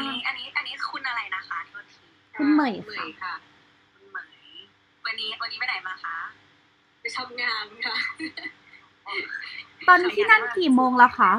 [0.00, 2.04] อันนี้อันนี้อันนี้คุณอะไรนะคะโทษที
[2.36, 3.34] คุณเหมยเหมค่ะยค่ะ
[3.94, 4.46] คุณเหมย
[5.06, 6.16] วันนี้วันนี้ไปไหนมาคะ
[7.00, 7.96] ไปทำงานค่ะ
[9.88, 11.32] ตอนนี้ที่นั่นกี่โมงแล้วคะ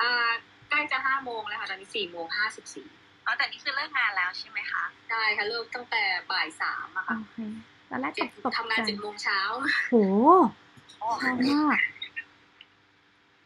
[0.00, 0.30] อ่า
[0.68, 2.86] ใกล้จะห้าโมงแล้วค่ะตอนนี้สี่โมงห้าสิบสี่
[3.24, 7.36] อ๋อแต่นี่คือเลิกงานแล้วใช่ไหมคะได้ค่ะเริ่มตั้งแต่บ่ายสามอะโอค่ะเค
[7.90, 9.40] ตอนแรกเจ็ดตกทำงานใจเจ็ดโมงเช้า
[9.90, 9.94] โห
[11.18, 11.78] เช้ามาก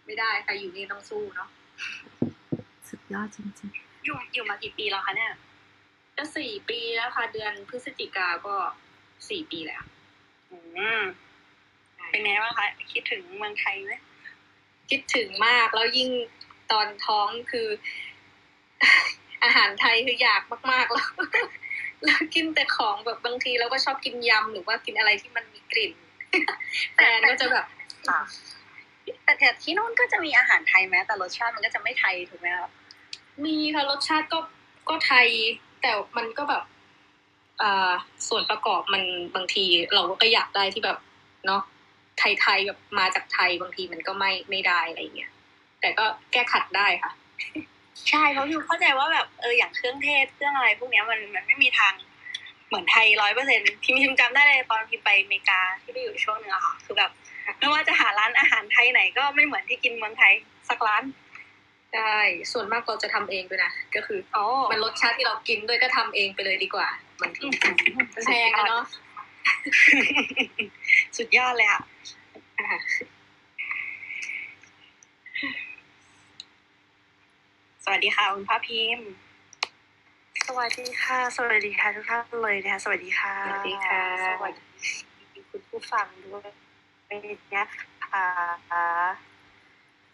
[0.07, 1.49] ไม่ได้ค่ะอยู่นี่ต้องสู้เนาะ
[2.89, 3.71] สุดยอดจริง
[4.05, 5.33] อยู่อยู่มากี่ปีแล้วคะเนี่ย
[6.17, 8.57] จะสี่ปีแล้วค่ะ เดือนพฤศจิกาก็
[9.29, 9.85] สี่ปีแล้ว
[10.51, 10.59] อื
[11.01, 11.03] ม
[12.11, 13.95] เป็นไงบ้างคะ คิดถึงเมืองไทยไหม
[14.91, 16.11] คิดถึงมากแล้วยิ่ง
[16.73, 17.69] ตอนท้องคือ
[19.45, 21.09] อาหารไทยคืออยากมากๆแล้ว
[22.05, 25.93] แล้วกินแต่ของแบบบางทีเราก็ชอบกินยำหรือว่ากินอะไรที่มันมีกลิ่น
[26.95, 27.67] แฟนก็จะแบบ
[29.25, 32.71] แต่แต่ที่นู่นก็จะมีอาหารไทยไหมแต่รสชาติมันก็จะไม่ไทยถูกไหมคะ
[33.45, 34.39] มีค่ะรสชาติก็
[34.89, 35.27] ก็ไทย
[35.83, 36.63] แต่มันก็แบบ
[37.63, 37.93] อ่า
[38.29, 39.03] ส่วนประกอบมัน
[39.35, 40.99] บางทีเราก็อยากได้ที่แบบ
[41.47, 41.63] เนาะ
[42.19, 45.31] ไทยๆแบบมาจากไทยบางทีมันก็ไม่ไม่ได้อะไรเงี้ย
[45.81, 47.13] แต่ก็แก้ขัดได้ค่ะ
[48.09, 51.93] ใช่เพราะพิมเข้าใจว่าแบบเอออย่างเครื่องเทศเครื่องอะไร พวกเนี้ยมันมันไม่มีทาง
[52.69, 57.11] เหมือนไทยร้อยเปอร์เซ็นพิมพิมจำได้เลยตอนพิมไปอเมริกาที่ไปอยู่ช่วงหนึงอะค่ะคือแบบ
[57.59, 60.33] ไม่ว่าจะหาร้านอาหารไทยไหนก็ไม่เหมือนที่กินเมืองไทย
[60.69, 61.03] สักร้าน
[61.95, 62.17] ใช่
[62.53, 66.89] ส่วนมากเราจะทำเองด้วยนะ ก็คืออ๋อมันรสชาติที่เรากินด้วยก็ทำเองไปเลยดีกว่า
[67.21, 67.47] บางที
[67.97, 68.85] มันแพงอะเนาะ
[71.17, 71.81] สุดยอดเลยอะ
[72.59, 72.79] อะ
[77.85, 79.09] สวัสดีค่ะคุณพระพิมพ์
[80.47, 84.03] สวัสดีค่ะ สวัสดีค่ะทุกท่านเลยนะคะสวัสดีค่ะ สวัสดีค่ะ
[84.39, 86.49] สวัสดีคุณผู้ฟังด้วย
[87.55, 87.67] นะ
[88.07, 89.32] คะๆ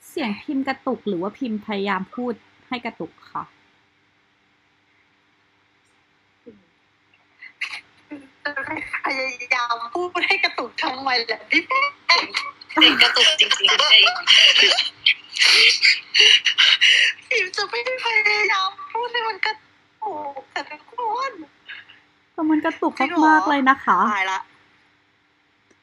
[0.09, 2.35] เสียงพิมพ์กระตุกหรือว่าพิมพ์พยายามพูด
[2.69, 3.45] ให้กระตุกค่ะ
[9.05, 12.25] พยายามพูดให้กระตุกทำไมล่ะพี่แป้ง
[12.73, 13.99] เสียงกระตุกจริงๆไอ้
[17.29, 19.55] พิมจะไม่ได้พยายามพูดให้มันกระ
[20.03, 20.95] ตุกแต่ทุกค
[21.31, 21.33] น
[22.33, 24.41] แต่มันกระตุกจริงเหรอมากๆเลยนะคะตายละ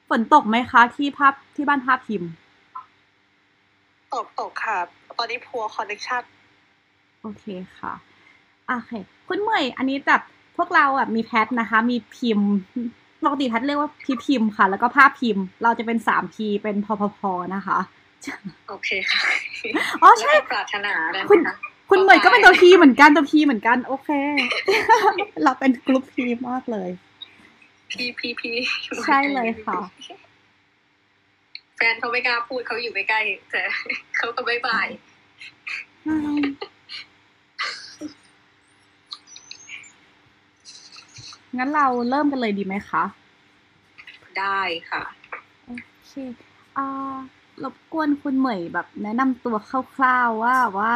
[0.10, 2.30] ฝนตกไหมคะที่ภาพที่บ้านภาพพิมพ์
[4.16, 4.78] ตกตกค่ะ
[5.18, 6.24] ตอนนี้ poor connection
[7.22, 7.46] โอเค
[7.80, 7.94] ค่ะ
[8.68, 8.92] โอเค
[9.28, 10.22] คุณเหมยอันนี้แบบ
[10.58, 12.50] พวกเราอะมีแพทนะคะ มีพิมพ์
[13.24, 17.78] ปกติแพทเรียกว่าพี่พิมพ์ค่ะ แล้วก็ภาพพิมพ์ เราจะเป็นสามพีเป็นพอพอพอนะคะ
[18.70, 19.22] โอเคค่ะ
[20.02, 21.56] อ๋อใช่แล้วก็ปรารถนาได้ไหมคุณคะ
[21.90, 24.10] คุณเหมยก็เป็นตัวพีเหมือนกันตัวพีเหมือนกัน โอเค
[25.44, 26.90] เราเป็นกลุ่มพีมากเลย
[27.92, 28.56] พี่พี่พี่
[29.06, 29.80] ใช่เลยค่ะ
[30.22, 30.25] แฟ
[31.94, 33.62] นเขาไม่กล้าพูดเขาอยู่ใกล้ๆแต่
[34.18, 34.88] เขาก็บายบาย
[41.58, 43.04] งั้นเราเริ่มกันเลยดีไหมคะ
[44.40, 45.04] ได้ค่ะ
[45.66, 45.72] โอ
[46.08, 46.14] เค
[46.78, 47.16] อ่า
[47.64, 49.56] รบกวนคุณเหมยแบบแนะนำตัว
[49.96, 50.94] คร่าวๆว่าว่า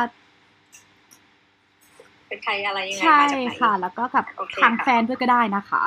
[2.28, 5.84] เป็นใครอะไรยังไงใช่มาจากไหนค่ะ แล้วก็กับโอเคทางค่ะแฟนด้วยก็ได้นะคะ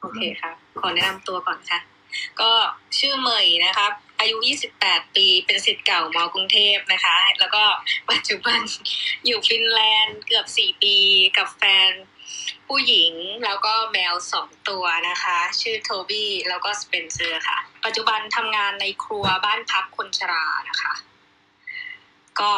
[0.00, 0.50] โอเคค่ะ
[0.80, 1.80] ขอแนะนำตัวก่อนค่ะ
[2.40, 2.50] ก็
[2.98, 4.36] ชื่อเหมยนะครับ อายุ
[4.76, 7.64] 28 ปี เป็นศิษย์เก่ามอกรุงเทพนะคะ แล้วก็
[8.10, 8.60] ปัจจุบัน
[9.26, 10.96] อยู่ฟินแลนด์เกือบ 4 ปี
[11.36, 11.90] กับแฟน
[12.68, 13.12] ผู้หญิง
[13.44, 20.94] แล้วก็แมวสองตัวนะคะ ชื่อโทบี้แล้วก็สเปนเซอร์ค่ะ ปัจจุบันทำงานในครัวบ้านพักคนชรานะคะ
[22.40, 22.52] ก็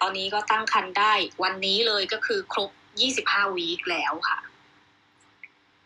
[0.00, 2.70] ตอนนี้ก็ตั้งครรภ์ได้วันนี้เลยก็คือครบ
[3.12, 4.38] 25 วีคแล้วค่ะ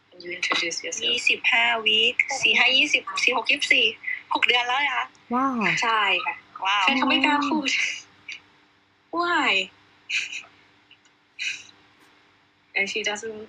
[0.08, 3.86] Can you introduce ยี่ yourself สิบห้าวีคสี่ห้ายี่สิบสี่หกยี่สิบสี่
[4.34, 6.34] หกเดือนแล้วนะคะ ว้าวใช่ค่ะ
[6.64, 7.68] ว้าวแฟนเขาไม่กล้าพูด
[9.18, 9.50] Why
[12.76, 13.40] and she doesn't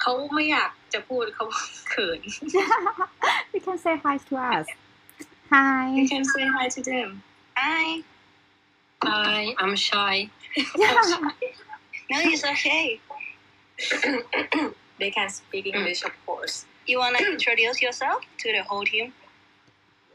[0.00, 1.46] เขาไม่อยากจะพูดเขา
[1.90, 2.20] เขิน
[3.54, 4.66] you can say hi to us
[5.52, 7.08] hi You can say hi to them
[7.60, 7.86] Hi
[9.08, 10.16] Hi I'm shy
[12.10, 12.86] no it's okay
[15.00, 16.56] They can speak English of course
[16.90, 19.06] you wanna introduce yourself to the whole team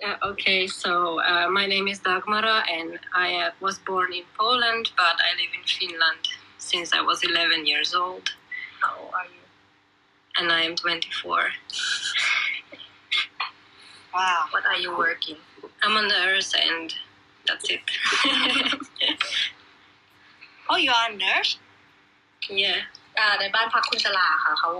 [0.06, 4.90] Uh, okay, so uh, my name is Dagmara and I uh, was born in Poland,
[4.96, 6.28] but I live in Finland
[6.58, 8.28] since I was 11 years old.
[8.82, 9.40] How old are you
[10.36, 11.38] And I am 24.
[14.14, 15.36] wow What are you working?
[15.82, 16.94] I'm a nurse and
[17.46, 17.80] that's it.
[20.70, 21.58] oh you are a nurse
[22.50, 22.80] yeah.
[23.18, 24.70] อ่าในบ้านพักคนชราค่ะเขา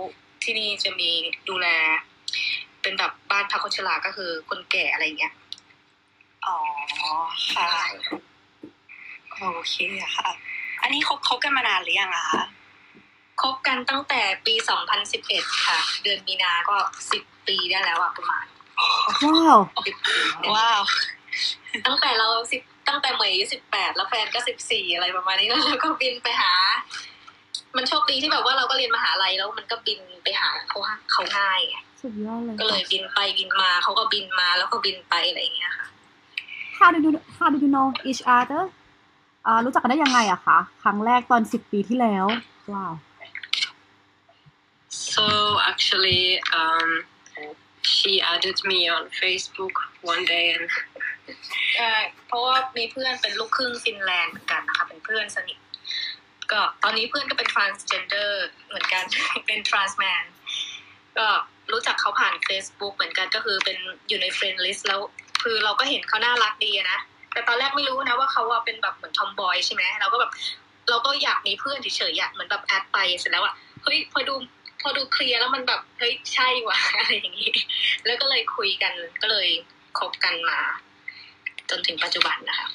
[0.43, 1.11] ที่นี่จะมี
[1.49, 1.67] ดูแล
[2.82, 5.34] เป็นแบบบ้านพักคนชราก็คือคนแก่อะไรเงี้ย
[6.46, 6.56] อ๋อ
[7.52, 7.68] ค่ะ
[9.30, 9.74] โอเค
[10.16, 10.28] ค่ะ
[10.82, 12.42] อันนนี้คบคบกันมานานหรือยังอะคะ
[13.42, 14.54] คบกันตั้งแต่ปี
[15.08, 16.76] 2011ค่ะ เดือนมีนาก็
[17.12, 18.44] 10ปีได้แล้วอะประมาณ
[19.24, 20.82] ว้าว 10ปีเนี่ยว้าว
[21.86, 26.52] ตั้งแต่เราสิบตั้งแต่เหมยอายุ18แล้วแฟนก็14อะไรประมาณนี้แล้วเราก็บินไปหา
[27.76, 30.78] มันโชคดีที่แบบว่าเราก็เรียนมหาลัยแล้วมันก็บินไปหาเขา
[31.12, 35.86] เขาง่ายไง สุดยอดเลยก็เลยบินไปบินมาเขาก็บินมาแล้วก็บินไปอะไรอย่างเงี้ยค่ะ
[36.78, 38.62] How did you How did you know each other
[39.46, 42.26] อ่ารู้จักกันได้ยังไงอะคะครั้งแรกตอนสิบปีที่แล้ว
[42.74, 42.92] ว้าว
[45.14, 45.26] So
[45.72, 46.22] actually,
[46.60, 46.88] um,
[47.82, 49.74] she added me on Facebook
[50.12, 50.66] one day, and
[51.76, 51.94] ใช่
[52.26, 55.58] เพราะว่ามีเพื่อนเป็นลูกครึ่งฟินแลนด์เหมือนกันนะคะเป็นเพื่อนสนิท
[56.52, 58.30] ก็ตอนนี้เพื่อนก็เป็น transgender
[58.68, 59.04] เหมือนกัน
[59.46, 60.24] เป็น trans man
[61.18, 61.28] ก็
[61.72, 63.78] รู้จักเขาผ่าน Facebook เหมือนกันก็คือเป็น
[64.08, 65.00] อยู่ใน friend list แล้ว
[65.42, 66.98] คือเราก็เห็นเขาน่ารักดีอะนะ
[67.32, 70.30] แต่ตอนแรกไม่รู้นะว่าเขาอะเป็นแบบเหมือนทอมบอยใช่ไหมเราก็แบบ
[70.90, 74.34] เราก็อยากมีเพื่อนเฉยๆอะเหมือนแบบแอดไปเสร็จแล้วอะเฮ้ยพอดู
[74.82, 77.52] พอดูเคลียร์แล้วมันแบบเฮ้ยใช่ว่ะอะไรอย่างงี้
[78.06, 79.48] แล้วก็เลยคุยกันก็เลย
[79.98, 80.58] คบกันมา
[81.70, 82.68] จนถึงปัจจุบันนะคะ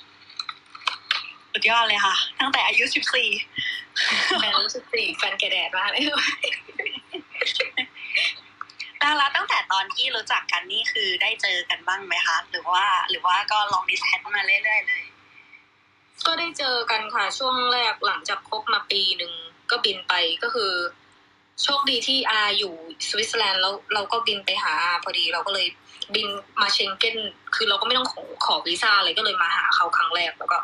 [1.51, 3.29] สุดยอดเลยค่ะ ตั้งแต่อายุสิบสี่
[4.39, 6.03] แฟนรู้สึกสีแฟนแกแดดมากเลย
[9.05, 15.03] น่ารักตั้งแต่ตอนที่รู้จักกันนี่คือได้เจอกันบ้างไหมคะ หรือว่า หรือว่าก็ลองดิสแทนมาเรื่อยๆเลย
[16.25, 19.33] ก็ได้เจอกันค่ะ ช่วงแรกหลังจากคบมาปีหนึ่ง
[19.71, 20.13] ก็บินไป
[20.43, 20.71] ก็คือ
[21.63, 22.73] โชคดีที่อาอยู่
[23.07, 25.67] สวิตเซอร์แลนด์แล้วเราก็บินไปหาอาพอดีเราก็เลย
[26.15, 26.27] บิน
[26.61, 27.17] มาเชงเก้น
[27.55, 30.57] คือเราก็ไม่ต้องขอขอวีซ่าอะไรก็เลยมาหาเขาครั้งแรกแล้วก็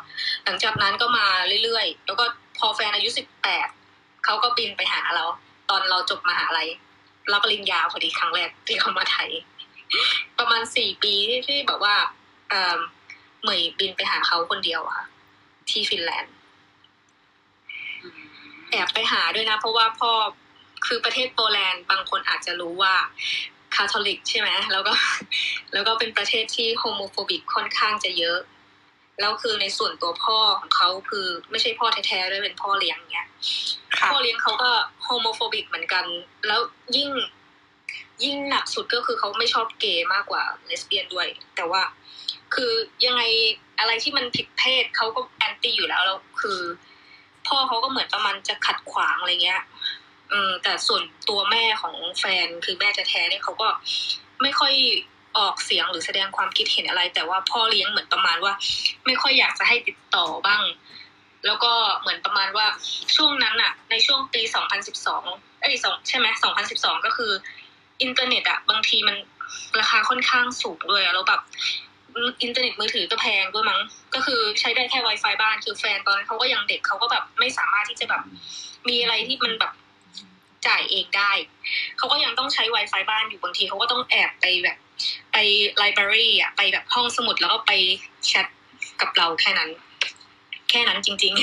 [0.44, 1.26] หลังจากนั้นก็มา
[1.64, 2.24] เรื่อยๆ แล้วก็
[2.58, 3.68] พอแฟนอายุสิบแปด
[4.24, 5.24] เขาก็บินไปหาเรา
[5.70, 6.68] ตอนเราจบมหาลัย
[7.32, 9.30] รับปริญญาพอดีครั้งแรกที่เขามาไทย
[10.38, 11.94] ประมาณสี่ปีที่ที่แบบว่า
[12.50, 12.78] เอ่อ
[13.42, 15.06] เหมยบินไปหาเขาคนเดียวอะค่ะ
[15.70, 16.34] ที่ฟินแลนด์
[18.70, 20.10] แอบไปหาด้วยนะ เพราะว่าพ่อ
[20.86, 22.94] คือประเทศโปแลนด์บางคนอาจจะรู้ว่า
[23.74, 24.92] คาทอลิกใช่ไหมแล้วก็
[25.72, 28.38] แล้วก็เป็นประเทศที่ homophobic ค่อนข้างจะเยอะ
[29.20, 33.28] แล้วคือในส่วนตัวพ่อของเขาคือไม่ใช่พ่อแท้ๆด้วยเป็นพ่อเลี้ยงเนี้ย
[33.98, 34.70] ค่ะพ่อเลี้ยงเขาก็
[35.02, 36.04] homophobic เหมือนกัน
[36.46, 36.60] แล้ว
[36.96, 37.10] ยิ่ง
[38.24, 41.26] ยิ่งหนักสุดก็คือเขาไม่ชอบเกย์มากกว่าเลสเบี้ยนด้วย
[41.56, 41.82] แต่ว่า
[42.54, 42.72] คือ
[43.06, 43.22] ยังไง
[43.78, 46.60] อะไรที่มันผิดเพศเขาก็แอนตี้อยู่แล้วแล้วคือ
[47.48, 49.62] พ่อเขาก็เหมือนประมาณจะขัดขวางอะไรเงี้ย
[50.32, 53.68] อืมแต่ส่วนตัวแม่ของแฟนคือแม่แท้ๆเนี่ยเขาก็
[54.42, 54.74] ไม่ค่อย
[55.38, 58.52] ออกเสียงหรือแสดงความคิดเห็นอะไร แต่ว่าพ่อเลี้ยงเหมือนประมาณว่า
[59.06, 60.62] ไม่ค่อยอยากจะให้ติดต่อบ้าง
[61.46, 62.66] แล้วก็เหมือนประมาณว่า
[63.16, 64.42] ช่วงนั้นอะในช่วงปี
[65.02, 66.26] 2012 เอ้ยสองใช่ไหม
[66.66, 67.32] 2012 ก็คือ
[68.02, 69.16] อินเทอร์เน็ตอะบางทีมัน
[69.80, 71.40] ราคาค่อนข้างสูงด้วยอะแล้วแบบ
[72.42, 73.80] อินเทอร์เน็ตมือถือก็แพงด้วยมั้ง
[74.14, 78.22] ก็คือใช้ได้แค่ Wi-Fi บ้าน คือแฟนตอนนั้นเขาก็ยังเด็กเขาก็แบบไม่สามารถที่จะแบบ
[78.88, 79.72] มีอะไรที่มันแบบ
[80.66, 81.30] จ่ายเองได้
[81.98, 84.78] เขาก็ยังต้องใช้ Wi-Fi บ้านอยู่บางทีเขาก็ต้องแอบไปแบบ
[85.32, 85.36] ไป
[85.76, 87.72] library อะไปแบบห้องสมุดแล้วก็ไป
[88.26, 88.46] แชท
[89.00, 89.70] กับเราแค่นั้น
[90.70, 91.34] แค่นั้นจริง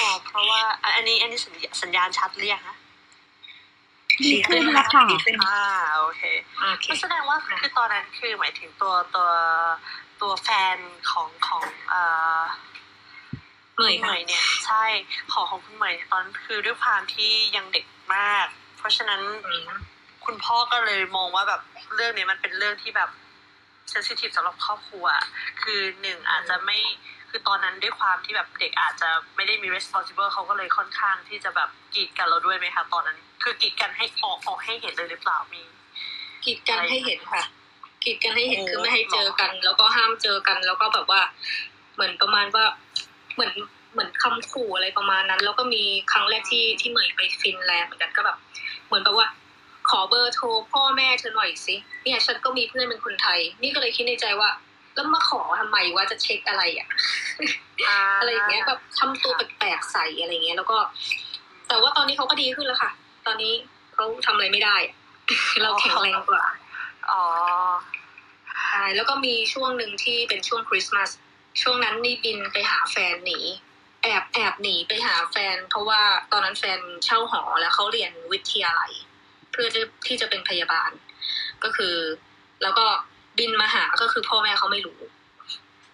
[0.00, 2.76] อ๋อเพราะว่าอะอันนี้อันนี้สัญญาสัญญาณชัดหรือยังคะ
[4.24, 5.60] ดีขึ้นแล้วค่ะดีขึ้นอ่า
[5.98, 9.28] โอเคๆโอเคก็แสดงว่าคือตอนนั้นคือหมายถึงตัวตัว
[10.20, 10.76] ตัวแฟน
[11.10, 12.02] ของของเอ่
[12.38, 12.40] อ
[13.74, 14.84] เหนื่อยคุณเหมยเนี่ย ใช่
[15.32, 18.46] ของของคุณเหมยตอนนั้นคือด้วยความที่ยังเด็กมาก
[18.78, 19.70] เพราะฉะนั้นอืม
[20.28, 21.60] คุณพ่อก็เลยมองว่าแบบ
[21.94, 23.10] เรื่องนี้มันเป็นเรื่องที่แบบ
[23.90, 25.06] เซนซิทีฟสำหรับครอบครัว
[25.62, 26.78] คือหนึ่งอาจจะไม่
[27.30, 35.62] คือตอนนั้นด้วยความที่แบบเด็กอาจจะไม่ได้มี responsible เขาก็เลยค่อนข้างที่จะแบบกีดกันเราด้วยไหมคะตอนนั้น คือกีดกันให้ออกออกให้เห็นเลยหรือเปล่ามี
[36.44, 37.42] กีดกันให้เห็นค่ะ
[38.04, 41.20] กีดกันให้เห็นโอ้คือไม่ให้เจอกัน แล้วก็ห้ามเจอกัน แล้วก็แบบว่า
[41.94, 42.64] เหมือนประมาณว่า
[43.34, 43.52] เหมือน
[43.92, 45.82] เหมือนคำขู่อะไรประมาณนั้น แล้วก็มี
[46.12, 48.38] ครั้งแรกที่ที่เหมยไปฟินแลนด์เหมือนกันก็แบบ
[48.86, 49.28] เหมือนแบบว่า
[49.90, 54.50] ขอเบอร์โทรพ่อแม่เธอหน่อยสิเนี่ยฉันก็มีเพื่อนเป็นคนไทย นี่ก็เลยคิดในใจว่า
[54.94, 56.88] แล้วมาขอทำไมว่าจะเช็คอะไรอะ
[58.20, 60.78] อะไรอย่างเงี้ยแบบทำตัวแปลกๆใส่อะไรเงี้ย แล้วก็
[61.68, 62.90] แต่ว่าตอนนี้เขาก็ดีขึ้นแล้วค่ะ
[63.26, 63.52] ตอนนี้
[63.94, 64.94] เขาทำอะไรไม่ได้อะ
[65.62, 66.44] เราแข็งแรงกว่า
[67.10, 67.24] อ๋อ
[68.64, 71.10] ใช่แล้วก็มีช่วงหนึ่งที่เป็นช่วงคริสต์มาส
[71.62, 73.40] ช่วงนั้นนี่บินไปหาแฟนหนี
[74.02, 76.00] แอบแอบหนีไปหาแฟน เพราะว่า
[76.32, 79.72] ตอนนั้นแฟนเช่าหอแล้วเขาเรียนวิทยาลัยเพื่อ
[80.06, 80.90] ที่จะเป็นพยาบาล
[81.64, 81.94] ก็คือ
[82.62, 82.86] แล้วก็
[83.38, 84.98] บินมาหาก็คือพ่อแม่เขาไม่รู้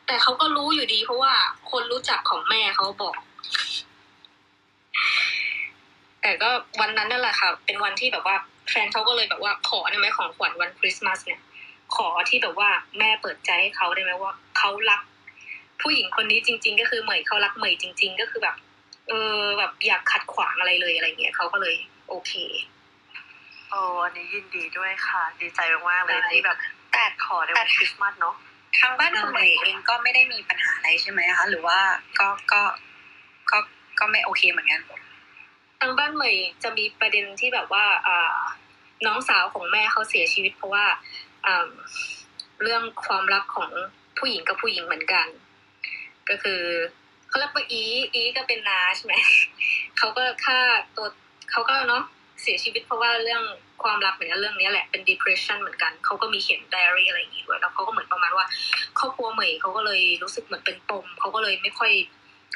[0.07, 1.33] แต่เขาก็รู้อยู่ดี เพราะว่า
[1.71, 3.17] คนรู้จักของแม่เขาบอก
[6.23, 8.37] แต่ก็วันนั้นนั่นแหละค่ะ เป็นวันที่แบบว่า
[8.71, 11.41] แฟนเขาก็เลยแบบว่าขอได้ไหมของขวัญวันคริสต์มาสเนี่ย
[11.97, 15.01] ขอที่แบบว่าแม่เปิดใจให้เขาได้ไหมว่าเขารัก
[15.83, 18.57] ผู้หญิงคนนี้จริง ๆ ก็คือเหมยเขารักเหมยจริง ๆ ก็คือแบบ
[19.09, 21.75] เออแบบอยากขัดขวางอะไรเลยอะไรเงี้ยเขาก็เลย
[22.09, 22.33] โอเค
[23.75, 26.57] อ้อันนี้ยินดีด้วยค่ะ ดีใจมากๆเลยใช่ที่แบบ
[26.93, 28.35] แต่ขอในวันคริสต์มาสเนาะ
[28.81, 31.79] ทางบ้านคุณเหมยเองก็ไม่ได้มีปัญหาอะไรใช่ไหมคะ หรือว่า
[32.19, 32.63] ก็ก็
[33.51, 33.59] ก็
[33.99, 34.81] ก็ไม่โอเคเหมือนกัน
[35.81, 38.37] ทางบ้านเหมยจะมีประเด็นที่แบบว่าอ่า
[39.07, 40.85] น้องสาวของแม่เขาเสียชีวิต เพราะว่า
[41.47, 41.69] อ่า
[42.63, 43.71] เรื่องความรักของ
[44.19, 45.27] ผู้หญิงกับผู้หญิงเหมือนกัน
[46.29, 46.63] ก็คือ
[47.29, 47.83] เขาเรียกว่าอี
[48.15, 49.15] อีก็เป็นนาใช่ไหม
[49.99, 50.59] เขาก็ฆ่า
[50.97, 51.07] ตัว
[51.51, 52.05] เขาก็เนาะ
[52.43, 53.43] เสียชีวิตเพราะว่าเรื่อง
[53.83, 58.47] ความรักเหมือนกันเรื่องนี้แหละเป็น depression เหมือนกันเขาก็มีเขียน diary อะไรอย่างงี้ด้วยแล้วเขาก็เหมือนประมาณว่า
[58.99, 61.93] ครอบครัวเหมยเขาก็เลยรู้สึกเหมือนเป็นปมเขาก็เลยไม่ค่อย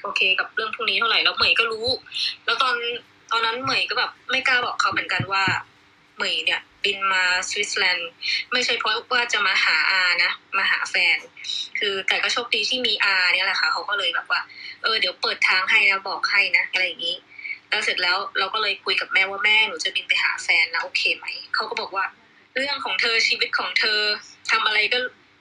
[0.02, 1.86] โอเคกับเรื่องพวกนี้เท่าไหร่แล้วเหมยก็รู้
[2.44, 2.74] แล้วตอน
[3.32, 5.44] ตอนนั้นเหมยก็แบบไม่กล้าบอกเขาเหมือนกันว่า
[6.16, 8.10] เหมยเนี่ยบินมาสวิตเซอร์แลนด์
[8.52, 11.18] ไม่ใช่เพราะว่าจะมาหาอานะมาหาแฟน
[11.78, 14.40] คือแต่ก็โชคดีที่มีอาเนี่ยแหละค่ะเขาก็เลยแบบว่า
[14.82, 17.16] เออเดี๋ยวเปิดทางให้นะบอกให้นะอะไรอย่างนี้
[17.70, 22.04] แล้วเสร็จแล้วเราก็เลยคุยกับแม่ว่าแม่หนูจะบินไปหาแฟนนะโอเคไหมเขาก็บอกว่า
[22.56, 23.98] เรื่องของเธอชีวิตของเธอ
[24.50, 24.98] ทำอะไรก็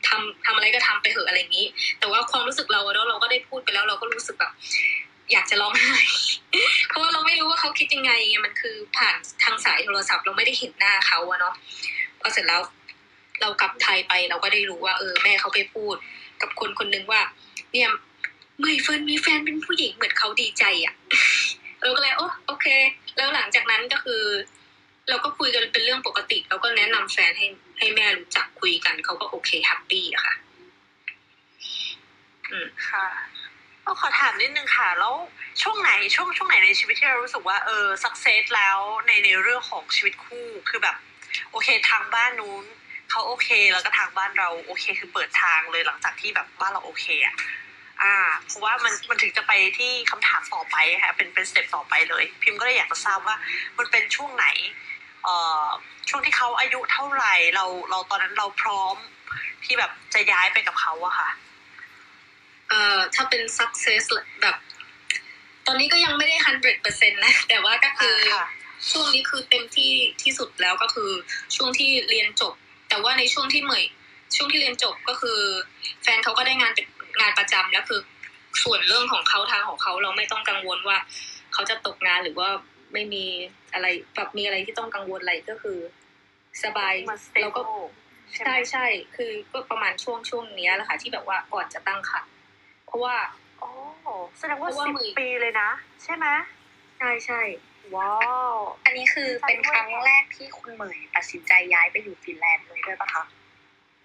[0.08, 1.68] ทำทำอะไรก็ทำไปเถอะอะไรอย่างนี้
[2.00, 4.52] แต่ว่าความรู้สึกเราเนาะเราก็ได้พูดไปแล้วเราก็รู้สึกแบบ
[5.32, 5.98] อยากจะร้องไห้
[6.88, 11.56] เพราะว่าเราไม่รู้ว่าเขาคิดยังไงไงมันคือผ่านทางสายโทรศัพท์เราไม่ได้เห็นหน้าเขาอะเนาะ
[12.20, 12.62] พอเสร็จแล้ว
[13.42, 15.96] เรากลับไทยไปเราก็ได้รู้ว่า เออแม่เขาไปพูด
[16.42, 17.22] กับคนคนนึงว่า
[17.74, 17.90] เนี่ย
[18.60, 20.94] เมยเฟิร์นมีแฟนเป็นผู้หญิงเหมือนเขาดีใจอะ
[21.82, 22.68] เราก็เลยโอ้โอเค
[23.16, 24.24] แล้วหลังจากนั้นก็คือ
[25.10, 30.36] เราก็คุยกันเป็นเรื่องปกติเราก็แนะนำแฟนให้ให้แม่รู้จักคุยกันเขาก็โอเค happyอะค่ะ
[32.52, 33.08] อืมค่ะ
[33.86, 35.14] ก็ขอถามนิดนึงค่ะ แล้ว
[35.62, 40.96] ช่วงไหนช่วงช่วงไหนในชีวิตที่เรารู้สึกว่าเออ success แล้วในในเรื่องของชีวิตคู่คือแบบ
[41.52, 42.66] โอเคทางบ้านนู้น
[43.10, 47.36] เขาโอเค แล้วก็ทางบ้านเราโอเค คือเปิดทางเลยหลังจากที่แบบบ้านเราโอเคอะ
[48.01, 48.16] อ่า
[48.48, 53.36] เพราะว่ามันมันถึงจะไปที่คำถามต่อไปค่ะเป็นเป็น step ต่อไปเลย พิมพ์ก็เลยอยากจะทราบว่า
[53.77, 54.48] มันเป็นช่วงไหน
[55.24, 55.66] เอ่อ
[56.10, 58.96] ช่วงที่เขาอายุเท่าไหร่เราเราตอนนั้นเราพร้อม
[59.63, 61.30] ที่แบบจะย้ายไปกับเขาอะค่ะ
[62.70, 64.04] เอ่อถ้าเป็น success
[64.42, 64.56] แบบ
[65.66, 68.46] ตอนนี้ก็ยังไม่ได้ hundred percent นะ แต่ว่าก็คืออค่ะ
[68.92, 69.92] ช่วงนี้คือเต็มที่
[70.24, 71.12] ที่สุดแล้วก็คือ
[71.56, 72.54] ช่วงที่เรียนจบ
[72.89, 73.86] แต่ว่าในช่วงที่เหมย
[74.36, 75.39] ช่วงที่เรียนจบก็คือ
[76.04, 76.88] แฟนเขาก็ได้งานเป็น
[77.22, 78.02] งานประจำแล้วคือ
[78.64, 80.98] ส่วนเรื่องของเขาทางของเขาเราไม่ต้องกังวลว่า
[81.54, 82.50] เขาจะตกงานหรือว่า
[82.94, 83.26] ไม่มี
[83.74, 85.78] อะไรแบบมีอะไรที่ต้องกังวลอะไรก็คือ
[86.64, 87.86] สบายมันเราก็ stable
[88.34, 92.32] ใช่ไหมใช่ใช่คือก็ประมาณช่วงช่วงเนี้ยแหละค่ะที่แบบว่าก่อนจะตั้งครรภ์
[92.86, 93.16] เพราะว่า
[93.60, 93.70] โอ้
[94.40, 95.70] แสดงว่าเพราะว่าสิบมือปีเลยนะ
[96.04, 96.28] ใช่ไหม
[96.98, 97.42] ใช่ใช่
[97.96, 98.12] ว้า
[98.54, 98.56] ว
[98.86, 103.24] อันนี้คือเป็นครั้งแรกที่คุณเหมยตัดสินใจย้ายไปอยู่ฟินแลนด์เลยด้วยปะคะ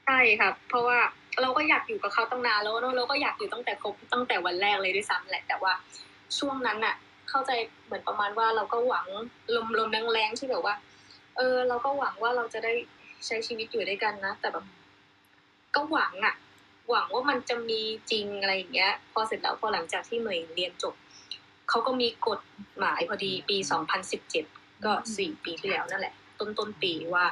[0.06, 0.98] ใช่ครับเพราะว่า
[1.40, 5.72] เราก็อยากอยู่กับเขาตั้งนานแล้วเนอะเราก็อยากอยู่ตั้งแต่คบตั้งแต่วันแรกเลยด้วยซ้ำแหละ แต่ว่า
[6.38, 6.94] ช่วงนั้นน่ะ
[7.30, 7.50] เข้าใจ
[7.84, 9.06] เหมือนประมาณว่าเราก็หวัง
[9.56, 10.74] ลมลมแรงๆที่แบบว่า
[11.36, 12.72] เออ เราก็หวังว่าเราจะได้
[13.26, 14.64] ใช้ชีวิตอยู่ด้วยกันนะ แต่แบบ
[15.74, 16.34] ก็หวังอะ
[16.90, 20.94] หวังว่ามันจะมีจริงอะไรอย่างเงี้ย พอเสร็จแล้วพอหลังจากที่เหมยเรียนจบ
[21.68, 22.40] เขาก็มีกฎ
[22.78, 23.56] หมายพอดีปี
[24.20, 27.26] 2017 ก็สี่ปีที่แล้วนั่นแหละ ต้นต้นปีว่า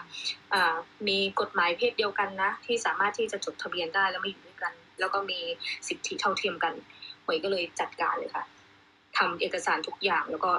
[0.54, 0.76] อ่า
[1.08, 5.40] มีกฎหมายเพศเดียวกันนะ ที่สามารถที่จะจดทะเบียนได้แล้วมาอยู่ด้วยกัน แล้วก็มี
[5.88, 6.74] สิทธิเท่าเทียมกัน
[7.24, 8.44] หวยก็เลยจัดการเลยค่ะ
[9.18, 10.50] ทำเอกสารทุกอย่างแล้วก็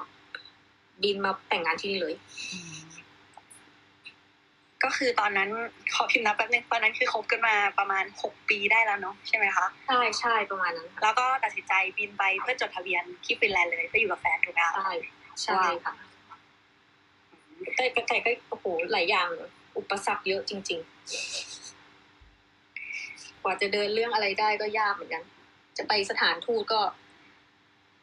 [1.03, 2.15] บินมาแต่งงานที่นี่เลย
[4.84, 5.50] ก็คือตอนนั้น
[5.93, 14.91] ขอพิมพ์นับแป๊บนึงตอนนั้นคือคบกันมาประมาณหกปีได้แล้วเนาะใช่ไหมคะใช่ใช่ประมาณนั้นค่ะแล้วก็ตัดสินใจบินไปเพื่อจดทะเบียนที่ฟินแลนด์เลยไปอยู่กับแฟนถูกไหมคะใช่
[15.43, 15.93] ใช่ค่ะ
[17.75, 19.30] แต่แต่ก็โอ้โหหลายอย่าง
[19.77, 20.89] อุปสรรคเยอะจริง ๆ
[23.41, 25.24] กว่าจะเดินเรื่องอะไรได้ก็ยากเหมือนกัน
[25.77, 26.82] จะไปสถานทูตก็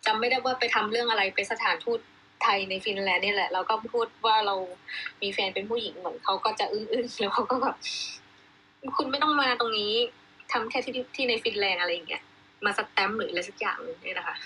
[0.07, 1.99] จำไม่ได้ว่าไปทำเรื่องอะไรไปสถานทูต
[2.43, 4.55] ไทยในฟินแลนด์นี่แหละเราก็พูดว่าเรา
[5.23, 7.77] มีแฟนเป็นผู้หญิงเหมือนเขาก็จะอึ้งๆแล้วเขาก็แบบ
[8.97, 9.93] คุณไม่ต้องมาตรงนี้
[10.53, 12.23] ทำแค่ที่ที่ในฟินแลนด์อะไรอย่างเงี้ย
[12.65, 14.37] มาสแตมป์หรืออะไรสักอย่างเนี่ยนะคะ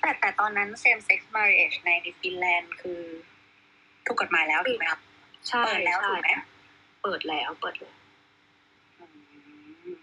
[0.00, 1.90] แต่แต่ตอนนั้น same sex marriage ใน
[2.20, 3.00] ฟินแลนด์คือ
[4.06, 5.00] ถูกกฎหมายแล้วถูกไหมครับ
[5.48, 6.30] ใช่เปิดแล้วใช่ถูกไหม
[7.02, 7.96] เปิดแล้วเปิดแล้ว
[8.98, 9.06] อื
[9.86, 9.94] ม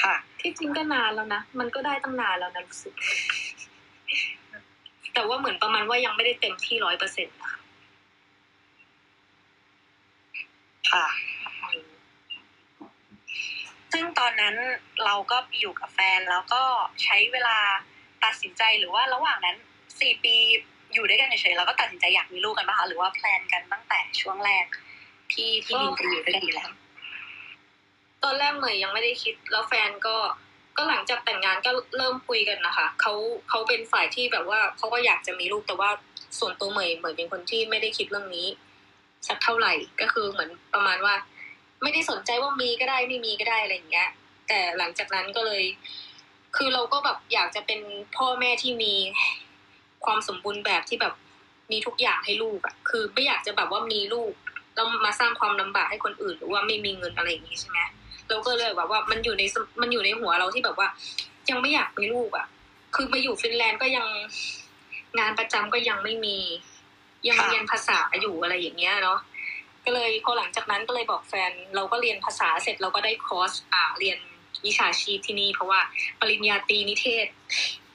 [0.00, 2.94] ค่ะ ที่จริงก็นานแล้วนะ มันก็ได้ตั้งนานแล้วนะรู้สึก
[5.14, 7.36] แต่ว่าเหมือนประมาณว่ายังไม่ได้เต็มที่ร้อยเปอร์เซ็นต์
[10.92, 11.06] ค่ะ
[13.92, 14.54] ซึ่งตอนนั้น
[15.04, 16.62] เราก็อยู่กับแฟนแล้วก็
[17.04, 17.58] ใช้เวลา
[18.24, 19.56] ตัดสินใจหรือว่าระหว่างนั้น
[20.00, 20.36] สี่ปี
[20.94, 24.66] อยู่ด้วยกันเฉยๆแล้วก็ตัดสินใจอยากมีลูกกันปะคะหรือว่าแพลนกันตั้งแต่ช่วงแรก
[25.32, 26.70] ที่ที่บินไปอยู่ด้วยกันอยู่แล้ว
[28.22, 30.16] ตอนแรกเหมยยังไม่ได้คิด แล้วแฟนก็
[30.76, 33.12] ก็หลังจากแต่งงานก็เริ่มคุยกันนะคะเขา
[33.48, 35.90] เขาเป็นฝ่ายที่แบบว่าเขาก็อยากจะมีลูกแต่ว่า
[36.38, 38.46] ส่วนตัวเหมยเหมยเป็นคนที่ไม่ได้คิดเรื่องนี้
[39.28, 41.14] สักเท่าไหร่ก็คือเหมือนประมาณว่า
[41.82, 44.08] ไม่ได้สนใจว่ามีก็ได้ไม่มีก็ได้อะไรอย่างเงี้ย
[44.48, 45.62] แต่หลังจากนั้นก็เลย
[46.56, 47.80] คือเราก็แบบอยากจะเป็น
[48.16, 48.94] พ่อแม่ที่มี
[50.04, 51.14] ความสมบูรณ์แบบที่แบบ
[51.72, 54.32] มีทุกอย่างให้ลูกอะคือไม่อยากจะแบบว่ามีลูก
[54.74, 57.78] แล้วมาสร้างความลำบากให้คนอื่น หรือว่าไม่มีเงินอะไรอย่างงี้ใช่ไหม
[58.28, 60.88] เราก็เลยแบบว่ามันอยู่ในสมมันอยู่ในหัวเราที่แบบว่า
[61.50, 62.46] ยังไม่อยากมีลูกอะ
[62.94, 64.06] คือมาอยู่ฟินแลนด์ก็ยัง
[65.18, 66.36] งานประจำก็ยังไม่มี
[67.28, 69.18] ยังค่ะเรียนภาษาอยู่อะไรอย่างเงี้ยเนาะ
[69.84, 74.18] ก็เลยพอหลังจากนั้นก็เลยบอกแฟน เราก็เรียนภาษาเสร็จเราก็ได้คอร์สอ่าเรียน
[74.66, 75.80] วิชาชีพที่นี่ เพราะว่า
[76.20, 77.26] ปริญญาตรีนิเทศ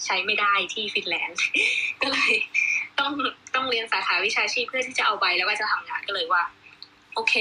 [0.05, 1.41] ใช้ไม่ได้ที่ฟินแลนด์
[2.01, 2.33] ก็เลย
[2.99, 3.11] ต้อง
[3.55, 6.43] ต้องเรียนสาขาวิชาชีพเพื่อที่จะเอาใบแล้วก็จะทำงานก็เลยว่า
[7.15, 7.33] โอเค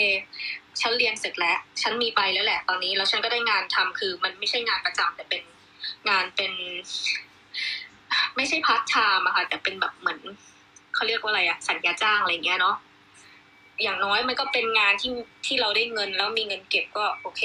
[0.80, 5.42] ฉันเรียนเสร็จแล้ว ฉันมีใบแล้วแหละตอนนี้ แล้วฉันก็ได้งานทำคือ มันไม่ใช่งานประจำแต่เป็น
[6.08, 6.52] งานเป็น
[8.36, 10.20] ไม่ใช่พาร์ทไทม์อะค่ะแต่เป็นแบบเหมือน
[10.94, 12.76] เขาเรียกว่าอะไรอะสัญญาจ้างอะไรอย่างเงี้ยเนาะ
[13.82, 15.12] อย่างน้อยมันก็เป็นงานที่
[15.46, 17.42] ที่เราได้เงินแล้วมีเงินเก็บก็โอเค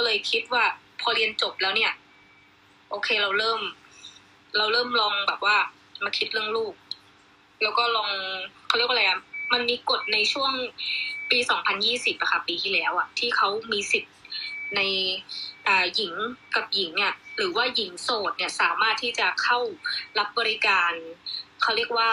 [0.00, 0.64] ก็เลยคิดว่า
[1.00, 1.92] พอเรียนจบแล้วเนี่ย
[2.90, 3.60] โอเคเราเริ่ม
[4.56, 5.56] เราเริ่มลองแบบว่า
[6.04, 6.74] มาคิดเรื่องลูก
[7.62, 8.10] แล้วก็ลอง
[8.66, 9.18] เขาเรียกว่าอะไรอะ
[9.52, 10.52] มันมีกฎในช่วง
[11.30, 11.38] ปี
[11.80, 14.14] 2020อะค่ะ ปีที่แล้วอะที่เขามีสิทธิ์
[14.76, 14.80] ใน
[15.66, 16.14] อ่าหญิง
[16.54, 19.58] กับหญิงเนี่ยหรือว่าหญิงโสดเนี่ยสามารถที่จะเข้า
[20.18, 20.92] รับบริการ
[21.62, 22.10] เขาเรียกว่า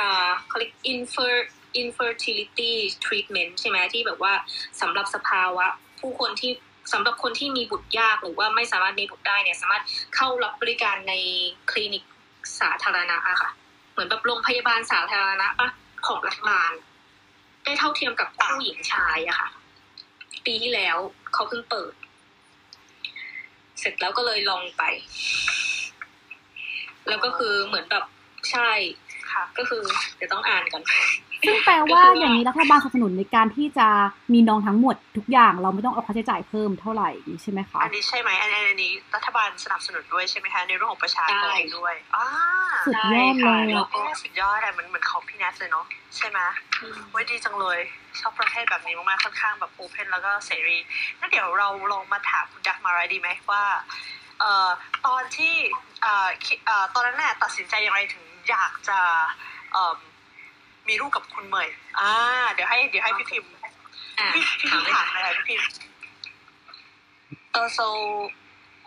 [0.00, 1.34] อ่าเขาเรียก infer
[1.82, 2.72] infertility
[3.04, 4.32] treatment ใช่ไหมที่แบบว่า
[4.80, 5.66] สำหรับสภาวะ
[6.00, 6.52] ผู้คนที่
[6.92, 9.82] สำหรับคนที่มีบุตรยากหรือว่าไม่สามารถมีบุตรได้เนี่ยสามารถ
[10.16, 11.14] เข้ารับบริการใน
[11.70, 12.04] คลินิก
[12.60, 13.50] สาธารณะอะค่ะ
[13.92, 15.68] เหมือนแบบโรงพยาบาลสาธารณะปะ
[16.06, 16.72] ของรัฐบาล
[17.64, 19.48] ได้เท่าเทียมกับผู้หญิงชายอะค่ะ
[20.46, 20.96] ปีที่แล้ว
[21.32, 21.92] เขาเพิ่งเปิด
[23.80, 24.82] เสร็จแล้วก็เลยลองไป
[27.08, 28.04] แล้วก็คือเหมือนแบบ
[28.50, 28.70] ใช่
[29.32, 29.82] ค่ะ ก็คือ
[30.16, 30.82] เดี๋ยวต้องอ่านก่อน
[31.46, 33.88] ซึ่งแปลว่าอย่างนี้รัฐบาลสนับสนุนในการที่จะ
[34.32, 42.26] มีน้องทั้งหมดทุกอย่างเราไม่ต้องเอาค่าใช้จ่ายเพิ่มเท่าไหร่อย่างนี้ใช่ไหมคะ อันนี้ใช่ไหมอันนี้อันนี้รัฐบาลสนับสนุนด้วยใช่ไหมคะในเรื่องของประชากรใช่ด้วยอ่า
[42.86, 46.38] สุดยอดเลยแล้อะวก็สุดยอดอะเหมือนเหมือนของพี่แนทเลยเนาะใช่ไหม
[47.10, 47.78] ไว้ยดีจังเลย
[48.20, 50.78] ชอบประเทศแบบนี้มากๆค่อนข้างแบบโอเพนแล้วก็เสรี
[51.18, 53.64] งั้นเดี๋ยวเราลองมาถามคุณดักมาไรดีไหมว่า
[54.40, 54.68] เอ่อ
[55.06, 55.54] ตอนที่
[56.02, 58.98] เอ่อคิดเอ่อตอนนั้นน่ะตัดสินใจอย่างไรถึงอยากจะ
[59.72, 59.94] เอ่อ
[60.89, 61.67] มีลูกกับคุณเหมย
[61.99, 62.11] อ่า
[62.53, 63.49] เดี๋ยวให้เดี๋ยวให้พี่พิมพ์
[64.19, 65.67] อ่ะ พี่พี่พิมพ์ถามอะไรพี่พิมพ์
[67.51, 67.87] เออ so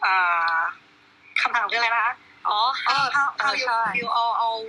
[0.04, 0.60] อ่า
[1.40, 2.14] คำถามคืออะไรนะคะ
[2.48, 4.60] อ๋อ how how how you ใช่ you all all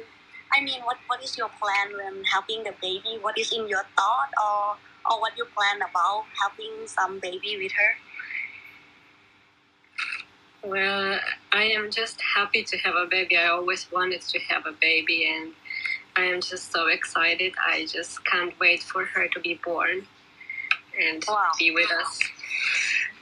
[0.56, 3.86] I mean what what is your plan when helping the baby what is in your
[3.98, 4.62] thought or
[5.10, 7.92] or what you plan about helping some baby with her
[10.62, 11.20] Well,
[11.62, 13.38] I am just happy to have a baby.
[13.38, 15.54] I always wanted to have a baby, and
[16.16, 17.54] I am just so excited.
[17.74, 19.98] I just can't wait for her to be born
[21.06, 21.52] and Wow.
[21.60, 22.12] be with us.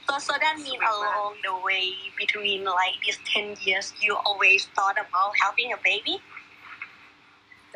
[0.08, 1.84] so so that mean along the way
[2.22, 6.16] between like these 10 years you always thought about helping a baby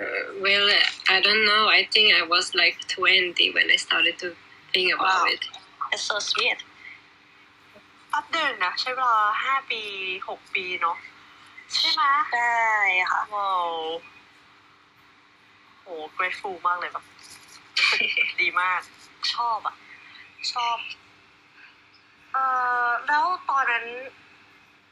[0.00, 0.04] Uh,
[0.44, 0.66] well,
[1.14, 1.64] I don't know.
[1.78, 4.28] I think I was like 20 when I started to
[4.72, 5.34] think about Wow.
[5.34, 5.42] it.
[5.90, 6.58] that's so sweet
[8.10, 9.82] แป๊บเดินนะใช้เวลาห้าปี
[10.28, 10.96] หกปีเนาะ
[11.72, 12.52] ใช่ไหม ใช่
[13.10, 13.70] ค่ะ ว้าว
[15.87, 17.05] โห grateful มากเลยแบบ
[17.77, 18.81] รู้สึกดีมาก
[19.33, 19.75] ชอบอะ
[20.53, 20.77] ชอบ
[22.33, 22.43] เอ่
[22.85, 23.85] อแล้วตอนนั้น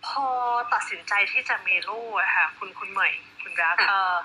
[0.08, 0.28] พอ
[0.74, 4.16] ตัดสินใจที่จะมีลูกอะค่ะ คุณคุณเหมยคุณรักค่ะเอ่อ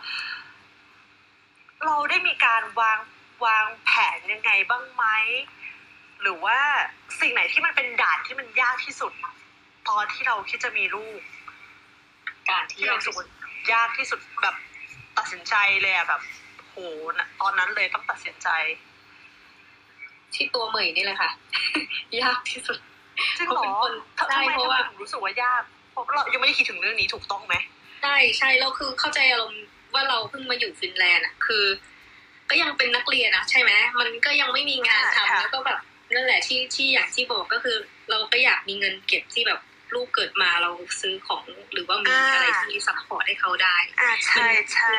[1.84, 2.98] เราได้มีการวาง
[3.44, 5.04] วางแผนยังไงบ้างไหม
[6.22, 6.58] หรือว่า
[7.20, 9.12] สิ่งไหนที่มันเป็นด่านที่มันยากที่สุด
[9.88, 11.20] ตอนที่เราคิดจะมีลูก
[12.48, 13.26] การที่ที่เราเรารู้สึกว่า
[13.72, 14.54] ยากที่สุดแบบ
[15.18, 16.39] ตัดสินใจเลยอะแบบโหนะ
[17.40, 18.48] ตอนนั้นเลยต้องตัดสินใจ
[20.34, 21.30] ที่ตัวเหมยนี่แหละค่ะ
[22.22, 22.78] ยากที่สุด
[23.38, 27.54] จริงเหรอเขาเป็นคนทำไมใช่เพราะว่าทำไมถึงรู้สึกว่ายากเพราะเรายังไม่ได้คิดถึงเรื่องนี้ถูกต้องไหม
[28.02, 29.64] ใช่ใช่แล้วคือเข้าใจอารมณ์
[29.94, 31.64] ว่าเราเพิ่งมาอยู่ฟินแลนด์อะคือ
[32.50, 35.78] ก็ยังเป็นนักเรียนอะใช่ไหมมันก็ยังไม่มีงานทำค่ะแล้วก็แบบ
[36.14, 37.76] นั่นแหละที่ที่อย่างที่บอกก็คือ
[38.10, 39.60] เราก็อยากมีเงินเก็บที่แบบ
[39.94, 44.94] ลูกเกิดมาเราซื้อของหรือว่ามีอะไรที่ supportให้เขาได้ อ่าใช่ใช่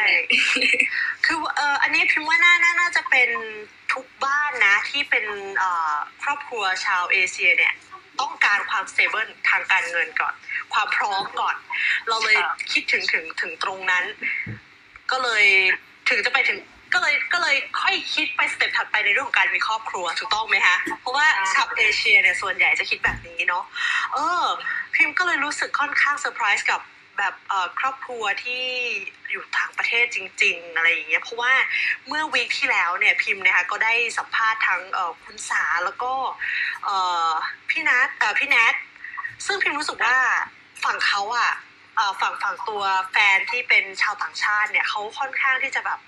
[1.25, 3.29] คือเอออันนี้พิมพ์ว่าน่าน่าน่าจะเป็น
[3.93, 5.25] ทุกบ้านนะที่เป็น
[5.57, 7.73] เอ่อครอบครัวชาวเอเชียเนี่ย
[8.21, 10.33] ต้องการความ stable ทางการเงินก่อน
[10.73, 11.55] ความพร้อมก่อน
[12.07, 14.03] เราเลยครับคิดถึงถึงถึงตรงนั้น
[15.11, 15.45] ก็เลย
[16.09, 16.59] ถึงจะไปถึง
[16.93, 23.63] ก็เลยก็เลยค่อยคิดไป step ถัดไปในเรื่องของการมีครอบครัวถูกต้องไหมคะ เพราะว่าชาวเอเชียเนี่ยส่วนใหญ่จะคิดแบบนี้เนาะ
[24.13, 24.43] เออ
[25.01, 26.81] พิมก็เลยรู้สึกค่อนข้างเซอร์ไพรส์กับ
[27.17, 27.35] แบบ
[27.79, 28.65] ครอบครัวที่
[29.31, 31.53] อยู่ต่างประเทศจริง ๆ อะไรอย่างเงี้ยเพราะว่า
[32.07, 34.81] เมื่อ week ที่แล้วเนี่ยพิมพ์นะคะก็ได้สัมภาษณ์ทั้ง
[35.23, 36.11] คุณสาแล้วก็
[37.69, 38.07] พี่นัท
[38.39, 38.75] พี่แนท
[39.45, 40.17] ซึ่งพิมพ์รู้สึกว่า
[40.83, 41.51] ฝั่งเขาอะ
[42.21, 45.99] ฝั่งฝั่งตัวแฟนที่เป็นชาวต่างชาติเนี่ยเขาค่อนข้างที่จะแบบ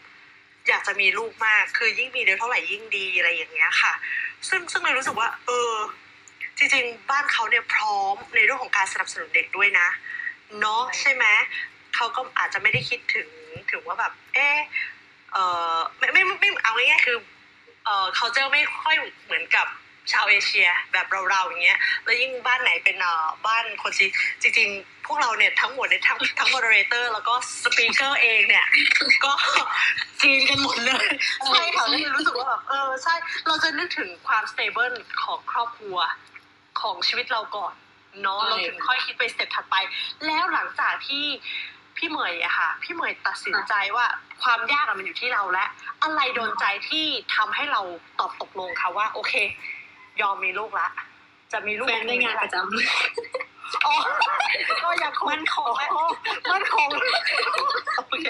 [0.67, 3.93] อยากจะมีลูกมาก คือยิ่งมีเดียวเท่าไหร่ยิ่งดีอะไรอย่างเงี้ยค่ะ
[4.49, 5.71] ซึ่งซึ่งเลยรู้สึกว่า เออ
[6.58, 9.88] จริงๆ บ้านเขาเนี่ยพร้อมในเรื่องของการสนับสนุนเด็กด้วยนะ
[10.60, 11.26] เนาะใช่ไหม
[11.96, 13.30] เขาก็อาจจะไม่ได้คิดถึง
[13.72, 14.58] ถึงว่าแบบ เออ
[15.34, 15.38] เอ
[15.76, 17.18] อไม่ไม่ไม่ไม่เอาง่ายๆคือ
[17.86, 19.68] เออเขาจะไม่ค่อยเหมือนกับ
[20.12, 24.12] ชาวเอเชียแบบเราๆอย่างเงี้ย แล้วยิ่งบ้านไหนเป็นเอ่อบ้านคนจีน
[24.42, 28.66] จริงๆ พวกเราเนี่ยทั้งหมดเนี่ยทั้งทั้ง moderator แล้วก็ speaker เองเนี่ย
[29.26, 29.32] ก็
[30.22, 31.08] จีนกันหมดเลย
[31.48, 33.16] ใช่ค่ะก็เลยรู้สึกว่าแบบเออใช่
[33.48, 34.93] เราจะนึกถึงความ stable
[35.24, 35.98] ของครอบครัว
[36.84, 37.74] ของชีวิตเราก่อน
[38.22, 39.76] เนาะใช่เราถึงค่อยคิดไป step ถัดไป
[40.26, 41.26] แล้วหลังจากที่
[41.98, 44.06] พี่เหมยอะค่ะ พี่เหมยตัดสินใจว่า
[44.43, 45.69] ความยากอะมันอยู่ที่เราแล้ว
[46.04, 47.82] อะไรโดนใจที่ทำให้เรา
[48.19, 49.34] ตอบตกลงค่ะว่า โอเค
[50.22, 50.88] ยอมมีลูกละ
[51.52, 53.96] จะมีลูกแฟนได้งานประจำอ๋อ
[54.84, 55.72] ก็ยังมั่นคง
[56.52, 56.89] มั่นคง
[58.08, 58.28] โอเค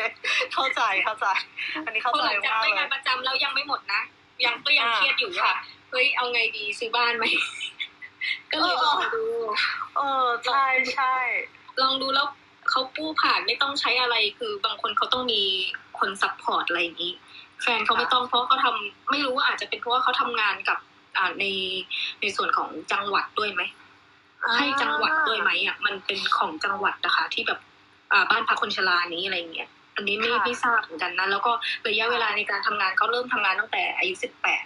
[0.54, 1.26] เข้าใจเข้าใจ
[1.86, 4.02] อันนี้เข้าพอใจหลังจากมากได้เลงายนประจำแล้วยังไม่หมดนะ
[4.46, 5.56] ยังก็ยังอ่าเครียดอยู่ว่าค่ะ
[5.92, 7.24] เฮ้ยเอาไงดีซื้อบ้านไหม
[8.52, 9.26] ก็เลยเอลอองดู
[9.96, 11.16] เออใช่ใช่
[11.82, 12.28] ลองดูแล้ว
[12.70, 15.42] เขากู้ผ่านไม่ต้องใช้อะไรคือบางคนเขาต้องมี
[16.00, 17.14] คน support อะไรอย่างนี้
[17.62, 20.78] แฟนเขาไม่ต้องเพราะเขาทำไม่รู้ว่าอาจจะเป็นเพราะว่าเขาทำงานกับ
[21.18, 21.46] อ่าใน
[22.22, 23.62] ในส่วนของจังหวัดด้วยไหม
[24.58, 27.60] ให้จังหวัดด้วยไหมอะมันเป็นของจังหวัดนะคะ ที่แบบ
[28.12, 31.52] อ่าบ้านพักคนชรานี้อะไรเงี้ยอันนี้ไม่ค่ะไม่ทราบเหมือนกันนะแล้วก็
[31.88, 34.64] ระยะเวลาในการทำงานเขาเริ่มทำงานตั้งแต่อายุสิบแปด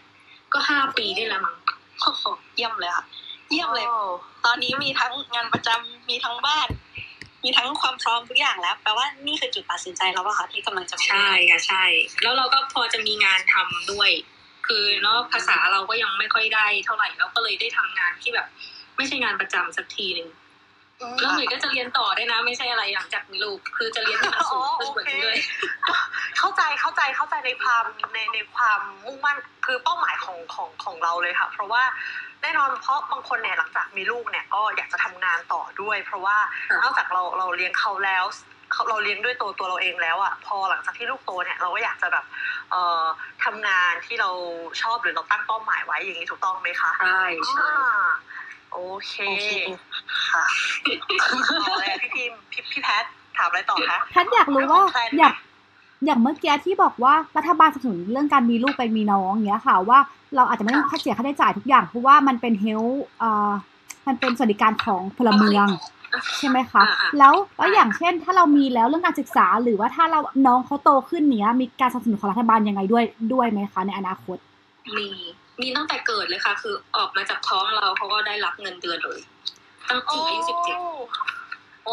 [0.54, 1.56] ก็ห้าปีได้แล้วมั้ง
[2.02, 2.24] โอ้โห
[2.56, 3.06] เยี่ยมเลยค่ะ
[3.49, 3.99] เยี่ยมเลยโอ้
[4.45, 6.67] ตอนนี้มีทั้งงานประจำมีทั้งบ้าน
[7.43, 11.83] มีทั้งความพร้อมทุกอย่างแล้วแปลว่านี่คือจุดตัดสินใจแล้วอะค่ะที่กำลังจะมีใช่ค่ะใช่
[12.23, 14.12] แล้วเราก็พอจะมีงานทำด้วย
[14.67, 18.47] คือเนาะภาษาเราก็ยังไม่ค่อยได้เท่าไหร่เราก็เลยได้ทำงานที่แบบ
[18.97, 20.29] ไม่ใช่งานประจำสักทีหนึ่ง
[21.21, 25.38] แล้วเหมือนก็จะเรียนต่อได้วยนะ ไม่ใช่อะไรหลังจากมีลูกคือจะเรียนที่มันสูงขึ้นกว่านี้ด้วย
[26.38, 27.83] เข้าใจเข้าใจเข้าใจในความ
[28.13, 31.83] ในในความมุ่งมั่นคือเป้าหมายของของของเราเลยค่ะ เพราะว่า
[32.41, 36.38] แน่นอนเพราะบางคนเนี่ยหลังจากมีลูกเนี่ยก็อยากจะทำงานต่อด้วย เพราะว่า
[36.69, 38.26] ค่ะนอกจากเราเราเลี้ยงเขาแล้ว
[38.73, 42.26] เขาเราเลี้ยงด้วยตัวตัวเราเองแล้วอะพอหลังจากที่ลูกโตเนี่ยเราก็อยากจะแบบ
[42.71, 43.04] เอ่อ
[43.43, 44.30] ทำงานที่เรา
[44.82, 48.10] ชอบหรือเราตั้งเป้าหมายไว้อย่างนี้ถูกต้องไหมคะใช่ใช่อ่า
[48.73, 49.50] โอเคโอเค
[50.32, 50.45] ค่ะ
[51.67, 53.06] ต่อเลยพี่พิมพ์พี่พี่แพท
[53.38, 55.36] ถามอะไรต่อคะแพทย์อยากรู้ว่าเรื่องของแพลนอยาก
[56.05, 59.99] อย่างเมื่อกี้ที่บอกว่ารัฐบาลสนับสนุนเรื่องการมีลูกไปมีน้องอย่างเงี้ยค่ะว่า
[60.36, 62.83] เราอาจจะไม่ต้องค่าเสียค่าใช้จ่ายทุกอย่างเพราะว่ามันเป็นเฮล
[63.19, 63.51] เอ่อ
[64.07, 65.67] มันเป็นสวัสดิการของพลเมือง
[66.38, 74.38] ใช่ไหมคะอ่าอ่าแล้วแล้วอย่างเช่น ถ้าเรามีแล้วเรื่องการศึกษา หรือว่าถ้าเราน้องเขาโตขึ้นเนี้ย มีการสนับสนุนของรัฐบาลยังไงด้วยด้วยไหมคะในอนาคต
[74.97, 75.05] มี
[75.62, 79.19] มีตั้งแต่เกิดเลยค่ะ คือออกมาจากท้องเราเขาก็ได้รับเงินเดือนเลย
[79.89, 80.77] ตั้งถึงอายุสิบเจ็ด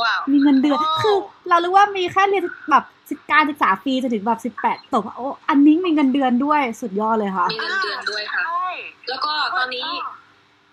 [0.03, 1.17] ว้าวมีเงินเดือนโอ้คือ
[1.49, 2.85] เรารู้ว่ามีแค่เรียนแบบ
[3.33, 8.71] การศึกษาฟรีจนถึงแบบสิบแปดตกโอ้อันนี้มีเงินเดือนด้วยสุดยอดเลยค่ะ มีเงินเดือนด้วยค่ะใช่
[9.09, 9.87] แล้วก็ตอนนี้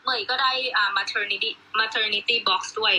[0.03, 2.95] เหมยก็ได้อ่า maternity maternity box ด้วย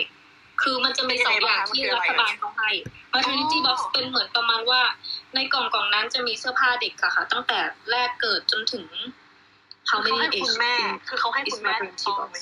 [0.62, 2.71] คือมันจะมีสองอย่างที่รัฐบาลเขาให้
[3.14, 4.83] maternity box เป็นเหมือนประมาณว่า
[5.35, 7.59] ในกล่องกล่องนั้นจะมีเสื้อผ้าเด็กค่ะค่ะ ตั้งแต่
[7.90, 8.87] แรกเกิดจนถึง
[9.88, 10.75] how เขา many ให้ age คุณแม่
[11.09, 12.37] คือเขาให้คุณแม่ is ถูกต้องไหม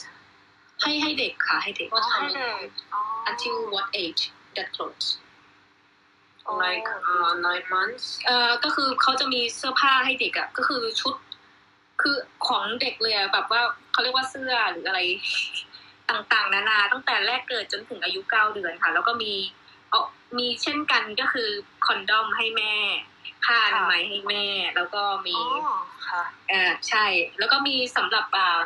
[0.81, 3.01] ให้ให้เด็กค่ะให้เด็กอ๋อให้เด็กอ๋อ
[3.31, 4.23] until what age
[4.57, 5.09] that clothes
[6.63, 8.05] like uh, nine months.
[8.27, 11.15] เอ่อก็คือเขาจะมีเสื้อผ้าให้เด็กอะก็คือชุด
[12.03, 15.01] คือของเด็กเลยอะแบบว่าเขาเรียกว่าเสื้อหรืออะไร
[16.11, 19.33] ต่างๆ นานาตั้งแต่แรกเกิดจนถึงอายุเก้าเดือนค่ะ แล้วก็มี
[19.91, 20.07] เออ
[20.39, 21.49] มีเช่นกันก็คือ
[21.87, 22.75] คอนดอมให้แม่
[23.45, 24.45] ผ้าอนามัยให้แม่
[24.77, 25.75] แล้วก็มีอ๋อ
[26.09, 27.05] ค่ะเออใช่
[27.39, 28.61] แล้วก็มีสำหรับอ่า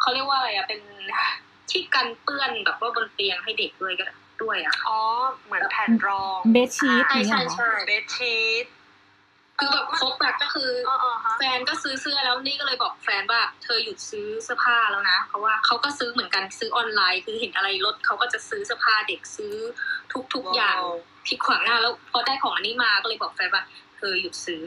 [0.00, 0.80] เขาเรียกว่าอะไรอะเป็น
[1.70, 4.04] ที่กันเปื้อนแบบว่าบนเตียงให้เด็กด้วยก็
[4.42, 5.00] ด้วยอะค่ะอ๋อ
[5.46, 8.66] เหมือนแผ่นรองเบดชีทใช่นี่ใช่เหรอใช่เบดชีท
[9.60, 19.54] คือแบบครบอะก็คืออ๋ออ๋อฮะแฟนก็ซื้อเสื้อแล้วนี่ก็เลยบอกแฟนว่า เธอหยุดซื้อเสื้อผ้าแล้วนะเพราะว่าเขาก็ซื้อเหมือนกันซื้อออนไลน์ คือเห็นอะไรลดเขาก็จะซื้อเสื้อผ้าเด็กซื้อ
[20.12, 20.78] ทุกทุกๆอย่าง
[21.26, 23.64] ที่ขวางหน้าแล้วพอได้ของอันนี้มาก็เลยบอกแฟนว่า
[23.96, 24.62] เธอหยุดซื้อ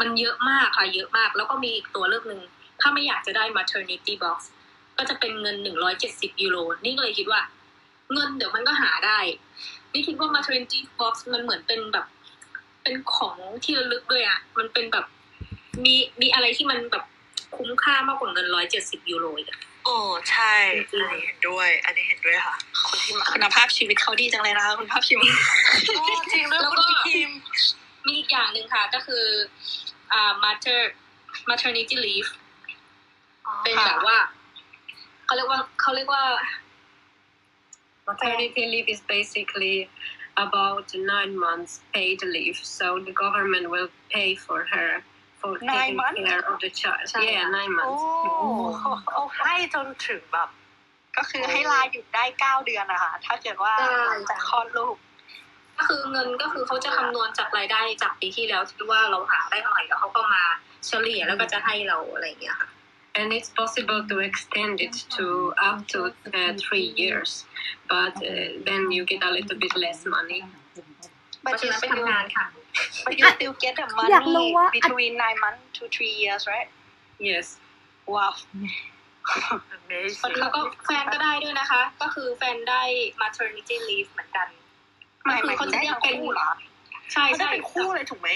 [0.00, 2.40] มันเยอะมากค่ะเยอะมาก แล้วก็มีอีกตัวเลือกหนึ่ง
[2.80, 4.38] ถ้าไม่อยากจะได้ maternity box
[4.98, 7.40] ก็จะเป็นเงินหนึ่งร้อยเจ็ดสิบยูโรนี่ก็เลยคิดว่า
[8.12, 9.18] เงินเดี๋ยวมันก็หาได้
[9.92, 12.06] นี่คิดว่า maternity box มันเหมือนเป็นแบบ
[12.82, 15.06] เป็นของที่ระลึกด้วยอะมันเป็นแบบ
[15.84, 17.04] มีมีอะไรที่มันแบบ
[17.56, 19.96] คุ้มค่ามากกว่าเงินร้อยเจ็ดสิบยูโรอีกอะโอ้
[20.30, 20.54] ใช่
[20.92, 22.56] อันนี้เห็นด้วย อันนี้เห็นด้วยค่ะ
[22.88, 25.32] คนที่คุณภาพชีวิตเขาดีจังเลยนะคะคุณภาพชีวิต
[25.96, 27.38] โอ้จริงด้วยแล้วคุก็ณพี่พิมพ์
[28.06, 29.24] มีอีกอย่างหนึ่งค่ะก็คือ
[30.12, 30.80] อ่า mater
[31.50, 32.30] maternity leave
[33.64, 34.16] เป็นแบบว่า
[35.24, 36.22] เขาเรียกว่าเขาเรียกว่า
[38.12, 39.88] Maternity leave is basically
[40.36, 44.90] about nine months paid leave, so the government will pay for her
[45.40, 46.20] for Nine taking months?
[46.28, 47.04] care of the child.
[47.12, 47.32] Sorry.
[47.32, 48.02] Yeah, nine โอ้ months.
[49.10, 50.48] เขาให้จนถึงแบบ
[51.16, 54.96] ก็คือให้ลาหยุดได้เก้าเดือนนะคะ ถ้าเกิดว่าใช่ หลังจากคลอดลูก
[55.78, 60.42] ก็คือเงินก็คือเขาจะคำนวณจากรายได้จากปีที่แล้วที่ว่าเราหาได้เท่าไหร่แล้วเขาก็มา
[60.86, 62.68] เฉลี่ยแล้วก็จะให้เราอะไรอย่างเงี้ยค่ะ
[63.14, 65.98] And it's possible to extend it to up to
[66.32, 67.44] uh, three years,
[67.88, 70.42] but uh, then you get a little bit less money.
[71.42, 72.46] เพราะฉะนั้นไปทำงานค่ะ
[73.04, 76.68] but you still get the อยากรู้ money ว่า between nine months to three years right
[77.30, 77.46] Yes.
[78.14, 78.34] ว้าว
[79.76, 82.82] amazing แล้วก็แฟนก็ได้ด้วยนะคะ ก็คือแฟนได้
[83.22, 84.48] maternity leave เหมือนกัน
[85.24, 86.48] หมายก็หคืมายเขาถึงจะได้เรียกทั้งเป็นคู่เหรอ
[87.12, 88.28] ใช่เขาได้ใช่เป็นคู่เลยถูกไหม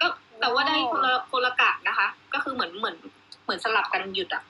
[0.00, 0.06] ก็
[0.40, 2.96] แต่ว่าได้คนละคนละกะนะคะ ก็คือเหมือนเหมือน
[3.46, 4.42] เหมือนสลับกันหยุดอะ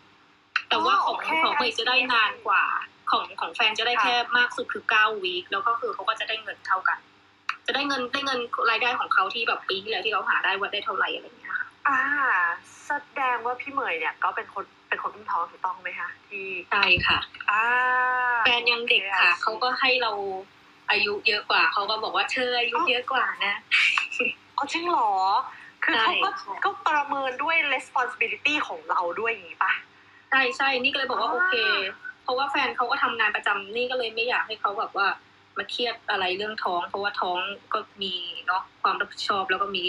[0.69, 2.63] แต่ว่าของโอเคของเมย์จะได้นานกว่า
[3.11, 6.99] ของของแฟนจะได้แค่มากสุดคือเก้าวีคแล้วก็คือเขาก็จะได้เงินเท่ากัน
[7.67, 8.39] จะได้เงินได้เงิน
[8.71, 12.01] รายได้ของเขาที่แบบปีที่แล้วที่เขาหาได้ว่าได้เท่าไหร่อะไรอย่างเงี้ยค่ะอ่า
[12.87, 17.19] แสดงว่าพี่เหมยเนี่ย ก็เป็นคนเป็นคนอุ้มท้องถูกต้องไหมคะที่ใช่ค่ะ
[17.51, 17.65] อ่า
[18.45, 20.13] แฟนยังเด็กค่ะเขาก็ให้เรา
[20.91, 23.55] อายุเยอะกว่าเขาก็บอกว่าเธออายุเยอะกว่านะ
[24.57, 25.11] อ๋อจริงเหรอ
[25.87, 29.72] คือเขาก็ใช่ก็ประเมินด้วย responsibility ของเราด้วยอย่างนี้ปะ
[30.31, 31.55] ใช่ใช่นี่ก็เลยบอกว่าอ่าโอเค
[32.22, 35.09] เพราะว่าแฟนเขาก็ทำงานประจำนี่ก็เลยไม่อยากให้เขาแบบว่า
[35.57, 37.38] มาเครียดอะไรเรื่องท้อง เพราะว่าท้อง
[37.72, 38.14] ก็มี
[38.46, 39.85] เนาะความรับผิดชอบแล้วก็มี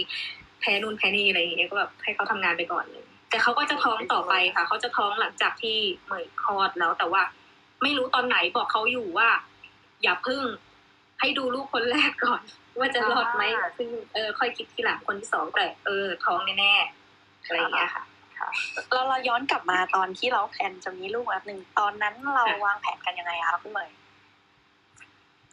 [0.59, 7.21] แพ้นู่นแพ้นี่อะไรอย่างเงี้ยก็แบบให้เขาทำงานไปก่อนเลยแต่เขาก็จะท้องต่อไปค่ะเขาจะท้องหลังจากที่เหมยคลอดแล้ว แต่ว่า
[7.83, 9.29] ไม่รู้ตอนไหนบอกเขาอยู่ว่า
[10.03, 10.43] อย่าพึ่ง
[11.19, 12.41] ให้ดูลูกคนแรกก่อน
[12.79, 13.43] ว่าจะรอดไหม
[13.77, 18.03] ซึ่งเออค่อยคิดทีหลังคนที่สองแต่เออท้องแน่ๆอะไรอย่างเงี้ยค่ะ
[18.91, 23.89] เราเราย้อนกลับมาตอนที่เรา plan จะมีลูกแป๊บหนึ่งตอนนั้นเราค่ะวางแผนกันยังไงอะคะคุณเหมย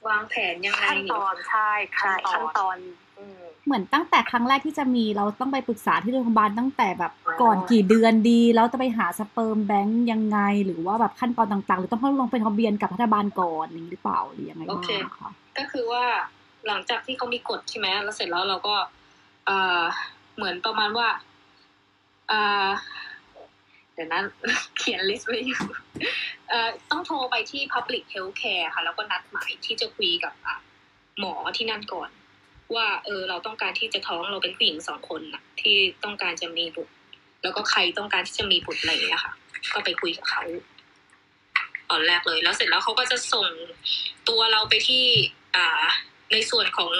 [0.09, 2.77] วางแผนยังไงขั้นตอนใช่ใช่ขั้นตอนขั้นตอน
[3.19, 16.05] อืมเหมือนตั้งแต่ครั้งแรกที่จะมีเราต้องไปปรึกษาที่โรงพยาบาลตั้งแต่แบบก่อนกี่เดือนดีแล้วจะไปหา sperm bank ยังไง หรือว่าแบบขั้นตอนต่างๆ หรือต้องเข้าลงเป็นทะเบียนกับรัฐบาลก่อนนี้หรือเปล่าหรือยังไงบ้างโอเคคะก็คือว่า
[16.67, 18.77] หลังจากที่เขามีกฎใช่ไหมแล้วเสร็จแล้วเราก็
[19.47, 19.51] เอ
[19.81, 19.83] อ
[20.37, 21.09] เหมือนประมาณว่า
[22.29, 22.33] เอ
[22.67, 22.69] อ
[23.95, 24.25] เดี๋ยวนั้น
[24.79, 25.63] เขียนลิสต์ไว้อยู่
[26.49, 30.33] เออต้องโทรไปที่ Public Health Care ค่ะ แล้วก็นัดหมายที่จะคุยกับ
[31.19, 32.11] หมอที่นั่นก่อน
[32.75, 36.93] ว่าเออเราต้องการที่จะท้องเราเป็นผู้หญิงสองคนนะที่ต้องการจะมีบุตร
[37.43, 39.33] แล้วก็ใครต้องการที่จะมีบุตรอะไรอย่างเงี้ยค่ะ
[39.75, 40.43] ก็ไปคุยกับเขา
[41.91, 43.49] ตอนแรกเลย แล้วเสร็จแล้วเขาก็จะส่ง
[44.29, 45.05] ตัวเราไปที่
[45.57, 45.85] อ่า
[46.33, 46.93] ในส่วนของ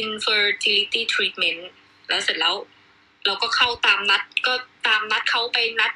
[0.00, 1.60] infertility treatment
[2.08, 2.54] แล้วเสร็จแล้ว
[3.26, 4.54] เราก็เข้าตามนัดก็
[4.86, 5.92] ตามนัดเขาไปนัด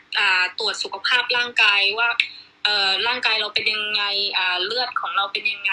[0.58, 2.08] ตรวจสุขภาพร่างกายว่า
[2.64, 4.02] เร่างกายเราเป็นยังไง
[4.64, 5.72] เลือดของเราเป็นยังไง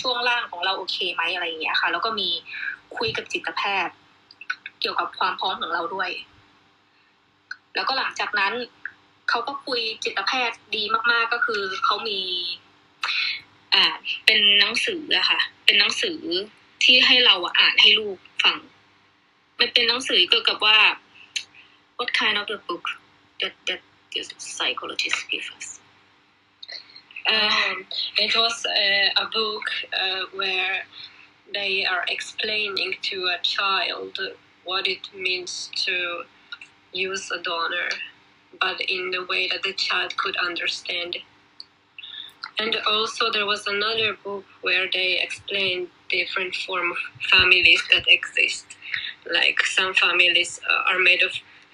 [0.00, 2.28] ช่วงล่างของเราโอเคไหมอะไรอย่างเงี้ยค่ะ แล้วก็มี
[2.96, 3.94] คุยกับจิตแพทย์
[4.80, 6.10] เกี่ยวกับความพร้อมของเราด้วย
[7.74, 8.52] แล้วก็หลังจากนั้น
[9.30, 12.20] เขาก็คุยจิตแพทย์ดีมาก ๆก็คือเขามี
[13.76, 13.86] อ่า
[14.26, 16.18] เป็นหนังสืออะค่ะ เป็นหนังสือ
[16.84, 18.58] ที่ให้เราอ่านให้ลูกฟัง
[19.58, 20.78] มันเป็นหนังสือเกี่ยวกับว่า
[21.98, 22.86] what kind of the book
[23.40, 23.80] that that
[24.12, 25.68] the psychologist give us
[27.28, 27.86] Um,
[28.18, 30.84] it was uh, a book uh, where
[31.52, 34.16] they are explaining to a child
[34.64, 36.22] what it means to
[36.92, 37.88] use a donor,
[38.60, 41.16] but in the way that the child could understand.
[42.59, 46.97] And also, there was another book where they explained different form of
[47.33, 48.65] families that exist.
[49.25, 51.31] Like some families uh, are made of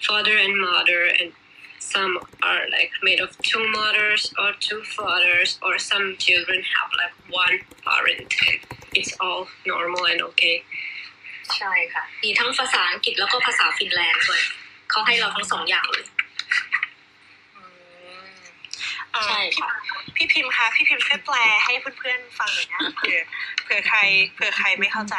[0.07, 1.31] father and mother, and
[1.79, 7.15] some are like made of two mothers or two fathers, or some children have like
[7.33, 8.33] one parent.
[8.47, 8.59] And
[8.93, 10.63] it's all normal and okay.
[11.55, 14.41] ใช่ค่ะ มีทั้งภาษาอังกฤษแล้วก็ภาษาฟินแลนด์ด้วย
[14.89, 16.05] เขาให้เราทั้งสองอย่างเลย
[19.26, 19.70] ใช่พี่ค่ะ
[20.16, 23.18] พี่พิมพ์คะพี่พิมพ์ช่วยแปลให้เพื่อนๆฟังหน่อยนะคะเผื่อ
[23.62, 23.98] เผื่อใคร
[24.34, 25.16] เผื่อใครไม่เข้าใจ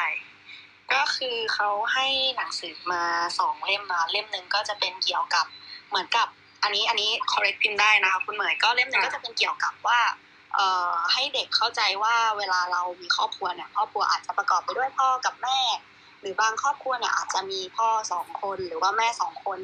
[0.94, 3.04] ก็คือเขาให้หนังสือมา
[3.40, 5.46] สองเล่มมาเล่มหนึ่งก็จะเป็นเกี่ยวกับ
[5.90, 6.28] เหมือนกับ
[6.64, 10.00] อันนี้อันนี้ correct พิมพ์ได้นะคะคุณเหมยก็เล่มหนึ่งก็จะเป็นเกี่ยวกับว่า
[10.56, 15.60] เอ่อให้เด็กเข้าใจว่าเวลาเรามีครอบครัวเนี่ยครอบครัวอาจจะประกอบไปด้วยพ่อกับแม่
[16.22, 19.60] หรือบางครอบครัวเนี่ยอาจจะมีพ่อสองคนหรือว่าแม่สองคน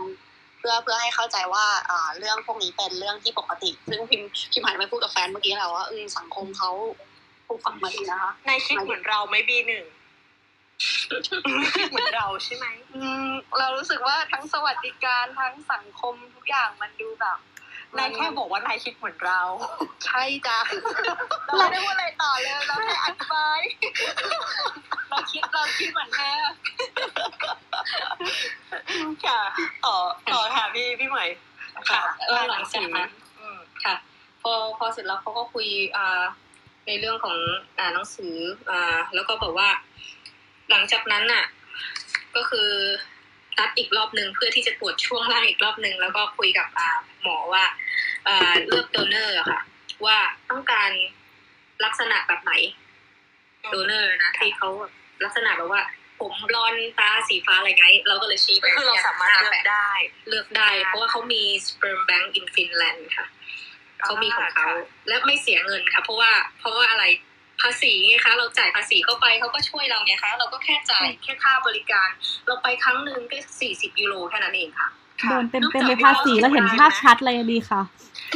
[0.60, 1.66] เพื่อเพื่อให้เข้าใจว่า
[2.20, 6.72] เรื่องพวกนี้เป็นเรื่องที่ปกติ ซึ่งพิมพิมหันไปพูดกับแฟนเมื่อกี้แล้วว่าเออสังคมเขา
[7.48, 9.86] ผูกฝังมาดีนะคะนายคิดเหมือนเราไม่บีหนึ่ง
[11.90, 12.66] เหมือนเราใช่ไหม
[13.60, 17.38] เรารู้สึกว่าทั้งสวัสดิการทั้งสังคมทุกอย่างมันดูแบบ
[17.98, 19.42] นายแค่บอกว่านายคิดเหมือนเรา
[20.06, 20.60] ใช่จ้ะ
[21.46, 23.60] เราไม่ได้พูดอะไรต่อเลยเราแค่อธิบาย
[25.10, 26.30] เราคิดเราคิดเหมือนแม่
[29.26, 29.42] ค่ะ
[29.86, 29.96] ต่อ
[30.32, 31.26] ต่อค่ะพี่พี่ใหม่
[31.90, 33.96] ค่ะเออหลังจากนั้นอืมค่ะ
[34.42, 36.24] พอพอเสร็จแล้วเขาก็คุยอ่า
[36.88, 37.38] ในเรื่องของ
[37.80, 38.36] อ่านหนังสือ
[38.70, 39.70] อ่าแล้วก็บอกว่า
[40.70, 41.46] หลังจากนั้นน่ะ
[42.36, 42.70] ก็คือ
[43.60, 46.90] นัดอีกรอบหนึ่งเพื่อที่จะตรวจช่วงล่างอีกรอบหนึ่งแล้วก็คุยกับอ่า
[47.24, 47.64] หมอว่า
[48.28, 49.62] อ่าเลือก donor อะค่ะ
[50.06, 50.18] ว่า
[50.50, 50.90] ต้องการ
[51.86, 52.54] ลักษณะแบบไหน
[53.72, 54.70] donor นะที่เขา
[55.24, 55.82] ลักษณะแบบว่า
[56.20, 59.90] ผมบลอนด์ตาสีฟ้าอะไรไงเราก็เลยชี้ไปก็คือเราสามารถเลือกได้
[60.30, 63.28] เลือกได้ เพราะว่าเขามี sperm bank in Finland ค่ะ
[64.04, 67.04] เขามีของเขาค่ะและไม่เสียเงินค่ะ เพราะว่าเพราะว่าอะไร
[67.62, 72.10] ภาษีไงคะเราจ่ายภาษีเข้าไปเขาก็ช่วยเราไงคะเราก็แค่จ่ายแค่ค่าบริการ
[72.48, 74.88] เราไปครั้งหนึ่งก็สี่สิบยูโรแค่นั้นเองค่ะ
[75.30, 77.82] โดนเต็มเต็มๆเลยภาษีแล้วเห็นภาพชัดเลยดีค่ะ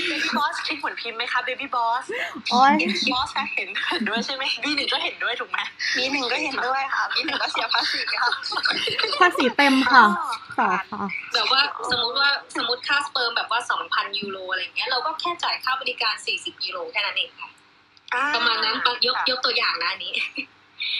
[0.07, 2.05] เบบี้บอสคิดเหมือนพิมพ์ไหมคะเบบี้บอส
[2.51, 2.73] โอ้ย
[3.13, 5.59] บอสเห็นเห็นด้วยใช่ไหมบีหนึ่งก็เห็นด้วยถูกไหม
[5.97, 8.29] บีหนึ่งก็เห็นด้วยค่ะบีหนึ่งก็เสียภาษีค่ะ
[9.21, 17.49] ภาษีเต็มค่ะต่อค่ะแบบว่สมมุติว่าสมมติค่าสเปิร์มแบบว่าสองพันยูโรอะไรเงี้ยเราก็แค่จ่ายค่าบริการสี่สิบยูโรแค่นั้นเองค่ะ
[18.35, 20.15] ประมาณนั้นปะยกยกตัวอย่างนะอันนี้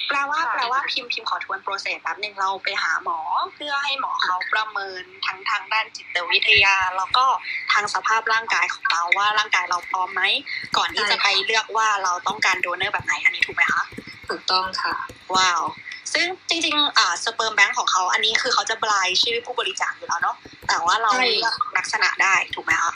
[0.10, 3.20] แปลว่าแปลว่าพิมพ์พิมพ์ขอทวน process แป๊บหนึ่งเราไปหาหมอ
[3.54, 7.26] เพื่อให้หมอเขาประเมินทั้งทางด้านจิตวิทยา แล้วก็
[7.74, 10.22] ทางสภาพร่างกายของเราว่าร่างกายเราพร้อมไหม
[10.78, 13.84] ก่อนที่จะไปเลือกว่าเราต้องการ donor แบบไหนอันนี้ถูกไหมคะ
[14.30, 14.96] ถูกต้องค่ะ
[15.36, 15.62] ว้าว
[16.14, 20.36] ซึ่งจริงๆอ่า sperm bank ของเขาอันนี้คือเขาจะ blind ชื่อผู้บริจาคอยู่แล้วเนาะ
[20.68, 22.92] แต่ว่าเราใช่เลือกลักษณะได้ถูกไหมคะ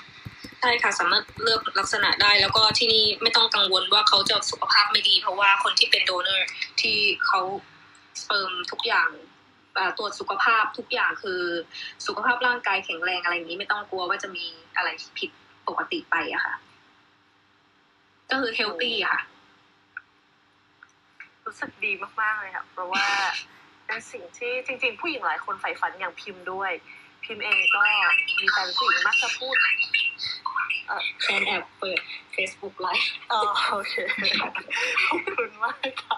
[0.59, 6.47] ใช่ค่ะสามารถเลือกลักษณะได้ แล้วก็ที่นี่ไม่ต้องกังวลว่าเขาจะสุขภาพไม่ดี เพราะว่าคนที่เป็น donor
[6.81, 7.41] ที่เขา
[8.21, 9.09] สเปิร์มทุกอย่าง
[9.97, 11.41] ตรวจสุขภาพทุกอย่างคือ
[12.05, 14.89] สุขภาพร่างกายแข็งแรงอะไรอย่างนี้ไม่ต้องกลัวว่าจะมีอะไร
[15.19, 15.31] ผิด
[15.67, 16.55] ปกติไปอะค่ะ
[18.29, 19.21] ก็คือเฮลตี้ค่ะ
[21.45, 21.91] รู้สึกดี
[22.21, 23.05] มาก ๆ เลยค่ะ เพราะว่า
[23.85, 26.71] เป็นสิ่งที่จริง ๆ ผู้หญิงหลายคนใฝ่ฝันอย่างพิมพ์ด้วย
[27.23, 27.81] พิมพ์เองก็
[28.39, 29.55] มีแฟนผู้หญิงมักจะพูด
[31.21, 31.99] แฟนแอบเปิด
[32.35, 33.93] Facebook ไลฟ์เออโอเค
[35.07, 36.17] ขอบคุณมากค่ะ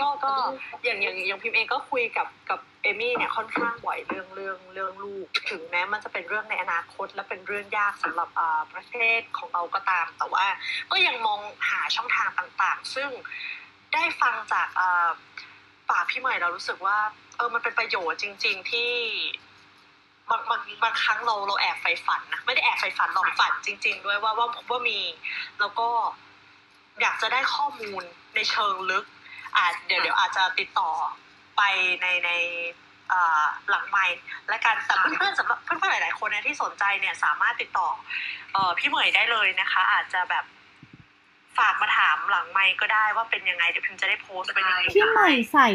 [0.00, 0.32] ก็ก็
[0.84, 10.46] อย่างอย่างอย่างพิมพ์เองก็คุยกับกับเอมี่เนี่ยค่อนข้างบ่อยเรื่องเรื่องเรื่องลูก ถึงแม้มันจะเป็นเรื่องในอนาคต และเป็นเรื่องยากสำหรับอ่าประเทศของเราก็ตาม แต่ว่า
[10.90, 13.10] ก็ยังมองหาช่องทางต่างๆ ซึ่ง
[13.92, 15.10] ได้ฟังจากอ่า
[15.90, 16.98] ปากพี่ใหม่เรารู้สึกว่า
[17.36, 18.90] เออมันเป็นประโยชน์จริง ๆที่
[20.30, 24.98] บางบางบางครั้งเราเราแอบใฝ่ฝันนะไม่ได้แอบใฝ่ฝันหรอกฝันจริง ๆ ด้วยว่าว่าว่ามี
[25.60, 25.88] แล้วก็
[27.00, 28.02] อยากจะได้ข้อมูล
[28.34, 29.04] ในเชิงลึก
[29.56, 30.90] อาจเดี๋ยวเดี๋ยวอาจจะติดต่อ
[31.56, 31.62] ไป
[32.02, 32.30] ในใน
[33.12, 37.88] อ่าหลังไมค์และกันแต่เพื่อนๆสำหรับเพื่อนๆหลาย ๆ คนเนี่ยที่สนใจเนี่ยสามารถติดต่อ
[38.52, 40.44] เอ่อพี่เหมยได้เลยนะคะ อาจจะแบบ
[41.58, 45.68] ฝากมาถามหลังไมค์ก็ได้ว่าเป็นยังไงเดี๋ยวพิมจะได้โพสต์ไปในพี่ใหม่ใส่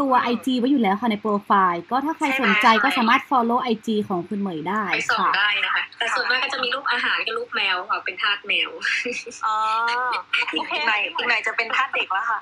[0.00, 8.70] ตัว IG ไว้อยู่แล้วค่ะในโปรไฟล์ ก็ถ้าใครสนใจก็สามารถ follow IG ของคุณเหมยได้ไปส่องค่ะ ได้นะคะ แต่ส่วนมากก็จะมีรูปอาหารกับรูปแมวค่ะเป็นทาสแมว
[9.46, 9.56] อ๋อ
[10.54, 12.38] อีกไหนอีกไหนจะเป็นท่าสเด็กแล้วค่ะ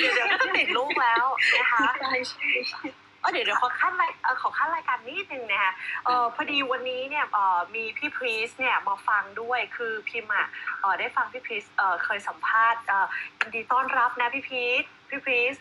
[0.00, 1.24] เดี๋ยวเดี๋ยวก็จะติดลูกแล้ว
[1.58, 2.82] นะคะใช่ใช่ใช่
[3.20, 5.72] เออเดี๋ยวเดี๋ยวขอขั้นรายเอ่อขอขั้นรายการนิดนึงนะคะ
[6.04, 10.46] เออพอดีวันนี้เนี่ยเออมีพี่พรีสเนี่ยมาฟังด้วยคือพิมพ์อะ
[10.80, 13.06] เออได้ฟังพี่พรีสเออเคยสัมภาษณ์เออ
[13.38, 15.56] ยินดีต้อนรับนะพี่พรีสพี่พรีส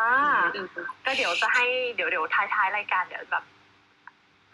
[0.00, 0.14] อ่า
[1.04, 3.44] ก็เดี๋ยวจะให้เดี๋ยวเดี๋ยวท้ายท้ายๆรายการเดี๋ยวแบบ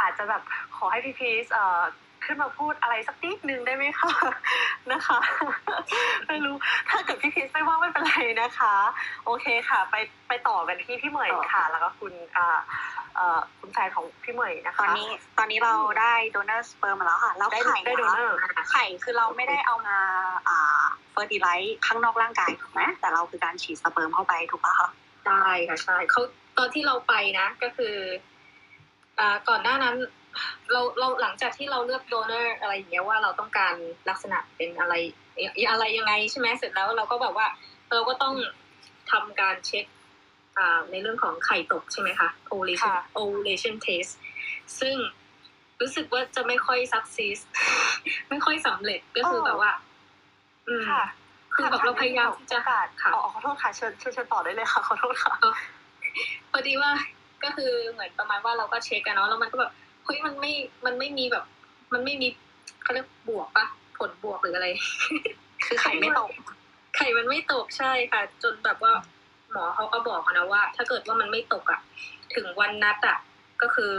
[0.01, 0.43] อาจจะแบบ
[0.77, 1.81] ขอให้พี่พีชเอ่อ
[2.25, 4.13] ขึ้นมาพูดอะไรสักนิดนึงได้ไหมคะ
[4.93, 5.19] นะคะ
[6.29, 6.57] ไม่รู้
[6.91, 8.75] ถ้าเกิดพี่พีชไม่ว่างไม่เป็นไรนะคะ
[9.25, 9.95] โอเคค่ะ ไป
[10.29, 12.59] ไปต่อกันที่พี่เหมยค่ะ แล้วก็คุณอ่า
[13.17, 18.33] เอ่อคุณแฟนของพี่เหมยนะตอคะนนี้ตอนนี้เราได้ donor sperm มาแล้วค่ะ แล้วได้ไข่ได้นะคะ donor
[18.71, 19.99] ไข่คือเราไม่ได้เอามา
[20.49, 24.88] อ่า fertilize ข้างนอกร่างกายถูกไหมแต่เราคือการฉีดสเปิร์มเข้าไปถูกปะคะ
[25.25, 26.22] ใช่ค่ะใช่เขา
[26.58, 27.94] ตอนที่เราไปนะก็คือ
[29.18, 29.96] อ่าก่อนหน้านั้น
[30.72, 33.75] เราเราหลังจากที่เราเลือกโดเนอร์อะไรอย่างเงี้ยว่าเราต้องการ
[34.08, 34.94] ลักษณะเป็นอะไร
[35.70, 37.46] อะไรยังไงใช่ไหมเสร็จแล้วเราก็แบบว่า
[37.92, 38.35] เราก็ต้อง
[39.10, 39.85] ทำการเช็ค
[40.58, 44.12] อ่าในเรื่องของไข่ตกใช่ไหมคะ ovulation ค่ะ ovulation test
[44.81, 44.96] ซึ่ง
[45.81, 47.38] รู้สึกว่าจะไม่ค่อย success
[48.29, 49.72] ไม่ค่อยสำเร็จก็คือแบบว่า
[50.68, 50.85] อืม
[51.57, 55.33] ค่ะคือแบบเราพยายามที่จะโอกาสค่ะอ๋อขอโทษค่ะเชิญเชิญเชิญต่อได้เลยค่ะขอโทษค่ะ
[56.50, 56.90] พอดีว่า
[57.44, 59.73] ก็คือเหมือนประมาณว่าเราก็เช็คกันเนาะแล้วมันก็แบบ
[60.05, 60.52] เฮ้ยมันไม่
[60.87, 61.44] มันไม่มีแบบ
[61.92, 62.29] มันไม่มี
[62.83, 63.67] เขาเรียกบวกปะ
[63.98, 64.67] ผลบวกหรืออะไร
[65.67, 66.31] คือไข่ไม่ตก
[66.96, 68.92] ไข่มันไม่ตกใช่ค่ะ จนแบบว่า
[69.52, 71.81] หมอเขาก็บอกนะว่า ถ้าเกิดว่ามันไม่ตกอะ
[72.35, 73.19] ถึงวันนัดอะ
[73.63, 73.92] ก็คือ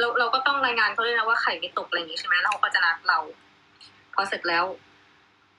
[0.00, 3.18] เราเราก็ต้องรายงานเขาด้วยนะว่าไข่ไม่ตกอะไรอย่างงี้ใช่ไหมแล้วเขาก็จะนัดเรา
[4.14, 4.64] พอเสร็จแล้ว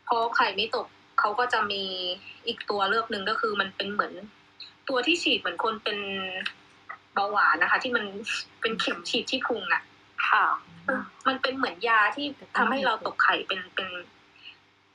[0.08, 0.88] พอไข่ไม่ตก
[1.20, 1.84] เขาก็จะมี
[2.48, 4.14] อีกตัวเลือกหนึ่งก็คือมันเป็นเหมือน
[4.90, 5.98] ตัวที่ฉีดเหมือนคนเป็น
[7.14, 8.06] เบาหวานนะคะ ที่มัน
[8.62, 9.84] เป็นเข็มฉีดที่พุงอะ
[10.30, 10.46] ค่ะ
[11.28, 12.26] มันเป็นเหมือนยาที่
[12.58, 13.88] ทำให้เราตกไข่เป็นเป็น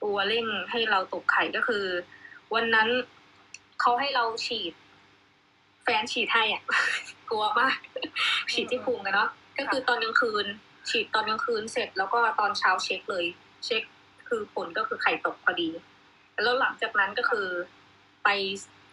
[0.02, 1.84] ตัวเร่งให้เราตกไข่ก็คือ
[2.54, 2.88] วันนั้น
[3.80, 4.72] เขาให้เราฉีด
[5.82, 6.62] แฟนฉีดให้อะ
[7.30, 7.76] กลัวมาก
[8.52, 10.46] ฉีดที่พุงกันเนาะก็คือตอนกลางคืน
[10.90, 13.24] ฉีดตอนกลางคืนเสร็จแล้วก็ตอนเช้าเช็คเลย
[13.64, 13.82] เช็ค
[14.28, 15.68] คือผลก็คือไข่ตกพอดี
[16.43, 17.47] แล้วหลังจากนั้นก็คือ
[18.24, 18.28] ไป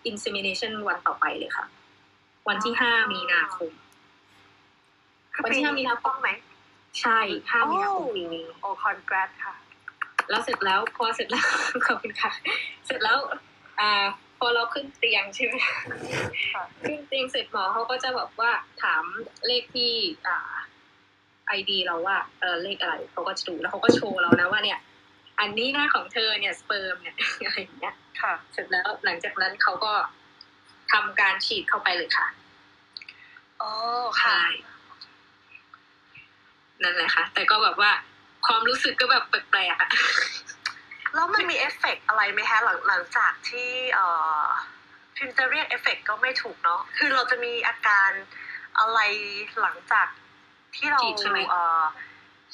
[0.10, 1.66] insemination วันต่อไปเลยค่ะ
[2.48, 3.72] วันที่ห้ามีนาคม
[5.44, 6.30] วันที่ห้ามีนาคต้มองไหม
[7.02, 7.20] ใช่
[7.52, 9.56] ห้ามีนาคมปีนี้โอ้คอนแกรสค่ะ
[10.30, 11.48] แล้วเสร็จแล้วพอเสร็จแล้ว
[11.86, 12.32] ขอบคุณค่ะ
[12.86, 13.18] เสร็จแล้ว
[13.80, 14.06] อ่า
[14.38, 18.52] พอเราขึ้นเตียงใช่ไหมค่ะขึ้นเตียงเสร็จหมอเขาก็จะแบบว่า
[18.84, 19.04] ถาม
[19.48, 19.92] เลขที่
[20.28, 20.54] อ่า
[21.48, 24.80] ID เราว่าเออเลขอะไรเขาก็จะดูแล้วเขาก็โชว์เรานะว่าเนี่ย
[25.40, 27.16] อันนี้หน้าของเธอเนี่ยสเปิร์มเนี่ย
[27.46, 29.94] อะไรอย่างเงี้ยค่ะ เสร็จแล้วหลังจากนั้นเขาก็
[30.92, 32.28] ทำการฉีดเข้าไปเลยค่ะ
[33.62, 33.72] อ๋อ
[34.22, 34.50] ค่ะใช่
[36.84, 37.92] นั่นแหละค่ะ แต่ก็แบบว่า
[38.46, 39.92] ความรู้สึกก็แบบแปลกๆอะ
[41.14, 44.08] แล้วมันมีเอฟเฟกต์อะไรไหมคะหลังหลังจากที่เอ่
[44.42, 44.46] อ
[45.16, 48.10] พิมพ์จะเรียกเอฟเฟกต์ก็ไม่ถูกเนาะคือเราจะมีอาการ
[48.80, 49.00] อะไร
[49.62, 50.08] หลังจาก
[50.76, 51.84] ที่เราฉีดใช่ไหมเอ่อ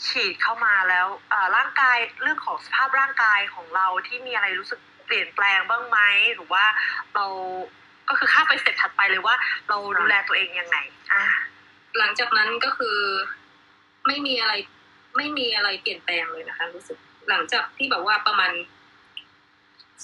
[0.07, 1.07] ฉีดเข้ามาแล้ว
[1.55, 5.99] ร่างกายเรื่องของสภาพร่างกายของเราที่มีอะไรรู้สึกเปลี่ยนแปลงบ้างไหม
[6.35, 6.65] หรือว่า
[7.15, 7.25] เรา
[8.09, 9.35] ก็คือข้ามไป step ถัดไปเลยว่า
[9.69, 10.77] เราดูแลตัวเองยังไง
[11.13, 11.23] อ่า
[11.97, 12.97] หลังจากนั้นก็คือ
[14.07, 14.53] ไม่มีอะไร
[15.17, 16.97] ไม่มีอะไรเปลี่ยนแปลงเลยนะคะ รู้สึก
[17.29, 18.51] หลังจากที่แบบว่าประมาณ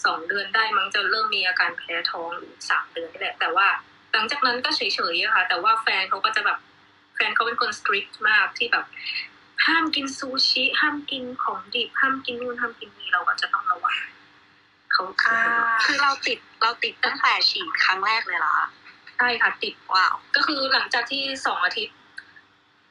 [0.05, 2.31] สองเดือนได้มั้งจะเริ่มมีอาการแพ้ท้อง
[2.69, 3.67] สามเดือนนี่แหละ แต่ว่า
[4.13, 4.81] หลังจากนั้นก็เฉ
[5.13, 6.59] ยๆค่ะ แต่ว่าแฟนเขาก็จะแบบ
[7.15, 8.85] แฟนเขาเป็นคนสตรีทมากที่แบบ
[9.65, 13.97] ห้ามกินซูชิ ห้ามกินของดิบห้ามกินนู่นห้ามกินนี่เราก็จะต้องระวัง
[14.91, 15.39] เขาอ่า
[15.83, 18.67] คือเราติดเราติดตั้งแต่ฉีดครั้งแรกเลยเหรอคะ
[19.17, 21.95] ใช่ค่ะติดว้าวก็คือหลังจากที่สองอาทิตย์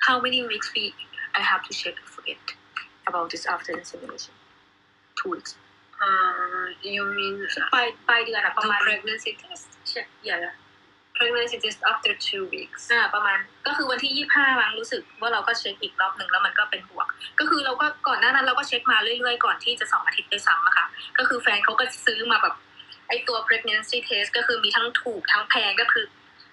[0.07, 0.83] how many weeks we
[1.39, 2.43] I have to check I forget
[3.09, 4.35] about this after insemination
[5.19, 5.53] two weeks
[6.07, 7.35] Uh, you mean
[7.73, 9.67] ปลายปลายเดือนอะประ the มาณ pregnancy test?
[9.89, 10.37] ใช่อย่า
[11.19, 12.83] Pregnancy test after two weeks.
[12.93, 17.07] อ่าประมาณก็คือวันที่ยี่ห้ามั้งรู้สึกว่าเราก็เช็คอีกรอบหนึ่งแล้วมันก็เป็นบวก
[17.41, 20.87] ก็คือเราก็ก่อนหน้านั้นเราก็เช็คมาเรื่อยๆ ก่อนที่จะสองอาทิตย์ด้วยซ้ำอะค่ะ
[21.19, 22.55] ก็คือแฟนเขาก็ซื้อมาแบบ
[23.09, 26.05] ไอตัว pregnancy test ก็คือมีทั้งถูกทั้งแพงก็คือ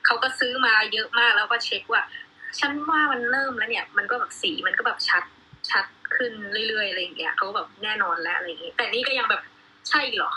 [0.06, 2.04] เขาก็ซื้อมาเยอะมากแล้วก็เช็คว่า
[2.60, 5.24] ฉันว่ามันเริ่มแล้วเนี่ยมันก็แบบสีมันก็แบบชัด
[5.70, 5.86] ชัด
[6.16, 6.32] ขึ้น
[6.68, 9.42] เรื่อยๆอะไรอย่างเงี้ยเขาแบบแน่นอนแล้วอะไรอย่างเงี้ยแต่นี่ก็ยังแบบ
[9.90, 10.32] ใช่เหรอ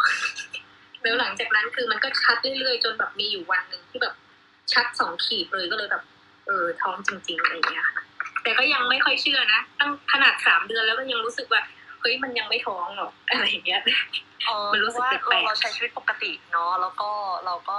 [1.09, 4.15] แล้วหลังจากนั้นคือมันก็ชัดเรื่อยๆ จนแบบมีอยู่วันหนึ่งที่แบบ
[4.73, 6.03] ชัดสองขีดเลยก็เลยแบบ
[6.47, 8.03] เออท้องจริงๆอะไรอย่างเงี้ยค่ะ
[8.43, 11.63] แต่ก็ยังไม่ค่อยเชื่อนะตั้งขนาดสามเดือนแล้วก็ยังรู้สึกว่า
[12.01, 13.83] เฮ้ยมันยังไม่ท้องหรอกอะไรอย่างเงี้ย
[14.47, 17.11] เออมันรู้สึกว่าแปลเรากๆเราใช้ชีวิตปกติเนาะแล้วก็
[17.47, 17.79] เราก็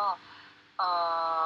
[0.78, 0.84] เอ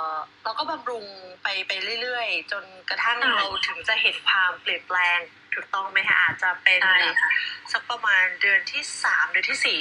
[0.10, 0.14] อ
[0.44, 1.06] เราก็บำรุง
[1.44, 1.72] ไปไป
[2.02, 5.20] เรื่อยๆ จนกระทั่งใช่เราถึงจะเห็นความเปลี่ยนแปลง
[5.56, 7.32] ถูกต้องไหมคะอาจจะเป็นใช่แบบค่ะ
[7.72, 9.80] สักประมาณเดือนที่สามเดือนที่สี่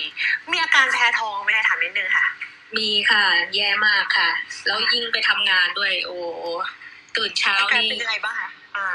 [0.51, 2.27] มีอาการแพ้ท้องไหมคะถามนิดนึงค่ะ
[2.77, 4.31] มีค่ะ แย่มากค่ะ
[4.67, 6.17] แล้วยิ่งไปทำงานด้วย โอ้
[7.17, 8.89] ตื่นเช้าอาการนี่เป็นยังไงบ้างคะอ่า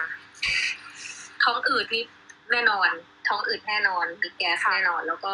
[1.44, 2.04] ท้องอืดนี่
[2.52, 2.90] แน่นอน
[3.28, 5.34] ท้องอืดแน่นอนมีแก๊สค่ะแน่นอน แล้วก็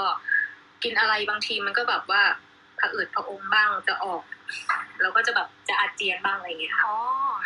[0.84, 2.22] กินอะไรบางทีมันก็แบบว่า
[2.80, 4.24] ผะอืดผะอมบ้างจะออก
[5.02, 6.98] แล้วก็จะแบบจะอาเจียนบ้างอะไรอย่างเงี้ยค่ะอ๋อ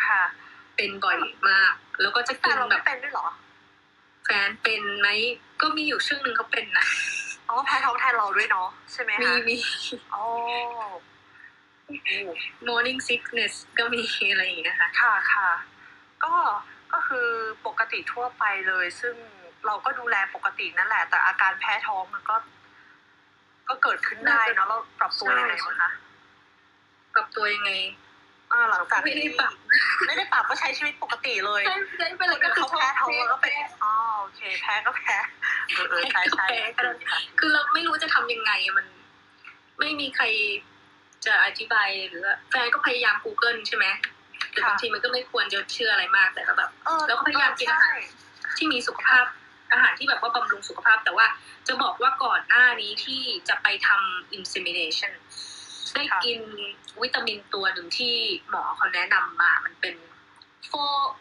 [0.08, 0.22] ค่ะ
[0.76, 1.18] เป็นบ่อย
[1.48, 5.08] มาก แล้วก็จะแต่กินเราแบไม่บเป็นด้วยเหรอแฟนเป็นไหม
[5.60, 6.86] ก็มีอยู่ช่วงหนึ่งเขาเป็นนะ
[7.48, 9.56] อ๋อแพ้ท้องแทนเราด้วยเนาะใช่ไหมมีคะมี
[10.14, 10.24] อ๋อ
[11.86, 11.96] โอ้
[12.68, 15.50] morning sickness ก็มีอะไรอย่างเงี้ยค่ะค่ะค่ะ
[16.24, 16.34] ก็
[16.92, 17.28] ก็คือ
[17.66, 19.14] ปกติทั่วไปเลย ซึ่ง
[19.66, 22.36] เราก็ดูแลปกตินั่นแหละ แต่อาการแพ้ท้องมันก็
[23.68, 25.90] ก็เกิดขึ้นได้เนาะเราปรับตัวยังไงบ้างคะ
[27.14, 27.70] ปรับตัวยังไง
[28.52, 29.52] อ่าหลังจากไม่ได้ที่ปรับ
[30.06, 33.52] ไม่ได้ปรับก็ใช้ชีวิตปกติเลยใช่ใช่ไปเลยก็เขาแพ้ท้องแล้วก็เป็น
[33.84, 35.16] อ๋อโอเค แพ้ก็แพ้
[35.74, 38.86] เออเออใช่ใช่แพ้ก็แพ้คือเราไม่รู้จะทำยังไงมัน
[39.78, 40.24] ไม่มีใคร
[41.26, 43.86] จะอธิบายหรือว่าแฟนก็พยายาม Google ใช่ไหม
[44.50, 48.00] แต่บางทีมันก็ไม่ควรจะเชื่ออะไรมากแต่ก็แบบเออแล้วก็พยายามกินอาหาร
[48.58, 49.24] ที่มีสุขภาพ
[49.72, 51.26] อาหารที่แบบว่าบำรุงสุขภาพ แต่ว่า
[51.68, 55.12] จะบอกว่าก่อนหน้านี้ที่จะไปทำ insemination
[55.94, 56.38] ได้กิน
[57.02, 58.14] วิตามินตัวหนึ่งที่
[58.48, 59.94] หมอเขาแนะนำมา มันเป็น
[60.68, 60.72] โฟ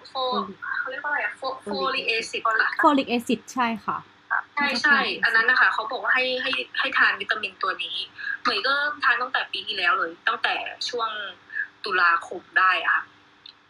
[0.09, 0.13] โฟ
[0.78, 3.97] เขาเรียกว่าอะไรอะโฟ folic acid ค่ะ folic acid ใช่ค่ะ
[4.53, 7.97] ใช่ใช่ อันนั้นนะคะเขาบอกว่าให้ให้ให้ทานวิตามินตัวนี้
[8.41, 10.55] เหมยก็เริ่มทานตั้งแต่ปีที่แล้วเลย ตั้งแต่
[10.89, 11.09] ช่วง
[11.86, 13.03] ตุลาคมได้อะค่ะ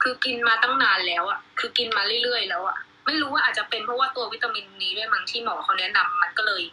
[0.02, 6.64] คือกินมาตั้งนานแล้วอะคือกินมาเรื่อยๆแล้วอะไม่รู้ว่าอาจจะเป็นเพราะว่าตัววิตามินนี้ด้วยมั้งที่หมอเขาแนะนำมันก็เลย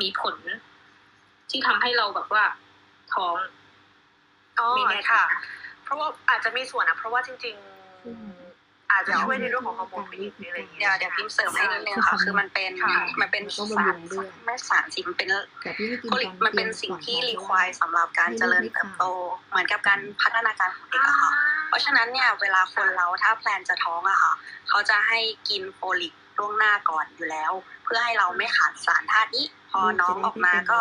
[0.00, 0.36] มีผล
[1.50, 2.44] ที่ทำให้เราแบบว่า
[3.14, 3.36] ท้อง
[4.58, 5.22] อ๋อไม่แน่ใจค่ะ
[5.84, 12.90] เพราะว่าอาจจะมีส่วนนะเพราะว่าจริง ๆ อาจจะช่วยในเรื่องของฮอร์โมนผู้หญิงอะไรอย่างเงี้เดี๋ยยวเดี๋ยวพิมพ์เสริมให้นิดนึงค่ะ คือมันเป็นค่ะ
[13.20, 15.28] มันเป็นแล้วก็สารบำรุงด้วยไม่สารสิมันเป็น
[15.62, 19.04] แต่พี่ไม่กินโคลิกตอมันเป็นย็สิ่งที่ก่อนรีควายสำหรับการเจริญเติบโต
[19.50, 21.32] เหมือนกับการพัฒนาการของเด็กอะค่ะ
[21.68, 24.32] เพราะฉะนั้นเนี่ยเวลาคนเราถ้า plan จะท้องอะค่ะ
[24.68, 27.52] เขาจะให้กิน folic ล่วงหน้าก่อนอยู่แล้ว
[27.84, 30.78] เพื่อให้เราไม่ขาดสารธาตุนี้ พอน้องออกมาก็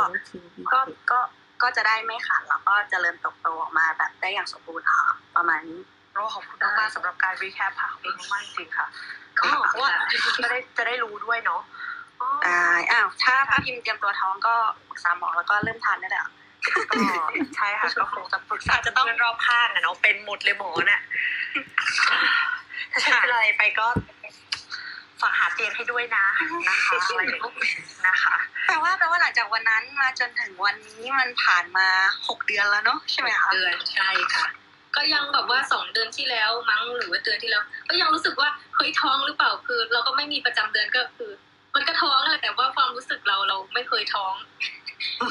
[0.74, 0.80] ก็
[1.12, 1.20] ก็
[1.62, 5.06] ก็จะได้ไม่ขาดแล้วก็เจริญเติบโตออกมาแบบได้อย่างสมบูรณ์ค่ะ
[5.36, 5.80] ประมาณนี้
[6.14, 8.88] โอ้ขอบคุณมากๆสำหรับการ recap ค่ะขอบคุณมากๆจริงๆค่ะ
[9.42, 9.90] อ๋อเพราะว่า
[10.44, 11.62] จะได้จะได้รู้ด้วยเนาะ
[12.22, 12.58] อ๋ออ่า
[12.92, 14.54] อ้าวถ้าถ้าพิมพ์เตรียมตัวท้องก็
[14.90, 16.32] ปรึกษาหมอแล้วก็เริ่มทานได้เลยอะ
[16.90, 16.96] ก็
[17.56, 21.02] ใช่ค่ะก็คงจะปรึกษาจะต้องรอบข้างอะเนาะเป็นหมดเลยหมอเนี่ย
[22.92, 23.88] ถ้าฉันเป็นอะไรไปก็
[25.22, 26.26] ฝากหาเตียงให้ด้วยนะ
[26.70, 27.54] นะคะอะไรอย่างนี้
[28.08, 28.36] นะคะ
[28.68, 31.88] แปลว่าแปลว่าหลังจากวันนั้นมาจนถึงวันนี้มันผ่านมา
[32.28, 34.46] หกเดือนแล้วเนาะใช่ไหมคะเดือนใช่ค่ะ
[34.96, 41.32] ก็ยังแบบว่าสองเดือนที่แล้วมั้งหรือว่าเดือนที่แล้ว ก็ยังรู้สึกว่าเฮ้ยท้องหรือเปล่าคือ เราก็ไม่มีประจำเดือนก็คือ
[41.76, 44.34] มันก็ท้องแหละแต่ว่าความรู้สึกเราเราไม่เคยท้อง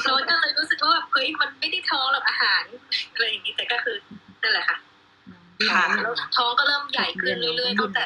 [0.05, 2.63] เราก็เลยรู้สึกว่าแบบเฮ้ยมันไม่ได้ท้องหรอกอาหาร
[3.13, 3.97] อะไรอย่างนี้แต่ก็คือ
[4.41, 4.77] นั่นแหละค่ะ
[5.69, 8.05] ค่ะแล้วท้องก็เริ่มใหญ่ขึ้นเรื่อยๆตั้งแต่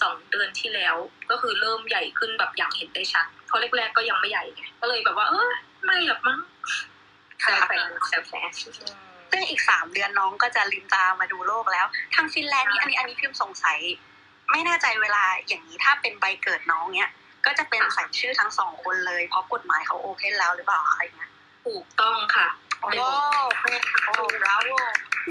[0.00, 0.96] สองเดือนที่แล้ว
[1.30, 5.50] ก็คือเริ่มใหญ่ขึ้นแบบอย่างเห็นได้ชัดเพราะแรกๆก็ยังไม่ใหญ่ไงก็เลยแบบว่า เออ
[5.84, 6.38] ไม่หรอกมั้ง
[7.40, 8.50] แซวแฟนแซวแฟน
[9.30, 13.78] ซึ่งอีกสามเดือนน้องก็จะลืมตามาดูโลกแล้ว ทางฟินแลนด์นี่อันนี้อันนี้พิมพ์สงสัย
[14.50, 17.10] ไม่แน่ใจเวลาอย่างนี้ถ้าเป็นใบเกิดน้องเนี้ย
[17.46, 21.30] ก็จะเป็นใส่ชื่อทั้งสองคนเลยเพราะกฎหมายเขา open แล้วหรือเปล่าคะอะไรเงี้ย
[21.64, 22.48] ถูกต้องค่ะ
[22.84, 23.02] โอ้โห
[24.06, 24.70] โอ้โห bravo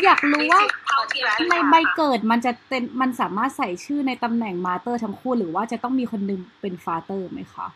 [0.04, 7.68] อยากรู้ว่าเท่าเทียมทำไมใบเกิดมันจะเป็นมันสามารถใส่ชื่อในตำแหน่ง mother ทั้งคู่ หรือว่าจะต้องมีคนหนึงเป็น father ไหมคะ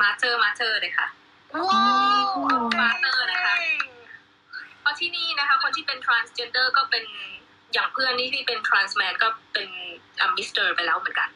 [0.00, 1.06] มาเจอมาเจอเลยค่ะ
[1.68, 1.84] ว้า
[2.26, 2.30] ว
[2.78, 3.54] ฟาเตอร์นะคะ
[4.80, 7.04] เพราะที่นี่นะคะ คนที่เป็น transgender ก็เป็น
[7.72, 9.68] อย่างเพื่อนนี่ที่เป็น trans man ก็เป็น
[10.36, 11.28] มิสเตอร์ไปแล้วเหมือนกัน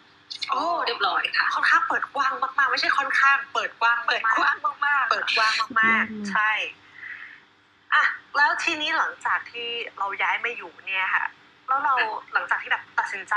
[0.50, 6.85] โอ้เรียบร้อยค่ะค่อนข้างเปิดกว้างมากๆ ไม่ใช่ค่อนข้างเปิดกว้างเปิดกว้างมากๆเปิดกว้างมากๆ ใช่อะ
[8.36, 9.68] แล้วทีนี้หลังจากที่
[9.98, 11.26] เราย้ายมาอยู่เนี่ยค่ะ
[11.68, 11.94] แล้วเรา
[12.32, 13.34] หลังจากที่แบบตัดสินใจ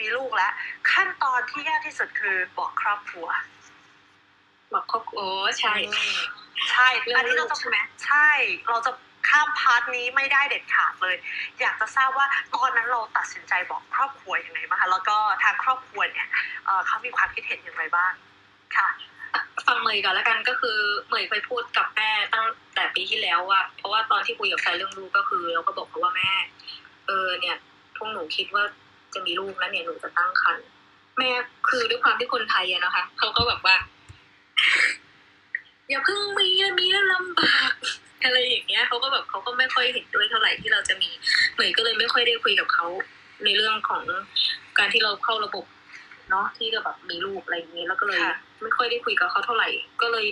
[0.00, 0.52] มีลูกแล้ว
[0.92, 3.28] ขั้นตอนที่ยากที่สุดคือบอกครอบครัว
[4.72, 5.28] บอกครอบครัวโอ้
[5.60, 5.74] ใช่
[6.72, 8.28] ใช่เรื่องอันนี้เราลูจะกใช่ไหมใช่
[8.68, 8.90] เราจะ
[9.28, 11.16] ข้าม part นี้ไม่ได้เด็ดขาดเลย
[11.60, 16.28] อยากจะทราบว่าตอนนั้นเราตัดสินใจบอกครอบครัวยังไงบ้างคะแล้วก็ทางครอบครัวเนี่ย
[16.64, 18.29] เอ่อเขามีความคิดเห็นอย่างไรบ้างค่ะ
[19.66, 20.78] ฟังเหมยก่อนแล้วกันก็คือ
[21.08, 22.44] เหมยเคยพูดกับแม่ตั้ง
[22.74, 26.30] แต่ปีที่แล้วว่าเพราะว่าตอนที่คุยกับแฟนเรื่องลูกก็คือเราก็บอกเขาว่าแม่
[27.06, 27.56] เออเนี่ย
[27.96, 28.64] พวกหนูคิดว่า
[29.14, 30.66] จะมีลูกแล้วเนี่ยหนูจะตั้งครรภ์
[31.18, 31.30] แม่
[31.68, 33.76] คือด้วยความที่คนไทยอะนะคะเขาก็แบบว่า
[35.88, 36.48] อย่าเพิ่งมี
[36.78, 37.72] มีแล้วลำบาก
[38.24, 41.10] อะไรอย่างเงี้ยเขาก็แบบเขาก็ไม่ค่อยเห็นด้วยเท่าไหร่ที่เราจะมี
[41.54, 42.86] เหมยก็เลยไม่ค่อยได้คุยกับเขา
[43.44, 44.02] ในเรื่องของ
[44.78, 45.64] การที่เราเข้าระบบ
[46.30, 48.20] เนาะที่จะแบบมีลูกอะไรอย่างเงี้ยแล้วก็เลย
[48.62, 49.68] ไม่ค่อยได้คุยกับเขาเท่าไหร่
[50.02, 50.26] ก็เลย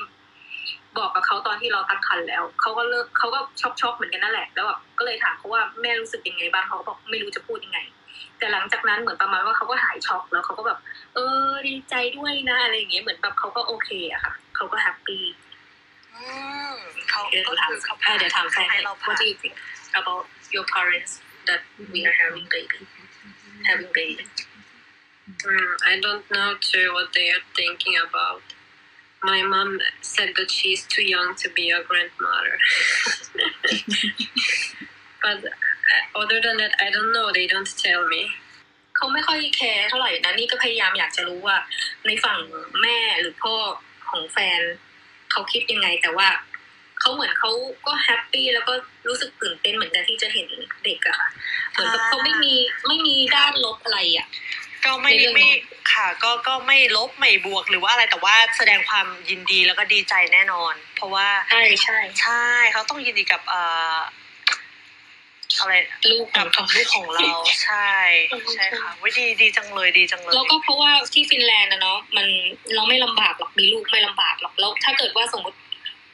[0.98, 7.78] บอกกับเขาตอนที่เราตั้งครรภ์แล้วเขาก็เลิกเขาก็ช็อกช็อกๆเหมือนกันนั่นแหละแล้วแบบก็เลยถามเขาว่าแม่รู้สึกยังไงบ้างเขาก็บอกไม่รู้จะพูดยังไง
[8.38, 10.78] แต่หลังจากนั้นเหมือนประมาณว่าเขาก็หายช็อกแล้วเขาก็แบบ
[11.14, 15.24] เออดีใจด้วยนะอะไรอย่างเงี้ยเหมือนแบบเขาก็โอเคอะค่ะเขาก็แฮปปี้
[16.14, 16.22] อื
[16.74, 16.76] ม
[17.10, 19.56] เขาเดี๋ยวก็ถามคือเขาอะเดี๋ยวถามแฟนให้เรา What do you think
[20.00, 20.24] about
[20.54, 21.12] your parents
[21.48, 21.60] that
[21.92, 22.78] we are having baby
[23.68, 24.24] having baby
[25.28, 28.42] Mm, I don't know too what they are thinking about.
[29.22, 32.56] My mom said that she's too young to be a grandmother.
[35.22, 35.44] but
[36.14, 37.32] other than that, I don't know.
[37.32, 38.24] They don't tell me.
[38.96, 41.56] เขาไม่ค่อยแคร์เท่าไหร่นะนี่ก็พยายามอยากจะรู้ว่า
[42.06, 42.38] ในฝั่ง
[42.82, 43.54] แม่หรือพ่อ
[44.10, 44.60] ของแฟน
[45.32, 46.28] เขาคิดยังไงแต่ว่า
[47.00, 47.50] เขาเหมือนเขา
[47.86, 48.74] ก็ happy แล้วก็
[49.08, 50.48] รู้สึกตื่นเต้นเหมือนกันที่จะเห็น
[50.84, 51.28] เด็กอะค่ะ
[51.70, 52.54] เหมือนกับเขาไม่มี
[52.86, 54.26] ไม่มีด้านลบอะไรอะ
[54.84, 55.58] ก็ไม่ในเรื่องไม่นี้
[55.92, 63.62] ค่ะ ก็ก็ไม่ลบไม่บวกหรือว่าอะไรแต่ว่าแสดงความยินดีแล้วก็ดีใจแน่นอน เพราะว่าใช่ใช่ใช่เขาต้องยินดีกับเอ่
[63.94, 63.96] อ
[65.60, 65.74] อะไร
[66.10, 67.28] ลูกขกัอบงเขาลูกของเรา
[67.64, 67.92] ใช่
[68.54, 72.26] ใช่ค่ะวิดีดีจังเลยดีจังเลยแล้วก็เพราะว่าที่ฟินแลนด์นะเนาะมัน
[72.74, 75.58] เราไม่ลำบากหรอกมีลูกไม่ลำบากหรอกแล้วถ้าเกิดว่าสมมติ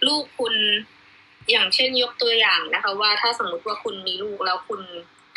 [0.07, 0.55] ลูกคุณ
[1.51, 4.81] อย่างเช่นยกตัวอย่างนะคะ ว่าถ้าสมมติว่าคุณมีลูกแล้วคุณ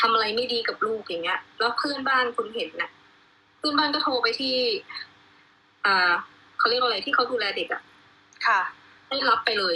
[0.01, 2.89] ทำอะไรไม่ดีกับลูกอย่างเงี้ย แล้วเพื่อนบ้านคุณเห็นนะ
[3.57, 4.55] เพื่อนบ้านก็โทรไปที่
[5.85, 6.11] อ่า
[6.59, 7.81] เขาเรียกว่าอะไรที่เขาดูแลเด็กอะ
[8.47, 8.61] ค่ะ
[9.07, 9.75] ให้รับไปเลย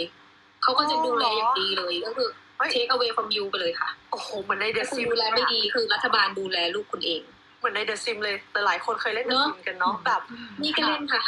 [0.62, 7.22] เขาก็จะดูแลอ๋อเหรออย่างดีเลยก็คือเฮ้ย take away from you ไปเลยค่ะ โอ้โหเหมือนในเดถ้าอะคุณซิมดูแลไม่ดีคือรัฐบาลดูแลลูกคุณเอง
[7.58, 10.20] เหมือนในเดอะซิมเลยหลายๆคนเคยเล่นเดอะเนอะซิมกันเนาะแบบ
[10.62, 11.22] นี่ก็เล่นค่ะ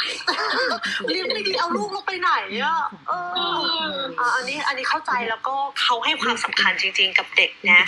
[1.08, 2.30] เรียนไม่ดีเอาลูกเราไปไหน
[2.62, 2.78] อะ
[3.08, 7.80] เอออะอันนี้อันนี้เข้าใจแล้วก็เขาให้ความสำคัญจริง ๆ กับเด็กนะ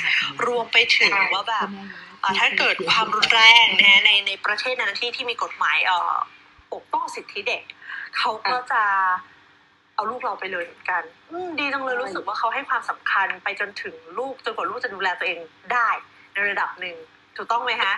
[0.46, 1.86] รวมไปถึงว่าแบบอะ
[2.38, 6.14] ถ้าเกิดความรุนแรงนะในในประเทศนั้นที่ที่มีกฎหมายเอ่อ
[6.72, 7.62] ปกป้องสิทธิเด็ก
[8.18, 8.82] เขาก็จะ
[9.94, 15.38] เอาลูกเราไปเลยเหมือนกันอืมดีจังเลยรู้สึกว่าเขาให้ความสำคัญไปจนถึงลูกจนกว่าลูกจะดูแลตัวเอง
[15.72, 15.88] ได้
[16.32, 16.96] ในระดับหนึ่ง
[17.36, 17.94] ถูกต้องไหมฮะ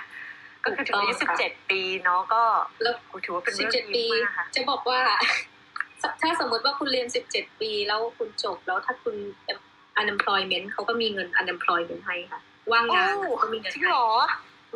[0.65, 2.43] ก็คือถึงอายุถูสิกบต้องเจ็ดค่ะปีเนาะก็
[2.83, 5.01] แล้วถือว่าเป็นสิบเรื่องเจ็ดดีปีมากค่ะจะบอกว่า
[6.23, 9.15] ถ้าสมมติว่าคุณเรียนสิบเจ็ดปีแล้วคุณจบแล้วถ้าคุณ
[10.01, 12.41] unemployment เขาก็มีเงิน unemployment ให้ค่ะ
[12.73, 14.09] ว่างงานโอ้เขาก็มีเงินจริงให้เหรอ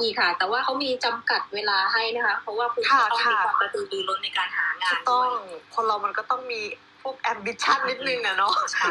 [0.01, 5.31] มีค่ะ แต่ว่าเขามีจำกัดเวลาให้นะคะ เพราะว่าคุณค่ะจะต้องมีค่ะความกระตือรือร้นในการหางาถูนกต้ด้อวงย
[5.75, 6.61] คนเรามันก็ต้องมี
[7.03, 8.89] พวก ambition นิดนึงอะเนาะใช่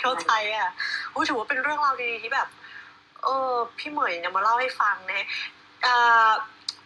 [0.00, 0.70] เข้าใจอะ
[1.10, 2.48] โอ้ถือว่าเป็นเรื่องราวดีๆที่แบบ
[3.24, 5.26] เออ พี่เหมยเนี่ยมาเล่าให้ฟังนะ
[5.86, 6.30] อ่า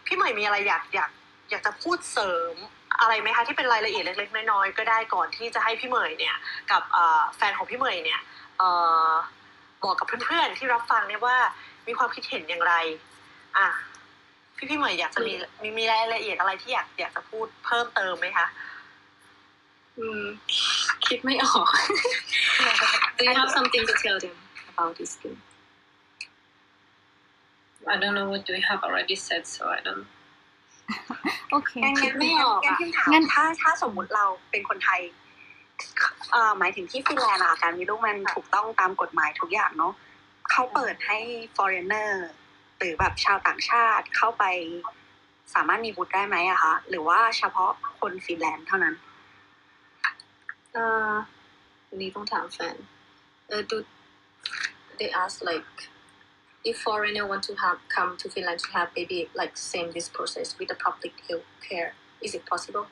[0.05, 1.11] พี่เหมยมีอะไรอยากอยาก
[1.49, 2.55] อยากจะพูดเสริม
[2.99, 6.35] อะไรไหมคะที่เป็นรายละเอียดเล็กๆน้อยๆก็ได้ก่อนที่จะให้พี่เหมยเนี่ย
[6.71, 8.21] กับอ่าแฟนของพี่เหมยเนี่ย
[8.57, 8.69] เอ่
[9.07, 9.09] อ
[9.85, 11.37] บอกกับเพื่อนๆที่รับฟังเนี่ยว่า
[11.87, 12.73] มีความคิดเห็นอย่างไร
[13.57, 13.67] อะ
[14.57, 18.47] พี่พี่เหมยอยากจะมีมีมีรายละเอียดอะไรที่อยากอยากจะพูดเพิ่มเติมไหมคะ
[19.97, 20.23] อืม
[21.07, 21.69] คิดไม่ออก
[23.17, 24.35] Do you have something to tell them
[24.71, 25.37] about this thing
[27.93, 30.05] I don't know what we have already said, so I don't.
[31.51, 35.24] โอเคงั้นคิงั้ดนไม่ออกงั้นอะพิมถามงั้นถ้าถ้าสมมุติเราเป็นคนไทยเอ่อ
[36.59, 39.93] หมายถึงที่ฟินแลนด์อะการมีลูกมันถูกต้องตามกฎหมายทุกอย่างเนาะ
[40.51, 41.19] เขาเปิดให้
[41.55, 42.11] foreigner
[42.77, 44.43] หรือแบบชาวต่างชาติเข้าไป
[45.53, 48.95] สามารถมีบุตรได้ไหมอะคะหรือว่าเฉพาะคนฟินแลนด์เท่านั้น
[50.73, 51.11] เอ่อ
[52.01, 52.75] นี้ต้องถามแฟน
[53.47, 53.77] เออ do
[54.99, 55.73] they ask like
[56.69, 60.47] if foreigner want to have come to Finland to have baby like same this process
[60.57, 61.89] with the public health care
[62.25, 62.85] is it possible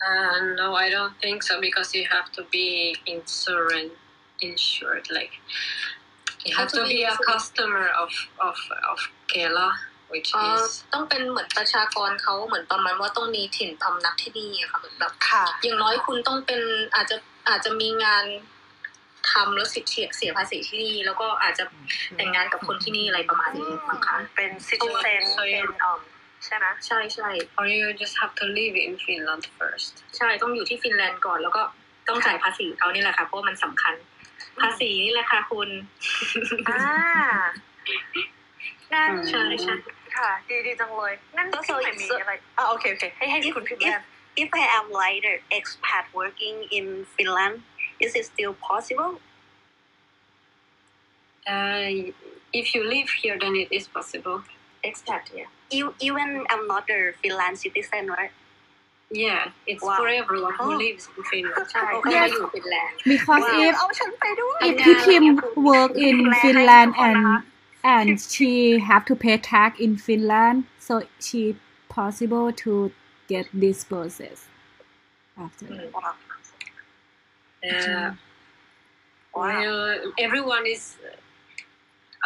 [0.00, 3.92] Uh, no, I don't think so because you have to be insurance
[4.40, 5.06] insured.
[5.10, 5.32] Like
[6.44, 8.56] you have to be a customer of of
[8.90, 9.72] of Kela,
[10.12, 16.60] which เอ่อ is ต้องเป็นเหมือนประชากรเขาเหมือนประมาณว่าต้องมีถิ่นพำนักที่นี่อะค่ะเหมือนแบบค่ะอย่างน้อยคุณต้องเป็น
[16.94, 17.16] อาจจะ
[17.48, 18.24] อาจจะมีงาน
[19.30, 21.64] ทำแล้วสิทธิ์เสียเสียภาษีที่นี่ แล้วก็อาจจะ
[22.16, 26.00] แต่งงานกับคนที่นี่อะไรประมาณนี้บางครั้งเป็นซิติเซนใช่เป็นอ่อม
[26.44, 27.28] ใช่ไหมใช่ใช่
[27.58, 29.92] or you just have to live in Finland first.
[30.16, 31.62] ใช่ต้องอยู่ที่ฟินแลนด์ก่อนแล้วก็
[32.08, 33.94] ต้องจ่ายภาษีเขานี่แหละค่ะเพราะว่ามันสำคัญ
[34.60, 35.68] ภาษีนี่แหละค่ะคุณ
[36.68, 36.84] อ่า
[38.92, 39.74] งั้นใช่ใช่
[40.16, 43.94] ค่ะ ดีดีจังเลยงั้นก็พี่ใหม่มีอะไรอ่าโอเคโอเคให้ให้คุณพี่แม่
[44.42, 47.54] if I am like the expat working in Finland
[48.04, 49.12] is it still possible
[51.46, 51.88] Uh,
[52.60, 54.38] if you live here, then it is possible.
[54.88, 55.63] expat yeah E-
[56.07, 58.33] even I'm not a Finland citizen right
[59.25, 59.97] Yeah, it's Wow.
[59.99, 60.81] for everyone who Oh.
[60.83, 61.65] lives in Finland.
[61.71, 65.23] ใช่เขามาอยู่ฟินแลนด์ because if เอาฉันไปด้วย if พี่พิม
[65.69, 67.39] work in ดูแลให้ Finland ทุกคน and นะคะ
[67.95, 68.51] and she
[68.89, 70.57] have to pay tax in Finland
[70.87, 70.93] so
[71.25, 71.41] she
[71.99, 72.71] possible to
[73.33, 74.37] get this process
[75.45, 75.89] after that.
[77.71, 78.09] Uh,
[79.41, 79.77] Well,
[80.25, 80.83] everyone is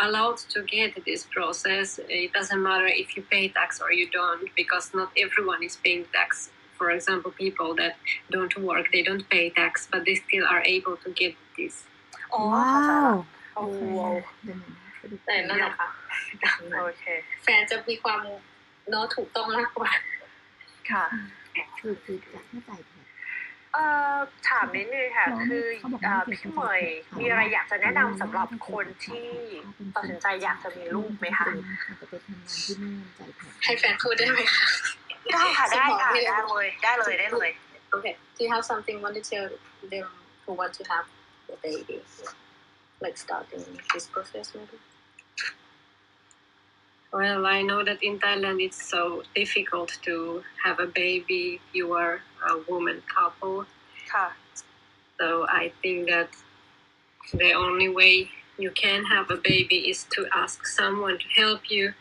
[0.05, 1.99] allowed to get this process.
[2.09, 6.05] It doesn't matter if you pay tax or you don't, because not everyone is paying
[6.13, 6.49] tax.
[6.77, 7.93] For example, people that
[8.31, 11.75] don't work, they don't pay tax, but they still are able to get this.
[12.34, 13.15] อ๋อเข้าใจละ wow
[13.55, 13.81] โอ้โห
[15.25, 15.88] แต่นั่นแหละค่ะ
[16.81, 17.03] โอเค
[17.43, 18.19] แฟนจะมีความ
[18.89, 19.91] เนาะถูกต้องมากกว่า
[20.91, 21.05] ค่ะ
[21.79, 22.96] คือคือจะเข้าใจผิด
[23.78, 24.18] เอ่อ
[24.48, 29.26] ถามนิดนึงค่ะน้องคือเขาบอกเอ่ว่าอเกี่ยวกับพี่เหมยเขามีอะไรอยากจะแนะนำสำหรับคนที่
[29.96, 31.46] ตัดสินใจอยากจะมีลูกไหมคะ
[32.00, 34.66] จะไปทำงานที่นู่นจ่ายแพงให้แฟนพูดได้ไหมคะ
[35.34, 37.50] ได้ค่ะได้ค่ะสมองไม่ได้เอาเลยได้เลยได้เลย
[37.94, 38.16] Okay.
[38.36, 39.48] Do you have something want to tell
[39.90, 40.06] them
[40.44, 41.06] who want to have
[41.48, 42.02] the baby?
[43.00, 43.64] Like starting
[43.94, 44.78] this process maybe?
[47.12, 51.60] Well, I know that in Thailand it's so difficult to have a baby.
[51.72, 53.66] You are a woman couple.
[54.11, 54.30] Huh.
[55.18, 56.30] So I think that
[57.32, 61.95] the only way you can have a baby is to ask someone to help you.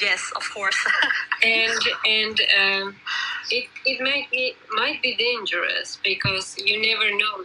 [0.00, 0.78] Yes, of course.
[1.42, 2.96] and and um,
[3.50, 7.44] it it might be might be dangerous because you never know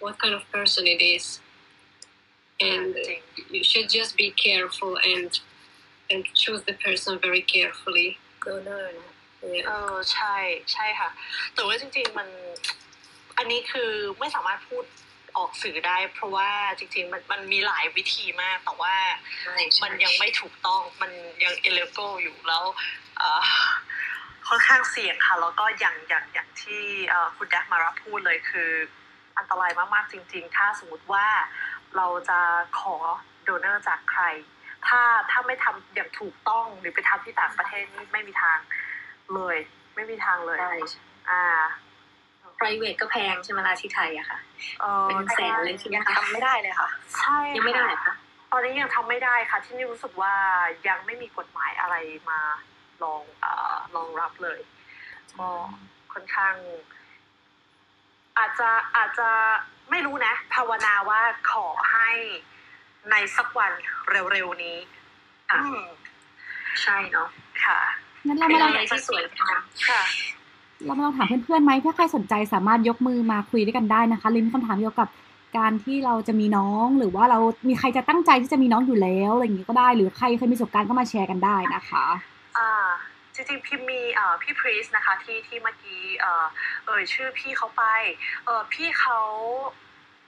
[0.00, 1.40] what kind of person it is,
[2.60, 2.94] and
[3.50, 5.40] you should just be careful and
[6.10, 8.18] and choose the person very carefully.
[8.40, 8.88] Go no.
[9.38, 9.90] เนอร์นะเอ Yeah.
[9.92, 10.36] อใช่
[10.72, 11.10] ใช่ค่ะ
[11.54, 12.28] แต่ว่าจริง ๆ มัน
[13.38, 14.84] อันนี้คือไม่สามารถพูด
[15.36, 18.94] ออกสื่อได้ เพราะว่าจริง ๆ มันมันมีหลายวิธีมาก แต่ว่า
[19.42, 21.10] ใช่มันยังไม่ถูกต้องมัน
[21.44, 22.64] ยังเอเลโกอยู่แล้ว
[23.18, 23.40] เอ่อ
[24.48, 28.70] ค่อนข้างเสี่ยงค่ะ แล้วก็อย่างอย่างอย่างที่เอ่อคุณแดกมารับพูดเลยคือ
[29.38, 31.26] อันตรายมากๆจริง ๆ ถ้าสมมติว่า
[31.96, 32.38] เราจะ
[32.80, 32.96] ขอ
[33.44, 34.24] โดเนอร์จากใคร
[34.86, 38.58] ถ้าถ้าไม่ทำอย่างถูกต้องหรือไปทำที่ต่างประเทศนี่ไม่มีทาง
[39.34, 39.56] เลย
[39.94, 40.74] ไม่มีทางเลย ใช่
[41.30, 41.42] อ่า
[42.58, 44.38] private ก็แพงใช่ไหมล่ะที่ไทยอะค่ะ
[44.80, 48.14] เออเป็นแสนเลยใช่ไหมคะทำไม่ได้เลยค่ะ ใช่ยังไม่ได้ค่ะค่ะ
[48.52, 50.34] ตอนนี้ยังทำไม่ได้ค่ะ ที่นี่รู้สึกว่า
[50.88, 51.94] ยังไม่มีกฎหมายอะไร
[52.30, 52.40] มา
[53.02, 54.60] ลองเอ่อรองรับเลย
[55.38, 55.48] ก็
[56.12, 56.54] ค่อนข้าง
[58.38, 59.28] อาจจะอาจจะ
[59.90, 61.20] ไม่รู้นะ ภาวนาว่า
[61.52, 62.10] ขอให้
[63.10, 63.72] ในสักวัน
[64.32, 64.78] เร็วๆนี้
[65.50, 65.84] ค่ะอืม
[66.82, 67.28] ใช่เนาะ
[67.64, 67.80] ค่ะ
[68.26, 70.02] งั้นเราเป็นมาลองอะไรที่สวยงามค่ะ
[70.86, 75.08] เรามาลองถามเพื่อนๆไหมถ้าใครสนใจสามารถยกมือมาคุยด้วยกันได้นะคะลินคำถามเกี่ยวกับ
[75.58, 82.06] การที่เราจะมีน้องหรือว่าเรามีใครจะตั้งใจที่จะมีน้องอยู่แล้วอะไรอย่างนี้ก็ได้ หรือใครเคยมีประสบการณ์ก็มาแชร์กันได้นะคะ
[82.58, 82.86] อ่า
[83.34, 86.44] จริงๆพิมมีเอ่อพี่พรีสนะคะที่ที่เมื่อกี้เอ่อ
[86.86, 87.82] เอ่ยชื่อพี่เขาไป
[88.44, 89.18] เออพี่เขา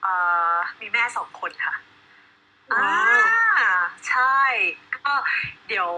[0.03, 0.13] เอ่
[0.51, 1.75] อมีแม่สองคนค่ะ
[2.73, 2.91] อ่า
[4.09, 4.35] ใช่
[4.95, 5.13] ก็
[5.67, 5.89] เดี๋ยว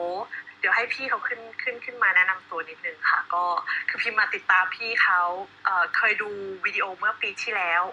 [0.61, 3.43] เดี๋ยวให้พี่เขาขึ้นขึ้นขึ้นมาแนะนำตัวนิดนึงค่ะ ก็
[3.89, 5.21] คือพิมมาติดตามพี่เขา
[5.65, 6.29] เอ่อเคยดู
[6.65, 7.83] วิดีโอเมื่อปีที่แล้ว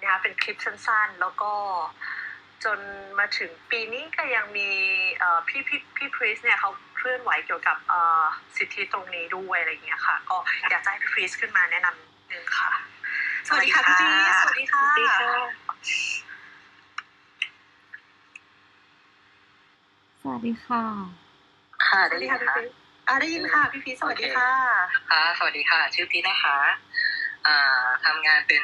[0.00, 1.52] นะคะเป็นคลิปสั้นๆ แล้วก็
[2.64, 2.78] จน
[3.18, 4.70] มาถึงปีนี้ก็ยังมี
[5.18, 8.24] เอ่อพี่พี่พี่พรีสเนี่ยเขาเคลื่อนไหวเกี่ยวกับเอ่อ
[8.56, 10.36] สิทธิตรงนี้ด้วยอะไรอย่างเงี้ยค่ะ ก็
[10.70, 12.72] อยากจะให้พี่พรีสขึ้นมาแนะนำนิดนึงค่ะ
[13.46, 15.48] สวัสดีค่ะพี่พรีสสวัสดีค่ะสวัสดีค่ะ
[20.22, 20.52] สวัสดี
[21.88, 22.72] ค่ะค่ะสได้วัสดียินค่ะไหมพี่คะพรีส
[23.08, 24.50] อ่าได้ยินค่ะ พี่พรีสสวัสดีค่ะ
[25.10, 26.58] ค่ะ สวัสดีค่ะ ชื่อพีทนะคะ
[27.46, 28.62] อ่าทำงานเป็น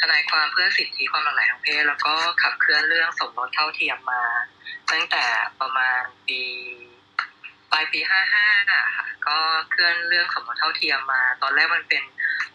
[0.00, 4.22] ทนายความเพื่อสิทธิความหลากหลายทางเพศแล้วก็ขับเคลื่อนเรื่องสมรสเท่าเทียมมา
[4.90, 5.24] ตั้งแต่
[5.60, 6.40] ประมาณปี
[7.72, 8.84] ปลายปีห้าห้าค่ะ
[9.26, 9.36] ก็
[9.70, 12.02] เคลื่อนเรื่องสมรสเท่าเทียมมา ตอนแรกมันเป็น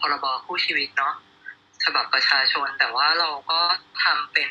[0.00, 1.14] พรบคู่ชีวิตเนาะ
[1.84, 3.60] ฉบับประชาชน แต่ว่าเราก็
[4.04, 4.48] ทำเป็น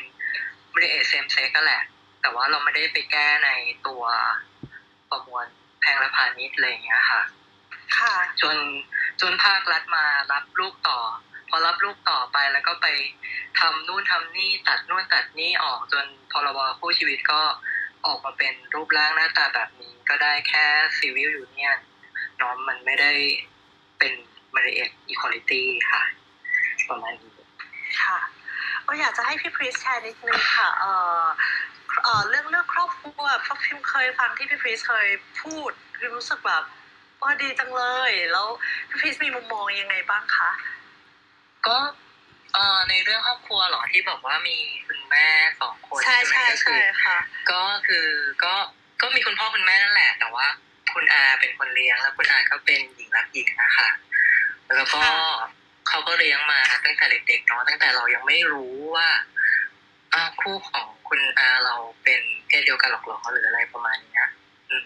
[0.70, 1.82] ไม่ได้เอเซมเซ็กก็แหละ
[2.20, 3.50] แต่ว่าเราไม่ได้ไปแก้ใน
[3.86, 4.02] ตัว
[5.10, 5.46] ประมวล
[5.80, 7.22] แพ่งและพาณิชย์อะไรอย่างเงี้ยค่ะ
[7.98, 8.56] ค่ะ จน
[9.20, 11.00] จนภาครัฐมารับลูกต่อ
[11.48, 12.86] พอรับลูกต่อไปแล้วก็ไป
[13.60, 17.40] ทำนู่นทำนี่ตัดนู่นตัดนี่ออกจนพรบคู่ชีวิตก็
[18.06, 20.64] ออกมาเป็นรูปร่างหน้าตาแบบนี้ก็ได้แค่
[20.96, 21.78] civil union
[22.36, 23.12] เนาะมันไม่ได้
[23.98, 24.12] เป็น
[24.54, 26.02] marriage equality ค่ะ
[26.88, 27.32] ประมาณนี้
[28.02, 28.18] ค่ะ
[28.88, 31.22] ก็อยากจะให้พี่พีชแชร์นิดนึงค่ะเอ่อ
[32.04, 35.08] เอ่อเรื่องเรื่องครอบครัวเพราะพิมเคยฟังที่พี่พีชเคย
[35.42, 36.64] พูดพิมรู้สึกแบบ
[37.22, 38.48] ว่าดีจังเลย แล้ว
[38.88, 40.50] พี่พรีสมีมุมมองยังไงบ้างคะ
[41.66, 41.76] ก็
[42.54, 45.26] เอ่อในเรื่องครอบครัวเหรอที่บอกว่ามีคุณแม่
[45.60, 47.18] สองคนใช่ไหมใช่ก็คืใช่อค่ะ
[47.50, 48.06] ก็คือ
[48.44, 48.54] ก็
[49.00, 50.46] ก็มีคุณพ่อคุณแม่นั่นแหละ แต่ว่า
[50.92, 53.88] คุณอาเป็นคนเลี้ยงแล้วคุณอาก็เป็นหญิงรักหญิงนะคะ
[54.74, 55.12] แล้วก็ค่ะ
[55.88, 59.08] เขาก็เลี้ยงมาตั้งแต่เด็กๆเนาะตั้งแต่เรายังไม่รู้ว่า
[60.14, 64.28] อ้าวคู่ของ คุณอาเราเป็นเพศเดียวกันหรอกเหรอหรืออะไรประมาณเนี้ย
[64.70, 64.84] อืม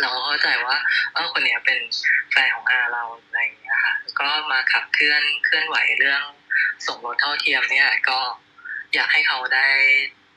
[0.00, 0.76] เราก็เข้าใจว่า
[1.12, 1.78] เออคนเนี้ยเป็น
[2.30, 6.22] แฟนของอาเราอะไรอย่างเงี้ยค่ะแล้วก็มาขับเคลื่อนเคลื่อนไหวเรื่อง
[6.86, 8.18] สมรสเท่าเทียมเนี่ย ก็
[8.94, 9.66] อยากให้เขาได้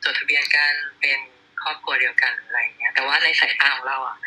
[0.04, 0.72] จดทะเบียนกัน
[1.02, 1.20] เป็น
[1.64, 4.18] ครอบครัวเดียวกันหรืออะไรอย่างเงี้ย แต่ว่าในสายตาของเราอะ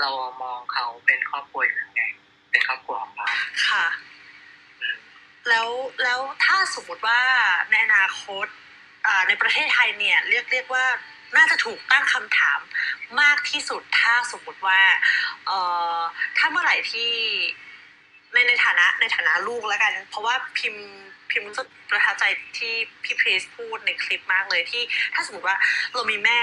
[0.00, 0.10] เรา
[0.42, 2.04] มองเขาเป็นครอบครัวอยู่แล้วไง
[2.50, 3.26] เป็นครอบครัวของเรา
[3.68, 3.86] ค่ะ
[4.80, 4.98] อืม
[5.48, 5.68] แล้ว
[6.02, 7.20] แล้วถ้าสมมติว่า
[7.70, 8.63] ในอนาคตอ่า
[9.28, 10.84] ในประเทศไทยเนี่ยเรียกเรียกว่า
[11.36, 12.60] น่าจะถูกตั้งคำถาม
[13.20, 14.80] มากที่สุดถ้าสมมติว่า
[15.46, 15.58] เอ่
[15.96, 15.98] อ
[16.38, 17.10] ถ้าเมื่อไหร่ที่
[18.32, 20.86] ในในฐานะในฐานะลูกแล้วกัน เพราะว่าพิมพ์
[21.30, 22.24] พิมพ์รู้สึกประทับใจ
[22.58, 22.74] ที่
[23.04, 24.82] พี่เพรสพูดในคลิปมากเลยที่
[25.14, 25.56] ถ้าสมมติว่า
[25.94, 26.40] เรามีแม่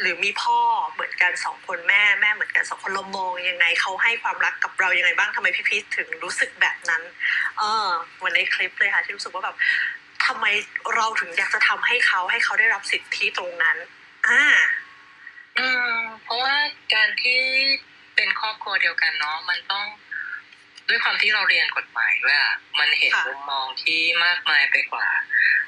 [0.00, 0.58] หรือมีพ่อ
[0.92, 7.02] เหมือนกันสองคนแม่แม่เหมือนกันสองคนเรามองยังไงเขาให้ความรักกับเรายังไงบ้างทำไมพี่พีชถึงรู้สึกแบบนั้น
[7.58, 9.56] เออเหมือนในคลิปเลยค่ะที่รู้สึกว่าแบบ
[10.26, 10.46] ทำไม
[10.94, 13.76] เราถึงอยากจะทำให้เขาให้เขาได้รับสิทธิตรงนั้น
[14.28, 14.44] อ่า
[15.58, 16.54] อืม เพราะว่า
[16.94, 17.40] การที่
[18.14, 19.84] เป็นครอบครัวเดียวกันเนาะมันต้อง
[20.88, 25.06] ด้วยความที่เราเรียนกฎหมายด้วยอะมันเห็นค่ะมุมมองที่มากมายไปกว่า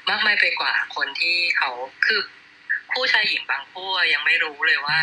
[0.09, 1.69] มากมายไปกว่าคนที่เขา
[2.05, 2.21] คือ
[2.91, 4.97] คู่ชายหญิงบางคู่อะยังไม่รู้เลยว่า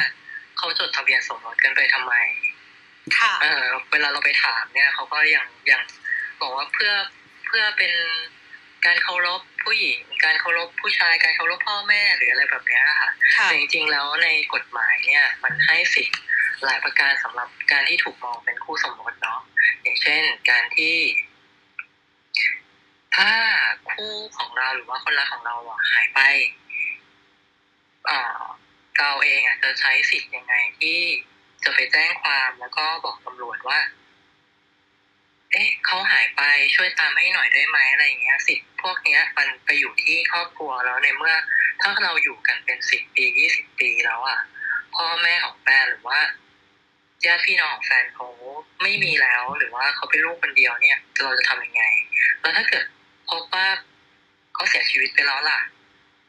[0.59, 2.15] เขาจดทะเบียนสมรสกันไปทำไม
[3.19, 5.83] ค่ะ เออเวลาเราไปถามเนี่ย เขาก็ยังยัง
[6.41, 6.93] บอกว่าเพื่อ
[7.47, 7.93] เพื่อเป็น
[8.87, 16.18] การเคารพผู้หญิง การเคารพผู้ชาย การเคารพพ่อแม่หรืออะไรแบบเนี้ยค่ะค่ะแต่จริงๆแล้วในกฎหมายเนี่ยมันให้สิทธิ์
[16.64, 19.41] หลายประการสำหรับการที่ถูกมองเป็นคู่สมรสเนาะ
[19.82, 20.97] อย่างเช่น การที่
[23.16, 23.30] ถ้า
[23.91, 26.20] คู่ของเราหรือว่าคนรักของเราอะหายไป
[28.07, 28.43] เอ่อ
[28.99, 30.99] เราเองอะจะใช้สิทธิ์ยังไงที่
[31.64, 33.78] จะไปแจ้งความแล้วก็บอกตำรวจว่า
[35.55, 36.43] เอ๊ะเขาหายไป
[36.75, 41.35] ช่วยตามให้หน่อยได้ไหมอะไรอย่างเงี้ยสิทธิ์พวกเนี้ยมันไปอยู่ที่ครอบครัวแล้วในเมื่อ
[41.81, 44.39] ถ้าเราอยู่กันเป็นสิบปียี่สิบปีแล้วอะ
[44.95, 46.21] พ่อแม่ของแฟนหรือว่า
[47.25, 48.29] ญาติพี่น้องของแฟนเขา
[48.83, 51.83] ไม่มีแล้วหรือว่าเขาเป็นลูกคนเดียวเนี่ย เราจะทำยังไง
[52.41, 52.85] แล้วถ้าเกิด
[53.31, 53.67] พบว่า
[54.55, 55.61] เขาเสียชีวิตไปแล้วล่ะ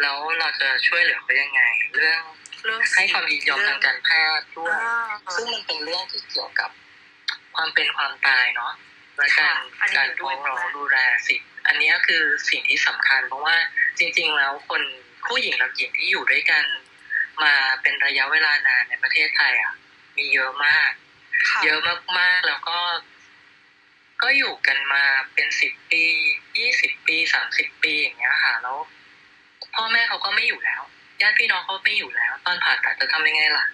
[0.02, 1.62] แล้วเราจะช่วยเหลือเขายังไง
[1.96, 2.22] เรื่อง
[2.64, 6.70] เรื่องให้ความยินยอมทางการแพทย์ด้วยอ่าซึ่งมันเป็นเรื่องที่เกี่ยวกับ
[7.56, 8.74] ความเป็นความตายเนาะ
[9.18, 10.98] และการค่ะอันนี้การเห็นด้ฟ้วอยงร้องมากดูแล
[11.28, 13.56] สิทธิ์อันเนี้ยคือสิ่งที่สำคัญ เพราะว่า
[14.00, 14.82] จริง ๆ แล้วคน
[15.28, 16.64] ผู้หญิงกับหญิงที่อยู่ด้วยกัน
[17.44, 19.74] มาเป็นระยะเวลานานในประเทศไทยอะ
[20.18, 20.92] มีเยอะมาก
[21.50, 21.80] ค่ะเยอะ
[22.20, 22.78] มากๆแล้วก็
[24.22, 25.04] ก็อยู่กันมา
[25.34, 26.04] เป็นสิบปี
[26.58, 28.78] ยี่สิบปีสามสิบปีอย่างเงี้ยค่ะแล้ว
[29.76, 30.82] พ่อแม่เขาก็ไม่อยู่แล้ว
[31.22, 33.66] ญาติพี่น้องเขาไม่อยู่แล้ว ตอนผ่าตัดจะทำยังไงล่ะ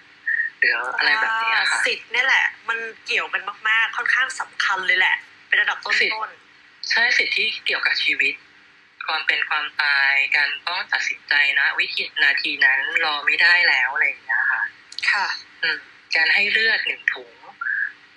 [0.59, 5.15] หรืออะไรแบบเนี้ยค่ะสิทธิ์เนี่ยแหละ มันเกี่ยวกันมาก ๆ ค่อนข้างสำคัญเลยแหละ
[5.51, 6.31] เป็นระดับต้สิทธิ์น
[6.89, 8.33] ใช่สิทธิที่เกี่ยวกับชีวิต
[9.07, 15.27] ความเป็นความตายการต้องตัดสินใจนะ วิธีนาทีนั้นรอไม่ได้แล้วอะไรอย่างเงี้ยค่ะๆค่ะ
[15.63, 15.79] อืม
[16.15, 17.33] การให้เลือดหนึ่งถุง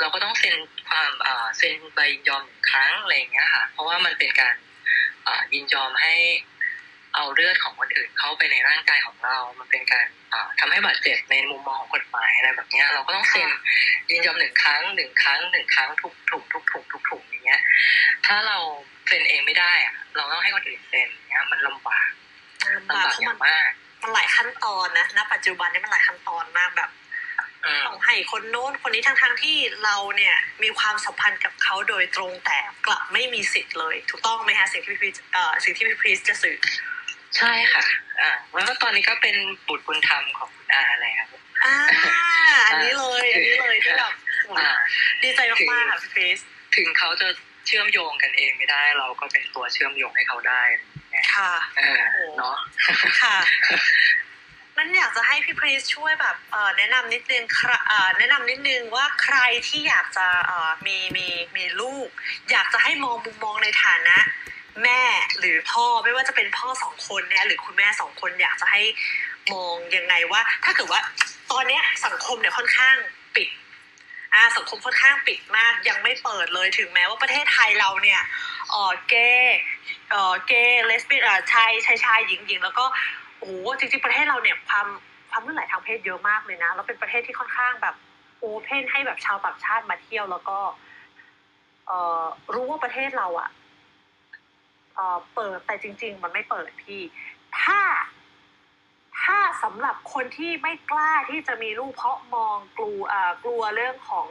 [0.00, 0.56] เราก็ต้องเซ็น
[0.88, 4.54] ความเอ่อเซ็นใบยินยอมหนึ่งครั้งอะไรอย่างเงี้ยค่ะ เพราะว่ามันเป็นการ
[5.24, 6.14] เอ่อยินยอมให้
[7.14, 13.50] เอาเลือดของคนอื่นเข้าไปในร่างกายของเรา มันเป็นการเอ่อทำให้บาดเจ็บในมุมมองของกฎหมายอะไรแบบเนี้ยเราก็ต้องเซ็น
[14.10, 17.60] ยินยอมหนึ่งครั้งหนึ่งครั้งหนึ่งครั้งทุกถุงทุกถุงทุกถุงอย่างเงี้ย
[18.26, 18.58] ถ้าเรา
[19.08, 22.08] เซ็นเองไม่ได้อะเราต้องให้คนอื่นเซ็นอย่างเงี้ย มันลำบาก
[22.76, 23.70] ลำบากลำบากเพอราะย่ามันงมาก
[24.02, 26.90] มันหลายขั้นตอนนะณปัจจุบันนี้มันหลายขั้นตอนมากแบบ
[27.64, 36.56] อืมต้องให้คนโน้นคนนี้ทั้งๆที่เราเนี่ยมีความสัมพันธ์กับเขาโดยตรงแต่กลับไม่มีสิทธิ์เลย ถูกต้องไหมคะสิ่งที่พี่พีชเอ่อสิ่งที่พี่พีชจะสื่อ
[37.38, 37.84] ใช่ค่ะ
[38.20, 39.36] อ่า แล้วก็ตอนนี้ก็เป็น
[39.68, 41.26] บุตรบุญธรรมของคุณอาแล้ว
[41.64, 41.76] อ่า
[42.68, 44.12] อันนี้เลย อันนี้เลยที่แบบ
[44.44, 44.72] โอ้โหอ่า
[45.22, 46.38] ดีใจมากๆค่ะพี่พีช
[46.76, 47.28] ถึงเขาจะ
[47.66, 50.62] เชื่อมโยงกันเองไม่ได้ เราก็เป็นตัวเชื่อมโยงให้เขาได้
[51.10, 52.56] ไงค่ะเออโอ้โหเนาะ
[53.22, 53.36] ค่ะ
[54.76, 62.08] นั้นอยากจะให้พี่พรีสช่วยแบบเอ่อแนะนำนิดนึงครับเอ่อแนะนำนิดนึงว่าใครที่อยากจะเอ่อมีมีมีลูก
[62.50, 64.18] อยากจะให้มองมุมมองในฐานะ
[64.82, 65.02] แม่
[65.38, 68.82] หรือพ่อไม่ว่าจะเป็นพ่อสองคนเนี่ยหรือคุณแม่สองคนอยากจะให้
[69.52, 71.00] มองยังไงว่า ถ้าเกิดว่า
[71.50, 72.96] ตอนเนี้ยสังคมเนี่ยค่อนข้าง
[73.36, 73.48] ปิด
[74.34, 78.20] อ่าสังคมค่อนข้างปิดมากยังไม่เปิดเลยถึงแม้ว่าประเทศไทยเราเนี่ย
[78.70, 79.58] เออเกย์
[80.10, 82.84] เออเกย์เลสเบี้ยนอ่าชายชายชายหญิงหญิงแล้วก็
[83.38, 84.86] โอ้โหจริงๆประเทศเราเนี่ยความ
[85.30, 87.94] ความลื่นไหลทางเพศเยอะมากเลยนะแล้วเป็นประเทศที่ค่อนข้างแบบ
[88.40, 90.58] โอเพนให้แบบชาวต่างชาติมาเที่ยวแล้วก็
[91.86, 93.48] เอ่อรู้ว่าประเทศเราอะ
[94.94, 97.00] เอ่อเปิดแต่จริง ๆ มันไม่เปิดพี่
[97.60, 97.80] ถ้า
[99.22, 104.26] ถ้าสำหรับคนที่ไม่กล้าที่จะมีลูกเพราะมองกลัวเอ่ากลัวเรื่องของ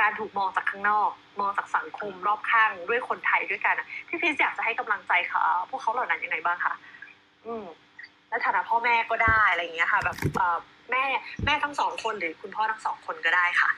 [0.00, 1.10] การถูกมองจากข้างนอก
[1.40, 6.74] มองจากสังคมรอบข้างด้วยคนไทยด้วยกันอะพี่พีชอยากจะให้กำลังใจเขาพวกเขาเหล่านั้นยังไงบ้างคะ
[7.46, 7.64] อืม
[8.28, 10.58] ในฐานะพ่อแม่ก็ได้อะไรอย่างเงี้ยค่ะ แบบเอ่อ
[10.90, 11.04] แม่
[11.44, 13.70] แม่ทั้งสองคนหรือคุณพ่อทั้งสองคนก็ได้ค่ะ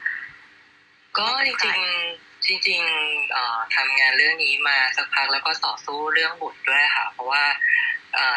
[1.19, 7.45] ก็จริงๆ จริงๆทำงานเรื่องนี้มาสักพักแล้วก็ต่อสู้เรื่องบุตรด้วยค่ะ เพราะว่า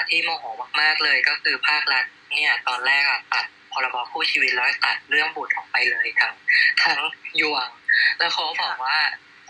[0.10, 0.46] ที่โมโห
[0.82, 6.34] มากๆเลยก็คือภาครัฐเนี่ยตอนแรกอะตัดพรบคู่ชีวิตแล้วตัดเรื่องบุตรออกไปเลยทั้ง
[6.84, 7.00] ทั้ง
[7.42, 7.68] ยวง
[8.20, 8.98] แล้วเขาบอกว่า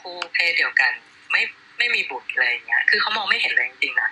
[0.02, 0.92] คู่เพศเดียวกัน
[1.32, 1.42] ไม่
[1.78, 4.12] ไม่มีบุตรอะไรอย่างเงี้ย คือเขามองไม่เห็นเลยจริงๆนะ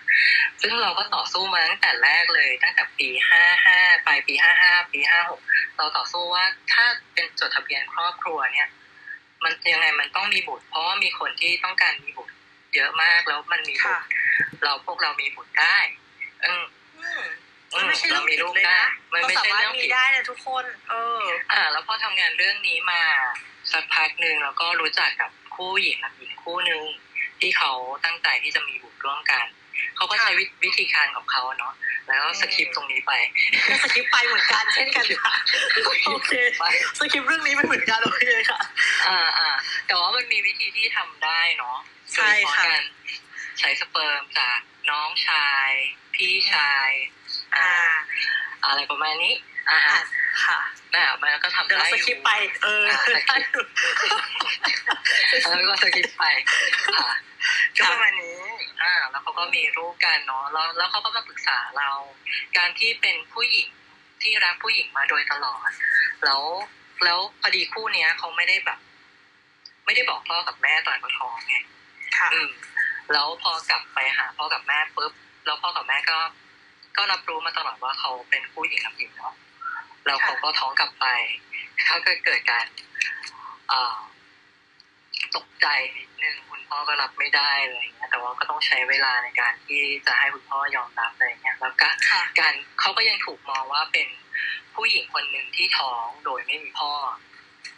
[0.61, 5.41] ซึ่งเราก็ต่อสู้มาตั้งแต่แรกเลย ตั้งแต่ปีห้าห้าปลายปีห้าห้าปีห้าหก
[5.77, 8.69] เราต่อสู้ว่าถ้าเป็นจดทะเบียนครอบครัวเนี่ย
[9.43, 12.33] มันยังไงมันต้องมีบุตร เพราะว่ามีคนที่ต้องการมีบุตร
[12.75, 14.05] เยอะมากแล้วมันมีบุค่ะตร
[14.63, 15.77] เราพวกเรามีบุตรได้
[16.43, 16.63] เออ
[16.95, 17.23] อืม
[17.73, 23.01] อืมันมไม่ใช่เรื่องเรามีผิดลูกเลยได้นะมันเราไม่สาใช่มารถเรื่องมีผิดได้นะทุกคน เออ อ่า แล้วพอทำงานเรื่องนี้มา
[23.71, 26.83] สักพักหนึ่งแล้วก็รู้จักกับคู่หญิงกับหญิงคู่หนึ่ง
[27.39, 27.71] ที่เขา
[28.05, 29.45] ตั้งใจที่จะมีบุตรร่วมกัน
[29.95, 31.73] เขาก็ใช้วิวิธีการของเขาเนาะ
[32.11, 33.11] แล้วสคริปต์ตรงนี้ไป
[33.67, 35.33] ก็สคริปต์ไปเหมือนกันเช่นกันค่ะ
[36.07, 36.63] โอเคไป
[36.99, 38.61] สคริปต์เรื่องนี้เป็นเหมือนกันโอเคค่ะ
[39.07, 39.49] อ่าอ่า
[39.87, 41.77] แต่ว่ามันมีวิธีที่ทำได้เนาะ
[42.13, 42.83] ใช่ค่ะโดยเฉพาการ
[43.59, 44.57] ใช้สเปิร์มจาก
[44.89, 45.69] น้องชาย
[46.15, 46.89] พี่ชาย
[47.57, 47.69] อ่า
[48.63, 49.33] อ่าอะไรประมาณนี้
[49.69, 50.01] อ่าอะ
[50.45, 50.59] ค่ะ
[50.93, 52.31] น่ะมันก็ทำเดี๋ยวได้เราอสยู่คริปต์ไป
[52.63, 53.73] เอออ่าสคริปต์
[55.49, 56.23] แล้วก็สกิปไป
[56.97, 57.07] อ่า
[57.77, 58.30] ก็ประมาณนี้
[59.01, 61.89] อ่าแล้วเขาก็มีลูกกันเนาะแล้วแล้วเขาก็มาปรึกษาเรา
[62.57, 63.69] การที่เป็นผู้หญิง
[64.21, 65.69] ที่รักผู้หญิงมาโดยตลอด
[66.25, 66.41] แล้ว
[67.03, 68.79] แล้วพอดีคู่เนี้ยเขาไม่ได้แบบ
[69.85, 71.55] ไม่ได้บอกพ่อกับแม่ตอนเขาท้องไง
[72.17, 72.49] ค่ะอืม
[73.11, 75.13] แล้วพอกลับไปหาพ่อกับแม่ปุ๊บ
[75.45, 76.17] แล้วพ่อกับแม่ก็
[76.97, 79.35] ก็รับรู้มาตลอดว่าเขาเป็นผู้หญิงกับหญิงเนาะ
[80.05, 81.05] แล้วเขาก็ท้องกลับไป
[81.85, 82.65] เขาก็เกิดการ
[83.71, 83.97] อ่า
[85.35, 85.67] ตกใจ
[85.97, 94.07] นิดนึงคุณพ่อก็รับไม่ได้อะไรอย่างเงี้ยแต่ว่าก็ต้องใช้เวลาในการที่จะให้คุณพ่อยอมรับอะไรอย่างเงี้ยแล้วก็ค่ะการเขาก็ยังถูกมองว่าเป็น
[94.75, 96.91] ผู้หญิงคนหนึ่งที่ท้องโดยไม่มีพ่อ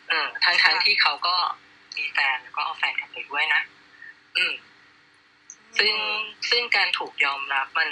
[0.09, 1.35] เออทั้งทั้งๆที่เขาก็
[1.97, 3.61] มีแฟนแล้วก็เอาแฟนกลับไปด้วยนะ
[4.37, 4.53] อืม
[5.77, 5.93] ซึ่ง
[6.49, 7.89] ซึ่งการถูกยอมรับมัน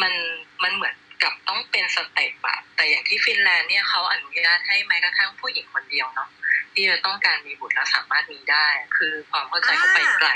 [0.00, 0.14] มัน
[0.62, 6.28] มันเหมือนกับต้องเป็นสเต็ปอะแต่อย่างที่ฟินแลนด์เนี่ยเขาอนุญาตให้แม้กระทั่งผู้หญิงคนเดียวเนาะ
[6.74, 8.66] ที่จะต้องการมีบุตรแล้วสามารถมีได้
[8.96, 10.30] คือความเข้าใจเขาไปไกล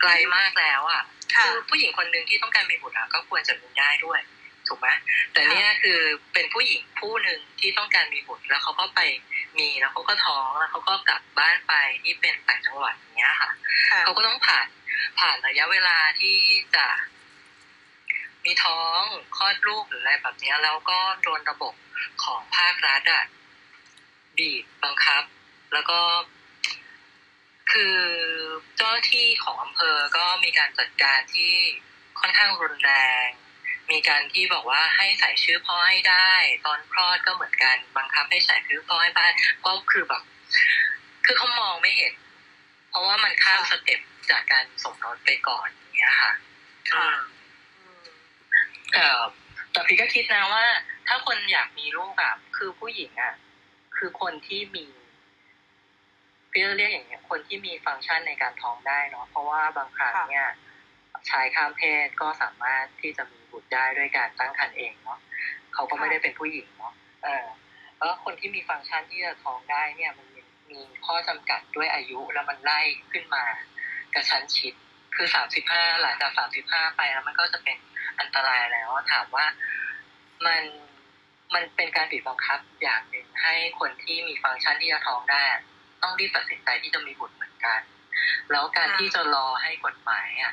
[0.00, 1.04] ไกลมากแล้วอะค่ะ
[1.44, 4.20] คือผู้หญิงคนหนึ่งที่ต้องการมีบุตรอะก็ควรจะมีได้ด้วย
[4.68, 4.88] ถูกไหม
[5.32, 6.00] แต่เนี่ยคือ
[6.32, 9.00] เป็นผู้หญิงผู้หนึ่งที่ต้องการมีบุตรแล้วเขาก็ไป
[9.58, 13.50] มีแล้วเขาก็ท้องแล้วเขาก็กลับบ้านไปที่เป็นต่างจังหวัดอย่างเงี้ยค่ะ
[13.90, 14.66] ค่ะเขาก็ต้องผ่าน
[15.18, 16.36] ผ่านระยะเวลาที่
[16.76, 16.86] จะ
[18.44, 19.00] มีท้อง
[19.36, 21.74] คลอดลูกหรืออะไรแบบเนี้ยแล้วก็โดนระบบ
[22.24, 23.24] ของภาครัฐอะ
[24.38, 25.22] บีบบังคับ
[25.72, 26.00] แล้วก็
[27.72, 27.96] คือ
[28.76, 31.54] เจ้าหน้าที่ของอำเภอก็มีการจัดการที่
[32.20, 32.92] ค่อนข้างรุนแร
[33.26, 33.28] ง
[33.90, 36.30] มีการที่บอกว่าให้ใส่ชื่อพ่อให้ได้
[36.66, 39.32] ตอนคลอดก็เหมือนกันบังคับให้ใส่ชื่อพ่อให้บ้าน
[39.64, 40.22] ก็คือแบบ
[41.24, 42.14] คือเขามองไม่เห็น
[42.90, 44.00] เพราะว่ามันข้ามสเต็ป
[44.30, 46.32] จากการสมรสไปก่อนอย่างเงี้ยค่ะ
[46.92, 47.08] ค่ะ
[48.94, 49.22] เออ
[49.72, 50.64] แต่พี่ก็คิดนะว่า
[51.06, 53.34] ถ้าคนอยากมีลูกอะคือผู้หญิงอะ
[53.96, 54.86] คือคนที่มี
[56.50, 60.46] พี่จะเรียกอย่างเงี้ยคนที่มีฟังก์ชันในการท้องได้เนาะเพราะว่าบางครั้งเนี่ย
[61.30, 65.20] ชายข้ามเพศก็สามารถที่จะมีบุตรได้ด้วยการตั้งครรภ์เองเนาะ
[65.74, 66.94] เขาก็ไม่ได้เป็นผู้หญิงเนาะ
[67.24, 67.46] เออ
[67.96, 70.40] แล้วคนที่มีฟังก์ชันที่จะท้องได้เนี่ยมันมี
[70.70, 72.80] มีข้อจำกัดด้วยอายุแล้วมันไล่
[73.12, 73.44] ขึ้นมา
[74.14, 74.74] กระชั้นชิด
[75.16, 77.78] คือสามสิบห้าหลังจากสามสิบห้าไปแล้วมันก็จะเป็น
[78.20, 79.46] อันตรายแล้วถามว่า
[80.46, 80.62] มัน
[81.54, 85.44] มันเป็นการบีบบังคับอย่างหนึ่งให้คนที่มีฟังก์ชันที่จะท้องได้
[86.02, 87.80] ต้องรีบตัดสินใจที่จะมีบุตรเหมือนกัน
[88.50, 90.52] แล้วการค่ะที่จะรอให้กฎหมายอะ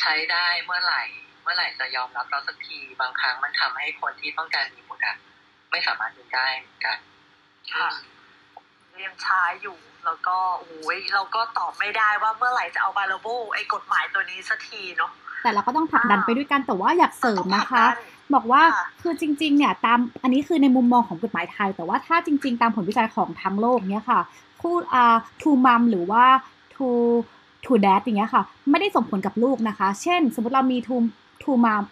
[0.00, 1.02] ใช้ได้เมื่อไหร่
[1.42, 5.16] เมื่อไหร่จะยอมรับเราสักทีบางครั้งมันทำให้คนที่ต้องการมีบุตรอะ
[5.70, 6.98] ไม่สามารถมีได้เหมือนกัน
[7.74, 7.90] ค่ะ
[9.04, 15.10] ยังช้าอยู่แล้วก็โอ้ยเราก็ตอบไม่ได้ว่าเมื่อไหร่จะเอาบาลโบไอ้กฎหมายตัวนี้สักทีเนาะ
[15.42, 24.20] แต่เราก็ต้องผลักดันไปด้วยกันแต่ว่าอยากเสริมนะคะต้องผลักดัน บอกว่าค่ะคือจริง ๆ เนี่ยตามอันนี้คือในมุมมองของกฎหมายไทย แต่ว่าถ้าจริง ๆ ตามผลวิจัยของทั้งโลกเนี่ยค่ะ
[24.60, 26.24] คู่อ่าทูมัมหรือว่า
[26.74, 26.88] ทู
[27.64, 30.96] ทูแดดอย่างเงี้ยค่ะ ไม่ได้ส่งผลกับลูกนะคะ เช่น สมมติเรามีทู
[31.42, 31.82] ทูมัม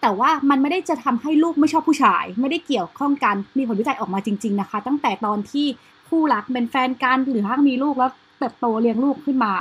[0.00, 5.66] แต่ว่ามันไม่ได้จะทำให้ลูกไม่ชอบผู้ชาย ไม่ได้เกี่ยวข้องกันมีผลวิจัยออกมาจริง ๆ นะคะ ตั้งแต่ตอนที่
[6.08, 9.52] คู่รักเป็นแฟนกันหรือถ้ามีลูกแล้วเติบโตเลี้ยงลูกขึ้นมา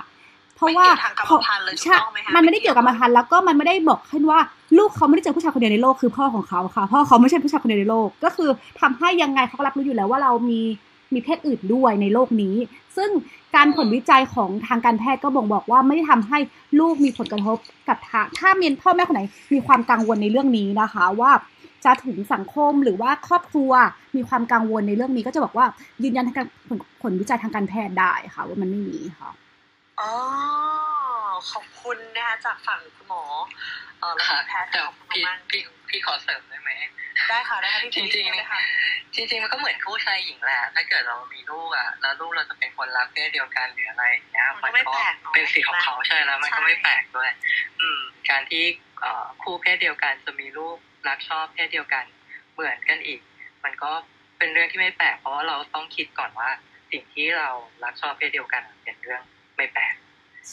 [0.55, 4.41] เพราะว่าไม่เกี่ยวทางกรรมพันธุ์เลยถูกใช่ต้องไหมคะมันไม่ได้เกี่ยวกับกรรมพันธุ์แล้วก็มันไม่ได้บอกให้ว่า
[4.77, 8.49] ลูกเขาไม่ได้เจอผู้ชายคนเดียวในโลกคือพ่อของเขาค่ะ พ่อเขาไม่ใช่ผู้ชายคนเดียวในโลก ก็คือ
[8.81, 10.61] ทำให้ยังไงเขาก็รับรู้อยู่แล้วว่าเรามี
[11.13, 12.55] มีเพศอื่นด้วยในโลกนี้
[12.97, 13.09] ซึ่ง
[13.55, 16.37] การผลวิจัยของทางการแพทย์ก็บ่งบอกว่าไม่ได้ทำให้
[16.79, 17.57] ลูกมีผลกระทบ
[17.89, 19.21] กับทางถ้ามีพ่อแม่คนไหน
[19.53, 21.31] มีความกังวลในเรื่องนี้นะคะว่า
[21.85, 23.71] จะถึงสังคมหรือว่าครอบครัว
[24.15, 25.65] มีความกังวลในเรื่องนี้ ก็จะบอกว่า
[26.03, 29.29] ยืนยันทางการผลผลวิจัยทางการแพทย์ได้ค่ะ ว่ามันไม่มีค่ะ
[29.99, 30.11] อ๋อ
[31.51, 33.23] ขอบคุณนะคะจากฝั่งคุณหมอ
[34.01, 36.71] เออและค่ะแพทย์แต่ขอบคุณพี่มากพี่พี่ขอเสริมได้ไหม
[37.29, 38.59] ได้ค่ะได้ค่ะพี่จริงๆเลยค่ะ
[39.15, 47.31] จริงๆมันก็เหมือนคู่ชายหญิงแหละถ้าเกิดเรามีลูกอะแล้วลูกเราจะเป็นคนรักเพศเดียวกันหรืออะไรอย่างเงี้ยมันก็ไม่แปลกเนอะเป็นสิทธิ์ของเขาใช่แล้วมันก็ใช่ไม่แปลกด้วย
[47.79, 48.63] อืม การที่
[49.01, 50.77] เอ่อคู่เพศเดียวกันจะมีลูก
[51.07, 52.05] รักชอบเพศเดียวกัน
[52.53, 53.19] เหมือนกันอีก
[53.63, 53.91] มันก็
[54.37, 56.49] เป็นเรื่องที่ไม่แปลกเพราะว่าเราต้องคิดก่อนว่า
[56.91, 57.49] สิ่งที่เรา
[57.83, 59.21] รักชอบเพศเดียวกันเป็นเรื่อง
[59.57, 59.93] ไม่แปลก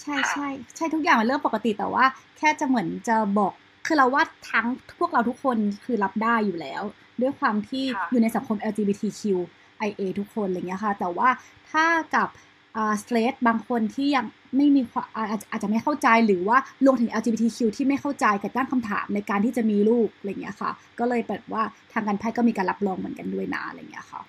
[0.01, 2.05] ใช่ใช่ใช่ทุกอย่างเป็นเรื่องปกติแต่ว่า
[2.39, 3.53] แค่จะเหมือนจะบอก
[3.87, 4.67] คือเราว่าทั้ง
[4.99, 6.83] พวกเราทุกคนคือรับได้อยู่แล้ว
[7.23, 11.29] ด้วยความที่ค่ะอยู่ในสังคม LGBTQIA ทุกคนอะไรเงี้ยค่ะ แต่ว่า
[11.71, 12.29] ถ้ากับ
[12.77, 13.19] อ่าสเล
[13.49, 14.27] บางคนที่ยัง
[14.57, 24.21] ไม่มีความอาอาจอาจจะไม่เข้าใจหรือว่ารวมถึง LGBTQ ที่ไม่เข้าใจกับตั้งคำถามในการที่จะมีลูกอะไรเงี้ยค่ะ ก็เลยแบบว่าทางการแพทย์ก็มีการรับรองเหมือนกันด้วยนะอะไรเงี้ยค่ะ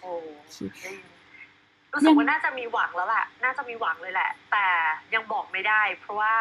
[0.00, 0.12] โอ้
[0.58, 0.82] โอเค
[1.94, 4.66] รู้สึกว่าน่าจะมีหวังแล้วแหละน่าจะมีหวังเลยแหละ แต่
[5.14, 6.34] ยังบอกไม่ได้ เพราะว่า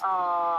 [0.00, 0.06] เอ
[0.52, 0.56] อ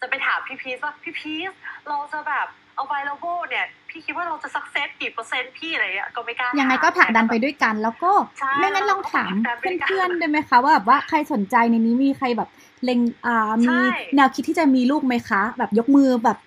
[0.00, 1.52] จะไปถามพี่พีชว่าพี่พีช
[1.88, 2.46] เราจะแบบ
[2.82, 12.48] available เนี่ย พี่คิดว่าเราจะ success กี่เปอร์เซ็นต์พี่อะไรเงี้ยก็ไม่กล้ายัยังไงก็ผลักดันไปด้วยกัน แล้วก็ใช่ไม่งั้นลองถามเราก็ผลักดันไปด้วยกันเพื่อนๆได้ไหมคะว่าแบบว่าใครสนใจในนี้มีใครแบบ
[12.84, 16.38] เล็งอ่าใช่มีแนวคิดที่จะมีลูกไหมคะ แบบยกมือแบบ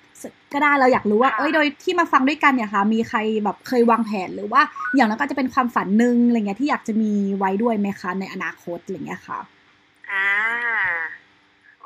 [0.53, 4.61] ก็ได้เราอยากรู้ว่าค่ะเอ้ยโดยที่มาฟังด้วยกันเนี่ยค่ะ มีใครแบบเคยวางแผนหรือว่า
[4.95, 9.39] อย่างนั้นก็จะเป็นความฝันหนึ่งอะไรเงี้ยที่อยากจะมีไว้ด้วยไหมคะในอนาคตอะไรเงี้ยค่ะ
[10.11, 10.29] อ่า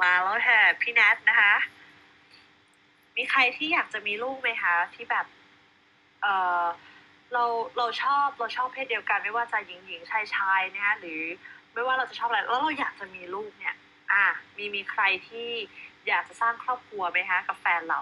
[0.02, 1.54] มาแล้วค่ะพี่แนทนะคะ
[3.18, 5.26] มีใครที่อยากจะมีลูกไหมคะที่แบบ
[6.22, 6.28] เอ
[6.62, 6.64] อ
[7.34, 7.44] เรา
[7.78, 11.22] เราชอบเราชอบเพศเดียวกัน ไม่ว่าจะหญิงหญิงชายชายนะคะหรือ
[11.74, 13.76] ไม่ว่าเราจะชอบอะไรแล้วเราอยากจะมีลูกเนี่ย
[14.12, 14.26] อ่า
[14.58, 15.50] มีมีใครที่
[16.08, 18.00] อยากจะสร้างครอบครัวไหมคะกับแฟนเรา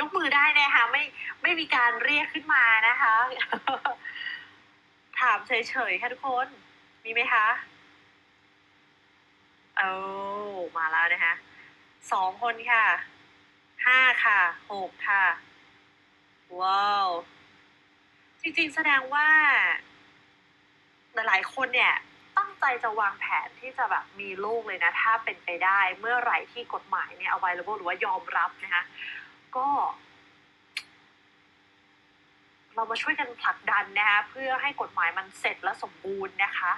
[0.00, 1.02] ยกมือได้นะคะไม่
[1.42, 3.14] ไม่มีการเรียกขึ้นมานะคะ
[5.18, 5.52] ถามเฉ
[5.90, 6.46] ยๆค่ะทุกคน
[7.04, 7.46] มีไหมคะ
[9.76, 9.90] โอ้
[10.76, 11.34] มาแล้วนะคะ
[12.12, 12.84] สองคนค่ะ
[13.86, 14.40] ห้าค่ะ
[14.72, 15.24] หกค่ะ
[16.60, 17.08] ว้าว
[18.40, 19.28] จริงๆแสดงว่า
[21.14, 21.94] หลายๆคนเนี่ย
[22.38, 28.82] ตั้งใจจะวางแผนที่จะแบบมีลูกเลยนะ ถ้าเป็นไปได้เมื่อไหร่ที่กฎหมายเนี่ย available หรือว่ายอมรับนะคะ
[29.56, 29.68] ก็
[32.74, 36.72] เรามาช่วยกันผลักดันนะคะเพื่อให้กฎหมายมันเสร็จและสมบูรณ์นะคะ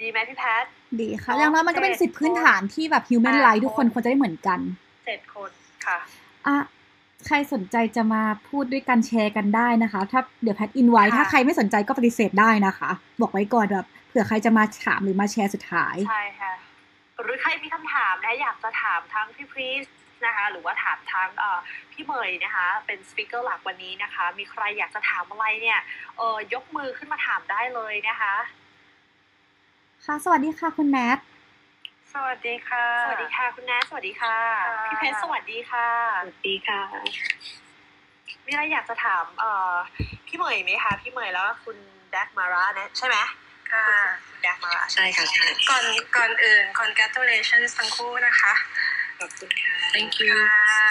[0.00, 0.64] ดีไหมพี่แพท
[1.00, 4.60] ดีค่ะโออย่างน้อยมันก็เป็นเจ็ดสิทธิพื้นฐานที่แบบ human อ่า right ทุกคนคนควรจะได้เหมือนกัน
[5.06, 5.50] เจ็ดคน
[5.86, 5.98] ค่ะ
[6.46, 6.56] อะ
[7.26, 12.90] ใครสนใจจะมาพูดด้วยกันแชร์กันได้นะคะ ถ้าเดี๋ยวแพทอินไว้ค่ะถ้าใครไม่สนใจก็ปฏิเสธได้นะคะ
[13.20, 16.52] บอกไว้ก่อนแบบเผื่อใครจะมาถามหรือมาแชร์สุดท้าย ใช่ค่ะ
[17.22, 19.86] หรือใครมีคำถามนะอยากจะถามทั้งพี่พรีส
[20.26, 21.58] นะคะหรือว่าถามทั้งเอ่อ
[21.92, 25.80] พี่เมยนะคะเป็นสปิเกอร์หลักวันนี้นะคะ มีใครอยากจะถามอะไรเนี่ย
[26.18, 28.34] เออยกมือขึ้นมาถามได้เลยนะคะ
[30.04, 31.18] ค่ะ สวัสดีค่ะคุณแนท
[32.14, 34.36] สวัสดีค่ะ สวัสดีค่ะ คุณแนทสวัสดีค่ะ
[34.86, 35.88] พี่เพชรสวัสดีค่ะ
[36.24, 36.80] สวัสดีค่ะ
[38.46, 39.74] มีอะไรอยากจะถามเอ่อ
[40.26, 41.76] พี่เมยไหมคะ พี่เมยแล้วก็คุณ
[42.10, 43.16] แดกมาราเนี่ยใช่ไหม
[43.72, 43.84] ค่ะ
[44.28, 45.84] คุณแดกมาราใช่ค่ะใช่ก่อน
[46.16, 48.52] ก่อนอื่น congratulations ทั้งคู่นะคะ
[49.18, 50.90] ขอบคุณค่ะ thank you ค่ะ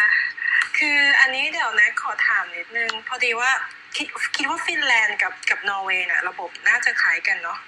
[0.77, 3.51] คืออันนี้เดี๋ยวนะขอถามนิดนึง พอดีว่า
[3.95, 7.59] คิดคิดว่าฟินแลนด์กับกับนอร์เวย์น่ะระบบน่าจะคล้ายกันเนาะ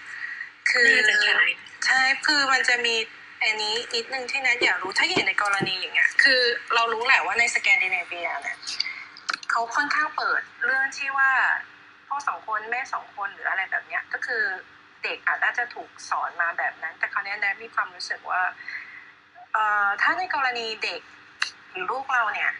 [0.72, 1.51] คือน่าจะคล้าย
[1.86, 2.95] ใช่คือมันจะมี
[3.43, 6.41] อันนี้นิดนึงที่นัทอยากรู้ถ้าอย่างในกรณีอย่างเงี้ยคือ
[6.76, 8.57] เรารู้แหละว่าในสแกนดิเนเวียเนี่ย
[9.51, 11.32] เขาค่อนข้างเปิดเรื่องที่ว่า
[12.07, 14.43] พ่อสองคนแม่สองคนหรืออะไรแบบเนี้ยก็คือ
[15.03, 18.41] เด็กอาจจะถูกสอนมาแบบนั้น แต่คราวเนี้ยแนทมีความรู้สึกว่า
[19.54, 21.02] เอ่อถ้าในกรณีเด็ก
[21.72, 22.52] หรือลูกเราเนี่ย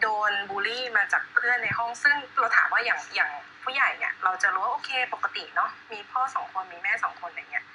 [0.00, 3.30] โดนบูลลี่มาจากเพื่อนในห้องซึ่งเราถามว่าอย่างอย่าง
[3.62, 7.66] ผู้ใหญ่เนี่ย เราจะรู้ว่าโอเคปกติเนาะมีพ่อสองคนมีแม่สองคนอะไรเงี้ย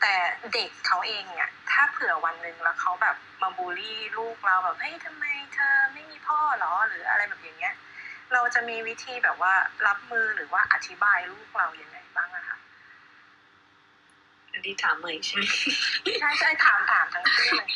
[0.00, 0.14] แต่
[0.52, 7.74] เด็กเขาเองเนี่ยถ้าเผื่อวันหนึ่งแล้วเขาแบบมาบูลลี่ลูกเราแบบเฮ้ยทำไมเธอไม่มีพ่อหรอหรืออะไรแบบอย่างเงี้ย
[8.32, 9.54] เราจะมีวิธีแบบว่า
[9.86, 12.28] รับมือหรือว่าอธิบายลูกเราอย่างไรบ้าง
[14.68, 15.44] อะคะอันนี้ถามใหม่ใช่ไหม
[16.20, 17.68] ใช่ใช่ถามถามทั้งคู่เลย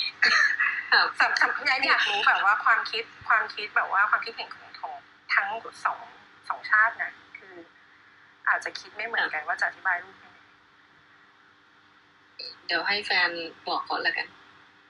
[0.92, 4.94] ครับสำสำยายอยากรู้แบบว่าความคิดความคิดแบบว่าความคิดเห็นของของ
[5.34, 5.46] ทั้ง
[5.84, 5.98] สอง
[6.48, 7.54] สองชาตินะคือ
[8.48, 10.38] อาจจะคิดไม่เหมือนกันว่าจะอธิบายรูปยังไง
[12.66, 13.30] เดี๋ยวให้แฟน
[13.68, 14.28] บอกก่อนละกัน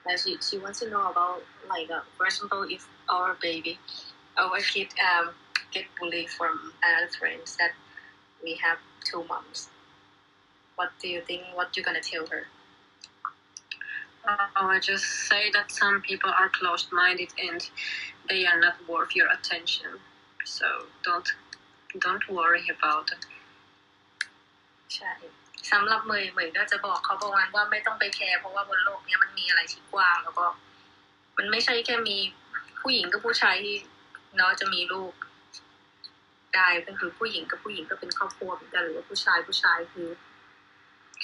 [0.07, 3.75] Like she she wants to know about like uh, for example if our baby
[4.39, 5.35] our kid um
[5.73, 7.73] get bullied from another friends that
[8.45, 9.69] we have two moms
[10.77, 12.45] what do you think what you gonna tell her
[14.29, 17.61] Oh, I just say that some people are closed-minded and
[18.29, 19.91] they are not worth your attention.
[20.45, 20.67] So
[21.05, 21.29] don't
[22.01, 23.23] don't worry about it.
[24.95, 25.13] ใช่
[25.71, 30.47] สำหรับเมยเมยก็จะบอกเขาประมาณว่าไม่ต้องไปแคร์เพราะว่าบนโลกเนี้ยมันมีอะไรที่กว้างแล้วก็
[31.37, 32.17] มันไม่ใช่แค่มี
[32.81, 33.77] ผู้หญิงกับผู้ชายที่
[34.37, 35.13] เนาะจะมีลูก
[36.55, 40.09] ได้ก็คือผู้หญิงกับผู้หญิงก็เป็นครอบครัวเหมือนกันหรือว่าผู้ชายผู้ชายคือ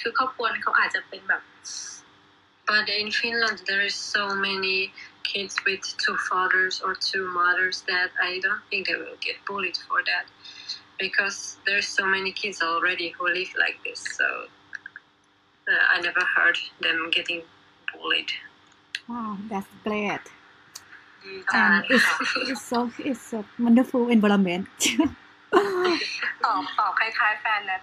[0.00, 1.42] คือครอบครัวเขาอาจจะเป็นแบบ
[2.70, 4.78] But in Finland, there is so many
[5.30, 9.78] kids with two fathers or two mothers that I don't think they will get bullied
[9.86, 10.26] for that,
[11.02, 14.00] because there's so many kids already who live like this.
[14.18, 14.26] So
[15.72, 17.40] uh, I never heard them getting
[17.90, 18.30] bullied.
[19.10, 20.24] wow that's great
[21.22, 22.10] ดีจัง and it's
[22.50, 22.78] it's so
[23.10, 24.66] it's a wonderful environment
[26.44, 27.78] ตอบตอบคล้ายๆแฟนนะ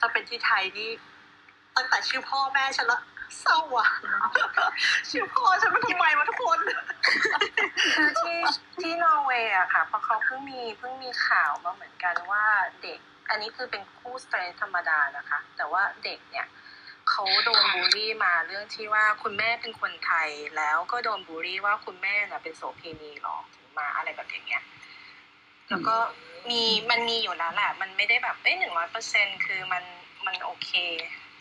[0.00, 0.90] ถ้าเป็นที่ไทยนี่
[1.76, 3.00] ตั้งแต่ชื่อพ่อแม่ฉันละ
[3.40, 3.88] เศร้าอะ
[5.10, 6.58] ชื่อพ่อฉันมันทำไมวะทุกคน
[7.94, 8.38] คือที่
[8.80, 12.44] ที่นอร์เวย์อะค่ะเพราะเขาเพิ่งมีเพิ่งมีข่าวมาเหมือนกันว่า
[12.82, 12.98] เด็ก
[13.30, 16.46] อันนี้คือเป็นคู่สเตรทธรรมดานะคะ แต่ว่าเด็กเนี่ย
[17.10, 24.62] เขาโดนบูลลี่มาเรื่องที่ว่าคุณแม่เป็นคนไทยแล้วก็โดนบูลลี่ว่าคุณแม่น่ะเป็นโสเภณีหรอกถึงมาอะไรแบบอย่างเงี้ย
[25.70, 25.96] แล้วก็
[26.50, 29.82] มีมันมีอยู่แล้วแหละ มันไม่ได้แบบเอ้ยหนึ่งร้อยเปอร์เซ็นคือมัน
[30.26, 30.70] มันโอเค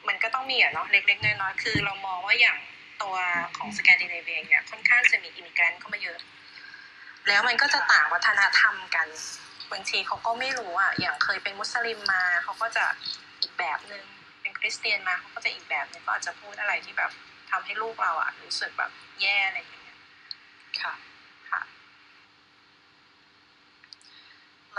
[0.07, 2.57] มันก็ต้องมีอะเนาะเล็กๆน้อยๆคือเรามองว่าอย่าง
[3.03, 3.15] ตัว
[3.57, 6.19] ของสแกนดิเนเวียเนี่ยค่อนข้างจะมี immigrant เข้ามาเยอะ
[7.27, 9.07] แล้วมันก็จะต่างวัฒนธรรมกัน
[9.71, 12.85] บางทีเขาก็ไม่รู้อะอย่างเคยเป็นมุสลิมมาเขาก็จะ
[13.41, 14.03] อีกแบบนึง
[14.41, 17.11] เป็นคริสเตียนมาเขาก็จะอีกแบบนึงก็อาจจะพูดอะไรที่แบบ
[17.51, 19.97] ทำให้ลูกเราอะรู้สึกแบบแย่อะไรอย่างเงี้ย
[20.81, 20.93] ค่ะ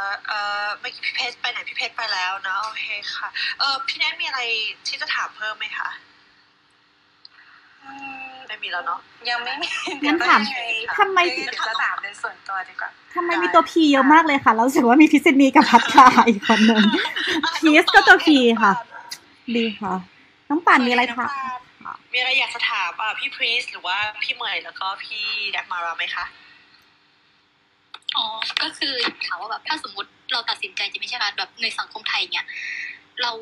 [0.00, 3.28] แล้วเอ่อเมื่อกี้พี่เพชรไปไหนพี่เพชรไปแล้วนะโอเคค่ะ
[3.58, 4.40] เออพี่แนทมีอะไร
[4.86, 5.90] ที่จะถามเพิ่มไหมคะ
[8.46, 9.00] ไม่มีแล้วเนาะ
[9.30, 9.68] ยังไม่มี
[10.04, 10.60] งั้นถามเดี๋
[10.90, 16.82] ยวทำไมเดี๋ยวจะถามเป็นส่วนตัวดีกว่าทำไมมีตัวพีเยอะมากเลยค่ะเรารู้สึกว่ามีพิษณีกับพัทราอีกคนหนึ่ง
[17.58, 18.28] พีชก็ตัว P
[18.62, 18.72] ค่ะ
[19.56, 19.94] ดีค่ะ
[20.48, 21.26] น้องป่านมีอะไรคะ
[22.12, 26.24] มีอะไรอยากจะถามอะพี่พรีสหรือว่าพี่เมย์แล้วก็พี่แดกมาราไหมคะ
[28.20, 28.30] อ๋อ
[28.62, 28.94] ก็คือ
[29.26, 32.46] ถามว่าแบบถ้าสมมติเราตัดสินใจจะไม่ใช่การแบบในสังคมไทยเนี่ย
[33.22, 33.32] เรา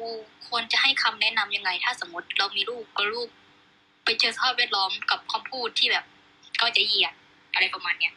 [0.48, 3.28] ควรจะให้คำแนะนำยังไง ถ้าสมมติเรามีลูกก็ลูก
[4.04, 6.04] ไปเจอสภาพแวดล้อมกับคำพูดที่แบบ
[6.60, 7.14] ก็จะเหยียด
[7.52, 8.14] อะไรประมาณเนี้ย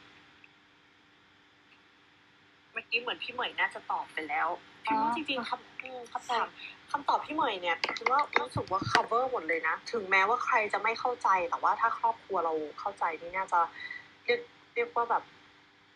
[2.71, 4.47] เมื่อกี้เหมือนพี่เหมยน่าจะตอบไปแล้ว
[4.87, 6.47] อ๋อพี่ว่าจริงๆคำอืมคำถาม
[6.91, 13.59] คำตอบพี่เหมยเนี่ยคือว่ารู้สึกว่า cover หมดเลยนะ ถึงแม้ว่าใครจะไม่เข้าใจแต่ว่าถ้าครอบครัวเราเข้าใจนี่น่าจะ
[14.25, 14.41] เรียก
[14.75, 15.23] เรียกว่าแบบ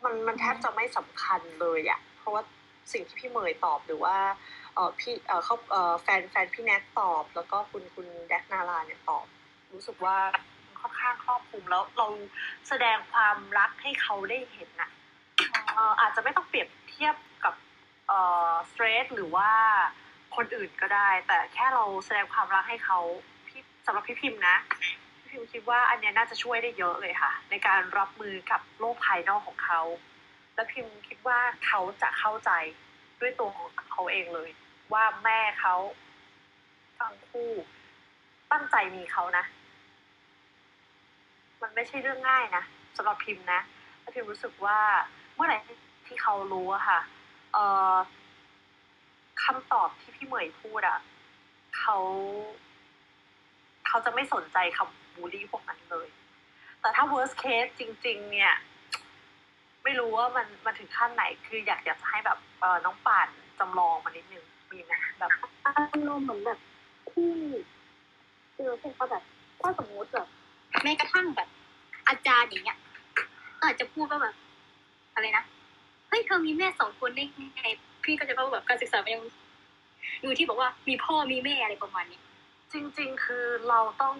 [0.05, 2.43] มันมันแทบจะไม่สำคัญเลยอะเพราะว่า
[2.93, 4.17] สิ่งที่พี่เหมยตอบหรือว่า
[4.75, 9.25] เออพี่เออเขาเออแฟนแฟนพี่แนทตอบ แล้วก็คุณคุณแดกนาราเนี่ยตอบ
[9.73, 10.17] รู้สึกว่า
[10.65, 12.07] มันค่อนข้างครอบคลุมแล้วเรา
[12.67, 14.89] แสดงความรักให้เขาได้เห็นนะ
[15.73, 17.53] เอ่ออาจจะไม่ต้องเปรียบเทียบกับ
[18.07, 18.13] เอ
[18.49, 19.49] อสเตรทหรือว่า
[20.35, 22.99] คนอื่นก็ได้ แต่แค่เราแสดงความรักให้เขา
[23.47, 24.57] พี่สำหรับพี่พิมพ์นะ
[25.35, 29.81] พิมคิดว่าอันเนี้ยน่าจะช่วยได้เยอะเลยค่ะ ในการรับมือกับโลกภายนอกของเขา
[30.55, 32.51] และพิมคิดว่าเขาจะเข้าใจ
[33.19, 34.49] ด้วยตัวของเขาเองเลย
[34.93, 35.75] ว่าแม่เขา
[36.97, 37.51] ทั้งคู่
[38.51, 39.45] ตั้งใจมีเขานะ
[41.61, 42.63] มันไม่ใช่เรื่องง่ายนะ
[42.97, 43.61] สำหรับพิมพ์นะ
[43.99, 44.79] แล้วพิมรู้สึกว่า
[45.35, 45.57] เมื่อไหร่
[46.07, 46.99] ที่เขารู้อะค่ะ
[47.53, 47.95] เอ่อ
[49.43, 50.99] คำตอบที่พี่เหมยพูดอะ
[51.77, 51.97] เขา
[53.87, 56.07] เขาจะไม่สนใจคำ บูลลี่พวกนั้นเลย
[56.81, 58.53] แต่ถ้า worst case จริง ๆ เนี่ย
[59.83, 63.27] ไม่รู้ว่ามันมันถึงขั้นไหน คืออยากอยากจะให้แบบเออน้องป่าน
[63.59, 65.31] จำลองมานิดนึง มีไหมแบบ
[65.65, 65.71] อา
[66.07, 66.59] รมณ์เหมือนแบบ
[67.11, 67.31] ที่
[68.55, 69.23] เจอเป็นเขาแบบ
[69.61, 70.27] ถ้าสมมติแบบ
[70.83, 71.49] แม้กระทั่งแบบ
[72.07, 72.79] อาจารย์อย่างเงี้ย
[73.59, 74.35] ก็อาจจะพูดว่าแบบ
[75.13, 75.43] อะไรนะ
[76.09, 77.23] เฮ้ยเธอมีแม่สองคนได้
[77.55, 77.63] ไง
[78.03, 79.23] พี่ก็จะว่าแบบการศึกษามันยัง
[80.21, 82.19] อยู่ที่บอกว่ามีพ่อมีแม่อะไรประมาณนี้
[82.73, 84.15] จริง ๆ คือเราต้อง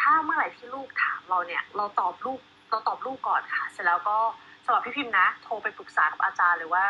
[0.00, 4.16] ถ้าเมื่อไหร่ที่ลูกถามเราเนี่ย เราตอบลูกเราตอบลูกก่อนค่ะ เสร็จแล้วก็
[4.64, 6.84] สำหรับพี่พิมพ์นะ โทรไปปรึกษากับอาจารย์หรือว่า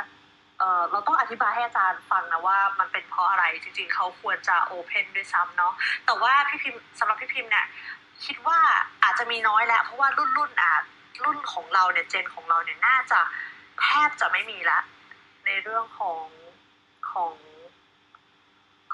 [0.59, 5.73] เออเราต้องอธิบายให้อาจารย์ฟังนะว่ามันเป็นเพราะอะไรจริง ๆเขาควรจะโอเพนด้วยซ้ำเนาะ
[6.07, 7.67] แต่ว่าพี่พิมพ์สำหรับพี่พิมพ์เนี่ย
[8.25, 8.59] คิดว่า
[9.03, 10.73] อาจจะมีน้อยแหละเพราะว่ารุ่นรุ่นอะ
[11.25, 13.21] รุ่นของเราเนี่ยเจนของเราเนี่ยน่าจะ
[13.81, 14.81] แทบจะไม่มีละ
[15.47, 16.25] ในเรื่องของ
[17.11, 17.33] ของ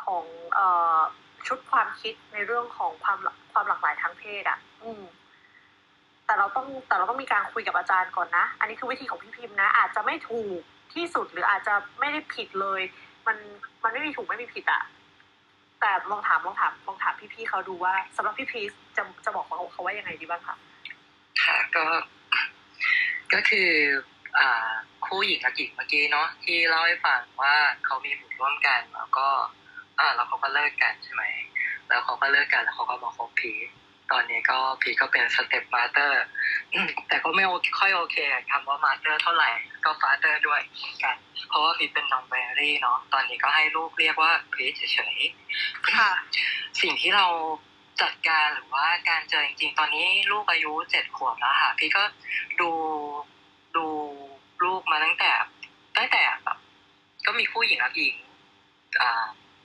[0.02, 0.24] ของ
[0.54, 1.00] เอ่อ
[1.46, 5.02] ชุดความคิดในเรื่องของความหลากความหลากหลายทางเพศอะ อืม
[6.26, 10.60] แต่เราต้องแต่เราต้องมีการคุยกับอาจารย์ก่อนนะ อันนี้คือวิธีของพี่พิมพ์นะ อาจจะไม่ถูก
[10.94, 12.80] ที่สุดหรืออาจจะไม่ได้ผิดเลย
[13.26, 13.36] มัน
[13.82, 14.82] มันไม่มีถูกไม่มีผิดอะ
[15.80, 20.56] แต่ลองถามลองถามลองถามพี่ๆเขาดูว่าสำหรับพี่พีชจะจะบอกเขาเขาว่ายังไงดีบ้างคะ
[21.42, 21.84] ค่ะก็
[23.32, 23.70] ก็คือ
[24.38, 24.70] อ่า
[25.06, 27.54] คู่หญิงกับหญิงเมื่อกี้เนาะที่เล่าให้ฟังว่า
[27.84, 29.28] เขามีบุตรร่วมกันแล้วก็
[29.98, 31.24] อ่าแล้วเขาก็เลิกกันใช่ไหม
[31.88, 33.68] แล้วเขาก็เลิกกันแล้วเขาก็มาคบพีช
[34.12, 36.24] ตอนนี้ก็พีชก็เป็น stepmother
[37.08, 39.50] แต่ก็ไม่โอเคค่อยโอเคกับคำว่า mother เท่าไหร่
[39.84, 41.16] ก็ฟาเตอร์ด้วยเหมือนกัน
[41.48, 46.10] เพราะว่าพีชเป็นน้องแบรี่เนาะตอนนี้ก็ให้ลูกเรียกว่าพีชเฉยๆค่ะ
[46.80, 47.26] สิ่งที่เรา
[48.02, 52.02] จัดการหรือว่าการเจอจริงๆ ตอนนี้ลูกอายุเจ็ดขวบแล้วค่ะ พี่ก็
[52.60, 52.70] ดู
[53.76, 53.86] ดู
[54.64, 55.30] ลูกมาตั้งแต่
[55.96, 56.58] ตั้งแต่แบบ
[57.26, 58.16] ก็มีผู้หญิงกับหญิง
[59.00, 59.24] อ่า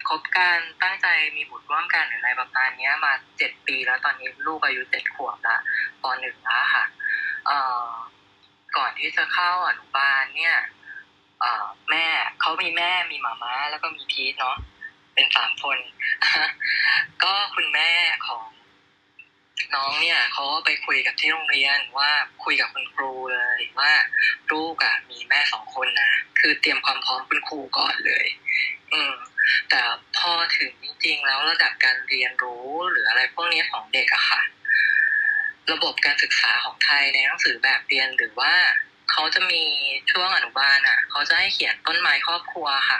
[0.10, 1.08] คบกันตั้งใจ
[1.38, 5.58] มีบุตรร่วมกันหรืออะไรประมาณนี้มาเจ็ดปีแล้วตอนนี้ลูกอายุเจ็ดขวบละ
[6.02, 6.86] ปหนึ่งแล้วค่ะ
[7.46, 7.88] เอ่อ
[8.78, 10.56] ก่อนที่จะเข้าอนุบาลเนี่ย
[11.40, 12.06] เอ่อแม่
[12.42, 14.58] เขามีแม่มีหมาม้า แล้วก็มีพีทเนาะ
[15.14, 15.78] เป็นสามคน
[17.24, 17.92] ก็คุณแม่
[18.28, 18.46] ของ
[19.76, 22.12] น้องเนี่ยเขาก็ไปคุยกับที่โรงเรียนว่า
[22.44, 23.92] คุยกับคุณครูเลยว่า
[24.52, 28.26] ลูกอะมีแม่สองคนนะ คือเตรียมความพร้อมคุณครูก่อนเลย
[28.94, 29.14] อืม
[29.70, 29.80] แต่
[30.18, 34.42] พอถึงจริงๆแล้วระดับการเรียนรู้หรืออะไรพวกนี้ของเด็กอะค่ะ
[35.72, 38.54] ระบบการศึกษาของไทยในหนังสือแบบเรียนหรือว่า
[39.12, 39.64] เขาจะมี
[40.12, 43.00] ช่วงอนุบาลอะเขาจะให้เขียนต้นไม้ครอบครัวค่ะ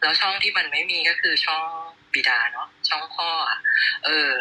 [0.00, 1.66] แล้วช่องที่มันไม่มีก็คือช่อง
[2.12, 3.58] บิดาเนาะช่องพ่ออะ
[4.04, 4.32] เออ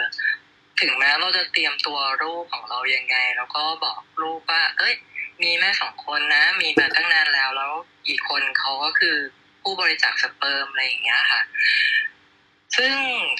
[0.82, 4.94] ถึงแม้เราจะเตรียมตัวลูกของเรายังไง แล้วก็บอกลูกว่า เอ้ย
[5.44, 7.74] มีแม่สองคนนะ มีมาตั้งนานแล้วแล้ว
[8.08, 9.18] อีกคนเขาก็คือ
[9.64, 11.42] ผู้บริจาคสเปิร์มอะไรอย่างเงี้ยค่ะ
[12.78, 12.96] ซึ่ง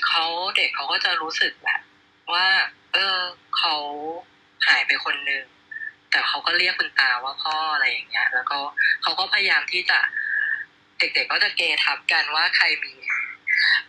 [0.08, 0.26] เขา
[0.56, 1.80] เด็กเขาก็จะรู้สึกแหละ
[2.34, 2.48] ว่า
[2.94, 3.18] เออ
[3.58, 3.76] เขา
[4.68, 5.46] หายไปคนหนึ่ง
[6.12, 8.60] แต่เขาก็เรียกคุณตาว่าพ่ออะไรอย่างเงี้ย แล้วก็
[9.04, 10.00] เขาก็พยายามที่จะ
[11.00, 12.94] เด็กๆก็จะเกทับกันว่าใครมี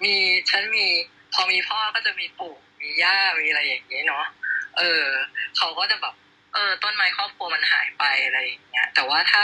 [0.04, 0.14] มี
[0.50, 0.86] ฉันมี
[1.34, 4.26] พอมีพ่อก็จะมีปู่มีย่ามีอะไรอย่างเงี้ยเนาะ
[4.78, 5.04] เออ
[5.56, 6.14] เขาก็จะแบบ
[6.54, 9.42] เออ ต้นไม้ครอบครัวมันหายไปอะไรอย่างเงี้ย แต่ว่าถ้า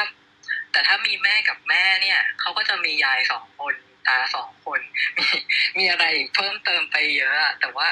[0.73, 3.75] แต่ถ้ามีแม่กับแม่เนี่ยเขาก็จะมียายสองคน
[4.09, 4.81] ตาสองคน
[5.19, 5.25] มี
[5.79, 7.89] มีอะไรเพิ่มเติมไปเยอะอะแต่ว่า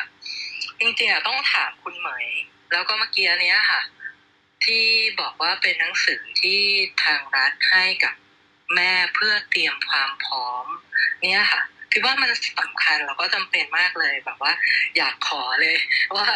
[0.80, 2.26] จริงๆอะต้องถามคุณเหมย
[2.72, 3.82] แล้วก็เมื่อกี้เนี้ยค่ะ
[4.64, 4.84] ที่
[5.20, 6.60] บอกว่าเป็นหนังสือที่
[7.04, 8.14] ทางรัฐให้กับ
[8.74, 10.66] แม่เพื่อเตรียมความพร้อม
[11.22, 11.62] เนี่ยค่ะ
[11.92, 14.52] คิดว่ามันสำคัญแล้วก็จำเป็นมากเลยแบบว่า
[14.96, 15.76] อยากขอเลย
[16.16, 16.26] ว่า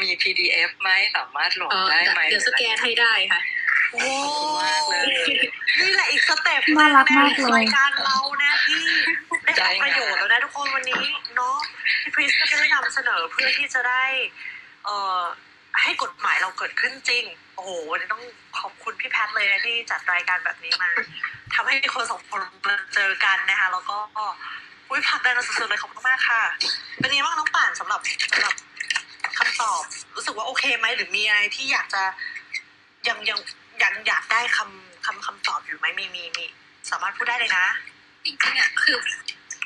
[0.00, 3.40] มี PDF ไหมสามารถโหลดได้ไหมเดี๋ยวสแกนให้ได้ค่ะ
[3.92, 5.04] โอ้ขอบคุณมากเลย
[5.80, 8.80] นี่แหละอีกสเต็ปน่ารักมากเลยรายการเรานะที่
[9.44, 11.04] ได้รับประโยชน์แล้วนะทุกคนวันนี้
[11.36, 11.56] เนาะ
[12.02, 14.04] พี่พริสก็จะได้นำเสนอเพื่อที่จะได้
[14.84, 15.22] เอ่อ
[15.82, 17.24] ให้กฎหมายเราเกิดขึ้นจริง
[17.54, 18.22] โอ้โหวันนี้ต้อง
[18.58, 20.88] ขอบคุณพี่แพทย์เลยนะที่จัดรายการแบบนี้มา
[21.54, 23.96] ทำให้คนสองคนมาเจอกันนะคะ แล้วก็
[24.88, 26.42] อุ้ยผลักดันเราสุดๆเลยขอบคุณมากค่ะ
[27.00, 28.00] เป็นยังไงบ้างน้องป่านสำหรับ
[28.32, 28.54] สำหรับ
[29.38, 29.82] คำตอบ
[30.14, 32.02] รู้สึกว่าโอเคไหมหรือมีอะไรที่อยากจะ
[33.08, 33.38] ยังยัง
[33.82, 36.46] ยังอยากได้คำคำคำตอบอยู่ไหมมีมีมี
[36.90, 37.66] สามารถพูดได้เลยนะ
[38.24, 38.96] จริงๆอะคือ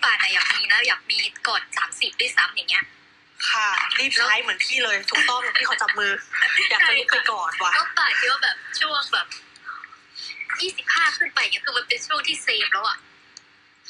[0.03, 1.19] ป่านอะอยากมีนะอยากมี
[1.49, 2.85] ก่อนสามสิบด้วยซ้ำอย่างเงี้ย
[3.51, 3.69] ค่ะ
[3.99, 6.13] รีบใช้เหมือนพี่เลยถูกต้องพี่เขาจับมือ
[6.71, 9.27] อยากจะลุกไปกอดว่ะก็ป่านคิดว่าแบบช่วงแบบ
[10.61, 12.99] ยี่สิบห้าขึ้นไปเนี่ยคือมันเป็นช่วงที่เซฟแล้วอะ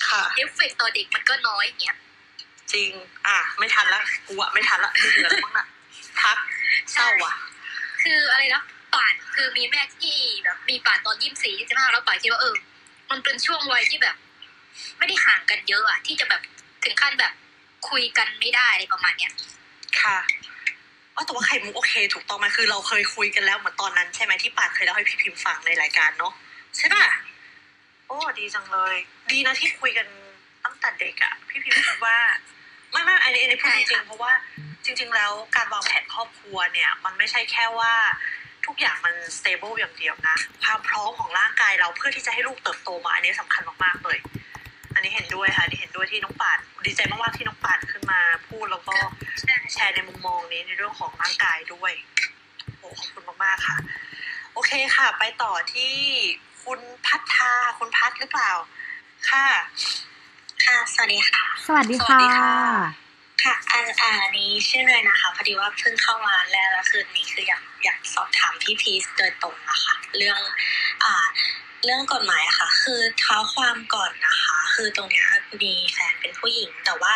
[0.08, 1.96] ค่ะเอฟเฟกต์ต่อเด็กมันก็น้อยอย่างเงี้ย
[2.72, 2.90] จริง
[3.26, 5.66] อะ ไม่ทันละกูอะไม่ทันละเหนื่อยแล้วมั้งน่ะ
[6.20, 6.36] ทัก
[6.92, 7.34] เศร้าอะ
[8.02, 8.62] คืออะไรนะ
[8.94, 12.54] ป่านคือมีแม่ที่แบบมีป่านตอนยี่สิบสี่ยี่สิบห้าแล้วป่านคิดว่าเออ
[13.10, 14.16] มันเป็นช่วงวัยที่แบบ
[14.98, 16.42] ไม่ได้ห่างกันเยอะอะที่จะแบบ
[16.84, 17.32] ถึงขั้นแบบ
[17.88, 19.32] คุยกันไม่ได้อะไรประมาณเนี้ย
[20.00, 20.18] ค่ะ
[21.14, 26.32] อ๋อแต่ว่าไข่มุกโอเค ถูกต้องไหมคือเราเคยคุยกันแล้วเหมือนตอนนั้นใช่ไหมที่ป่านเคยเล่าให้พี่พิมพ์ฟังในรายการเนาะ
[26.76, 28.96] ใช่ป่ะโอ้ดีจังเลย
[29.30, 30.06] ดีนะที่คุยกัน
[30.64, 32.18] ตั้งแต่เด็กอะพี่พิมพ์คิดว่า
[32.92, 34.32] ไม่ไม่อันนี้อันนี้พูดจริงๆเพราะว่า
[34.84, 37.92] จริง ๆ แล้วการวางแผนครอบครัวเนี่ย มันไม่ใช่แค่ว่า
[38.66, 44.18] ทุกอย่างมัน stable อย่างเดียวนะ ความพร้อมของร่างกายเราเพื่อที่จะให้ลูกเติบโตมาอันนี้สำคัญมากๆเลย
[44.94, 48.96] อันนี้เห็นด้วยค่ะอันนี้เห็นด้วยที่น้องป่านดีใจมากๆที่น้องป่านขึ้นมาพูดแล้วก็
[49.72, 51.92] แชร์ในมุมมองนี้ในเรื่องของร่างกายด้วย
[52.78, 53.76] โอ้ขอบคุณมากๆค่ะ
[54.52, 55.94] โอเคค่ะ ไปต่อที่
[56.70, 58.52] คุณพัฒนาคุณพัฒหรือเปล่า
[59.30, 59.46] ค่ะ
[60.64, 62.54] ค่ะ สวัสดีค่ะ สวัสดีสวัค่ะสดีค่ะ
[63.42, 70.40] ค่ะอันอ่าอันนี้ชื่อเนยนะคะ พอดีว่าเพิ่งเข้ามาแล้วแล้วคือนี้คืออยากอยากสอบถามพี่พีชโดยตรงอะค่ะเรื่อง
[71.04, 71.26] อ่า
[71.84, 75.26] เรื่องกฎหมายอะค่ะ คือเท้าความก่อนนะคะ คือตรงเนี้ย
[75.62, 77.14] มีแฟนเป็นผู้หญิง แต่ว่า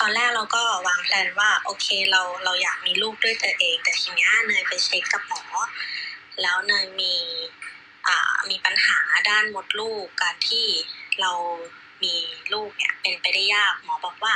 [0.00, 5.42] ตอนแรกเราก็วางแผนว่า โอเคเราเราอยากมีลูกด้วยตัวเอง แต่ทีเนี้ยเนยไปเช็คกับหมอ
[6.42, 7.77] แล้วเนยมีอ่า
[8.50, 8.98] มีปัญหา
[9.28, 10.66] ด้านมดลูกการที่
[11.20, 11.32] เรา
[12.02, 12.14] มี
[12.52, 14.34] ลูกเนี่ยเป็นไปได้ยากหมอบอกว่า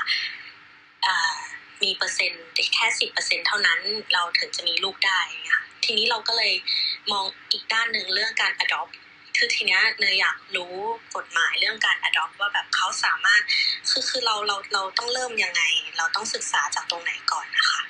[1.82, 3.80] มีเปอร์เซ็นต์แค่สิบเปอร์เซ็นเท่านั้น
[4.12, 5.20] เราถึงจะมีลูกได้
[5.52, 6.52] ค่ะทีนี้เราก็เลย
[7.12, 8.92] มองอีกด้านหนึ่งเรื่องการ adopt
[9.36, 10.74] คือทีเนี้ยเนยอยากรู้
[11.16, 13.42] กฎหมายเรื่องการ adopt ว่าแบบเขาสามารถ
[13.90, 15.62] คือคือเราเราเราต้องเริ่มยังไง
[15.96, 17.82] เราต้องศึกษาจากตรงไหนก่อนนะคะ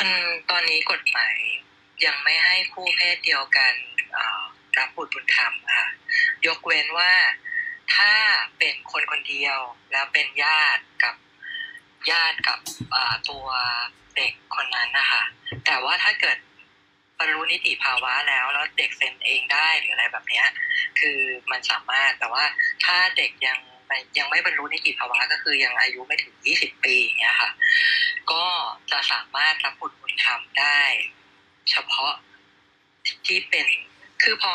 [0.00, 1.36] อืมตอนนี้กฎหมาย
[2.04, 3.74] ยังไม่ให้คู่เพศเดียวกัน
[4.78, 5.88] รับบุตรบุญธรรมค่ะ
[6.46, 7.12] ยกเว้นว่า
[7.94, 8.12] ถ้า
[8.58, 9.58] เป็นคนคนเดียว
[9.92, 11.14] แล้วเป็นญาติกับ
[12.10, 12.58] ญาติกับ
[13.30, 13.46] ตัว
[14.16, 15.22] เด็กคนนั้นนะคะ
[15.66, 16.38] แต่ว่าถ้าเกิด
[17.18, 20.46] บรรลุนิติภาวะแล้วแล้วเด็กเซ็นเองได้หรืออะไรแบบเนี้ย
[20.98, 21.18] คือ
[21.50, 22.44] มันสามารถแต่ว่า
[22.84, 23.58] ถ้าเด็กยัง
[24.18, 27.50] ยังไม่บรรลุนิติภาวะก็คือยังอายุไม่ถึง20ปีอย่างเงี้ยค่ะ
[28.32, 28.44] ก็
[28.90, 30.80] จะสามารถรับบุตรบุญธรรมได้
[31.70, 32.14] เฉพาะ
[33.26, 33.66] ที่เป็น
[34.22, 34.52] คือพอ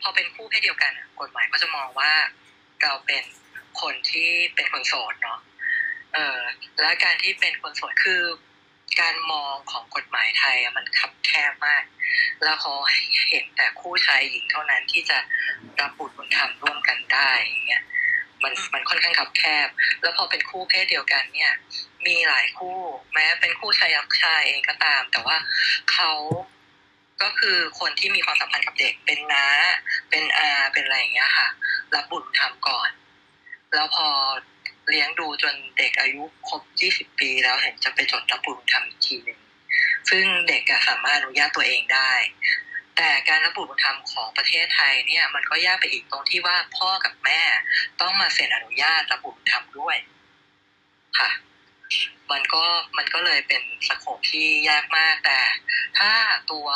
[0.00, 2.12] พอเป็นคู่เพศเดียวกันกฎหมายก็จะมองว่า
[2.82, 3.24] เราเป็น
[3.80, 5.40] คนที่เป็นคนโสดเนาะ
[6.14, 6.38] เออ
[6.80, 8.22] และการที่เป็นคนโสดคือ
[9.00, 11.84] การมองของกฎหมายไทยมันคับแคบมาก
[12.42, 12.72] แล้วเขา
[13.28, 15.18] เห็นแต่คู่ชายหญิงเท่านั้นที่จะ
[15.80, 17.82] รับบุตรบุญธรรมร่วมกันได้อย่างเงี้ย
[18.44, 19.68] มันมันค่อนข้างขับแคบ
[20.02, 21.52] แล้วพอเป็นคู่เพศเดียวกันเนี่ย
[22.06, 22.78] มีหลายคู่
[23.14, 25.36] แม้เป็นคู่ชายรักชายเองก็ตาม แต่ว่า
[25.92, 26.12] เขา
[27.22, 29.46] ก็คือคนที่มีความสัมพันธ์กับเด็กเป็นน้า
[30.10, 31.48] เป็นอา เป็นอะไรอย่างเงี้ยค่ะ
[31.94, 32.90] รับบุตรธรรมก่อน
[33.74, 34.06] แล้วพอ
[34.88, 36.62] เลี้ยงดูจนเด็กอายุครบ
[36.92, 39.40] 20ปี แล้วถึงจะไปจดรับบุตรธรรมอีกทีหนึ่ง
[40.10, 42.12] ซึ่งเด็กสามารถอนุญาตตัวเองได้
[42.96, 47.40] แต่การรับบุตรธรรมของประเทศไทยเนี่ยมันก็ยากไปอีกตรงที่ว่าพ่อกับแม่
[48.00, 49.96] ต้องมาเซ็นอนุญาตรับบุตรธรรมด้วย
[51.18, 51.30] ค่ะ
[52.30, 52.64] มันก็
[52.96, 55.38] มันก็เลยเป็นสโคมที่ยากมากแต่
[55.98, 56.12] ถ้า
[56.52, 56.68] ตัว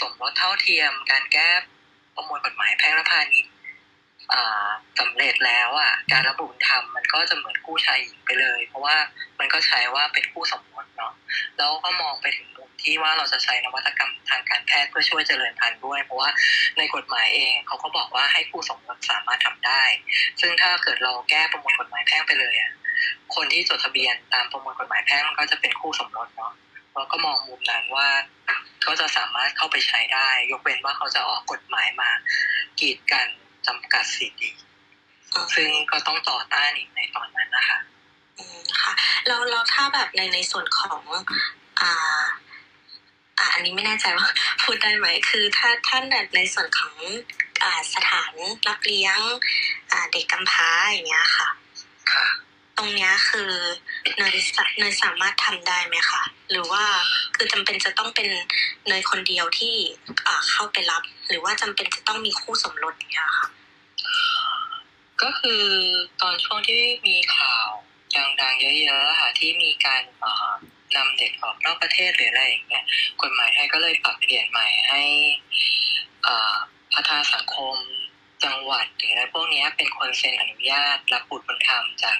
[0.00, 1.50] สมรสเท่าเทียมการแก้
[2.14, 3.49] ประมวลกฎหมายแพ่งและพาณิชย์
[5.00, 8.96] สำเร็จแล้วอะการระบุธรรมมันก็จะเหมือนคู่ชายหญิงไปเลย เพราะว่า
[9.38, 11.12] มันก็ใช้ว่าเป็นคู่สมรสเนาะ
[11.58, 16.30] แล้วก็มองไปถึงมุมที่ว่าเราจะใช้นวัตกรรมทางการแพทย์เพื่อช่วยเจริญพันธุ์ด้วย เพราะว่า
[16.78, 19.82] ในกฎหมายเองเขาก็บอกว่าให้คู่สมรสสามารถทำได้
[20.40, 22.72] ซึ่งถ้าเกิดเราแก้ประมวลกฎหมายแพ่งไปเลยอะ
[23.34, 26.52] คนที่จดทะเบียนตามประมวลกฎหมายแพ่งมันก็จะเป็นคู่สมรสเนาะ
[26.94, 28.08] เราก็มองมุมนั้นว่า
[28.86, 32.10] ก็จะสามารถเข้าไปใช้ได้ ยกเว้นว่าเขาจะออกกฎหมายมา
[32.80, 33.28] กีดกัน
[33.66, 34.50] จำกัดสิทธิ
[35.54, 37.78] ซึ่งก็ต้องต่อต้านอีกในตอนนั้นนะคะ
[38.38, 38.92] อืมค่ะ
[39.26, 41.02] แล้วแล้วถ้าแบบในในส่วนของ
[41.80, 42.22] อ่า
[43.38, 44.28] อ่าอันนี้ไม่แน่ใจว่า
[44.62, 46.96] พูดได้ไหมคือถ้าท่านแบบในส่วนของ
[47.62, 48.32] อ่าสถาน
[48.68, 49.18] รับเลี้ยง
[49.92, 51.48] อ่าเด็กกำพร้าอย่างเงี้ยค่ะ
[52.12, 52.49] ค่ะต
[52.80, 53.50] รงเนี้ยคือ
[54.16, 54.30] เนย
[54.78, 56.84] เนยสามารถทำได้ไหมคะหรือว่า
[57.34, 58.28] คือจำเป็นจะต้องเป็น
[58.88, 59.74] เนยคนเดียวที่
[60.50, 63.48] เข้าไปรับ หรือว่าจำเป็นจะต้องมีคู่สมรสเงี้ยค่ะ
[65.22, 65.62] ก็คือ
[66.20, 67.68] ตอนช่วงที่มีข่าว
[68.40, 70.02] ดังๆเยอะๆค่ะที่มีการ
[70.96, 72.84] นำเด็กออกนอกประเทศหรืออะไรอย่างเงี้ย
[73.22, 75.02] กฎหมายไทยก็เลยปรับเปลี่ยนใหม่ให้
[76.92, 77.76] พัฒนาสังคม
[78.44, 82.16] จังหวัดหรืออะไรพวกนี้เป็นคนเซ็นอนุญาตรับบุตรบุญธรรมจาก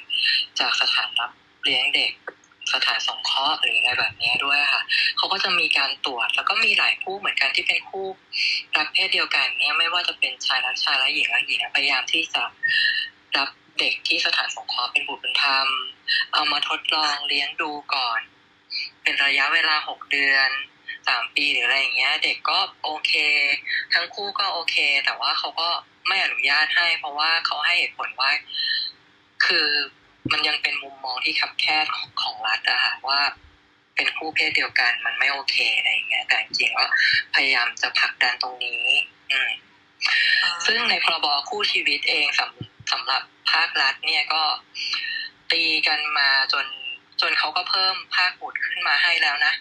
[0.58, 1.30] จากสถานรับ
[1.64, 2.12] เลี้ยงเด็ก
[2.72, 4.82] สถานสงเคราะห์หรืออะไรแบบนี้ด้วยค่ะ
[5.16, 8.06] เขาก็จะมีการตรวจแล้วก็มีหลายคู่เหมือนกันที่เป็นคู่
[8.76, 12.42] รักเพศเดียวกันเนี่ยไม่ว่าจะเป็นชายรักชายและหญิงรักหญิงพยายามที่จะ
[13.36, 13.48] รับ
[13.78, 15.68] เด็กที่สถานสงเคราะห์เป็นบุตรบุญธรรม
[16.32, 18.20] เอามาทดลองเลี้ยงดูก่อน
[19.02, 20.50] เป็นระยะเวลาหกเดือน
[21.08, 23.12] สามปีหรืออะไรอย่างเงี้ย เด็กก็โอเค
[23.94, 25.68] ทั้งคู่ก็โอเค แต่ว่าเขาก็
[26.10, 28.30] ไม่อนุญาตให้ เพราะว่าเขาให้เหตุผลว่า
[29.46, 29.68] คือ
[30.32, 31.86] มันยังเป็นมุมมองที่คับแคบ
[32.22, 33.20] ของรัฐอะค่ะว่า
[33.96, 36.84] เป็นคู่เพศเดียวกันมันไม่โอเคอะไรอย่างเงี้ยแต่จริงๆก็
[37.34, 38.84] พยายามจะผลักดันตรงนี้
[39.32, 39.50] อืม
[40.66, 44.42] ซึ่งในพรบคู่ชีวิตเองสำสำหรับภาครัฐเนี่ยก็
[45.52, 46.66] ตีกันมาจน
[47.20, 49.54] จนเขาก็เพิ่มภาคบุตรขึ้นมาให้แล้วนะ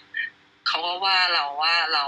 [0.66, 2.04] เขาก็ว่าเราว่าเรา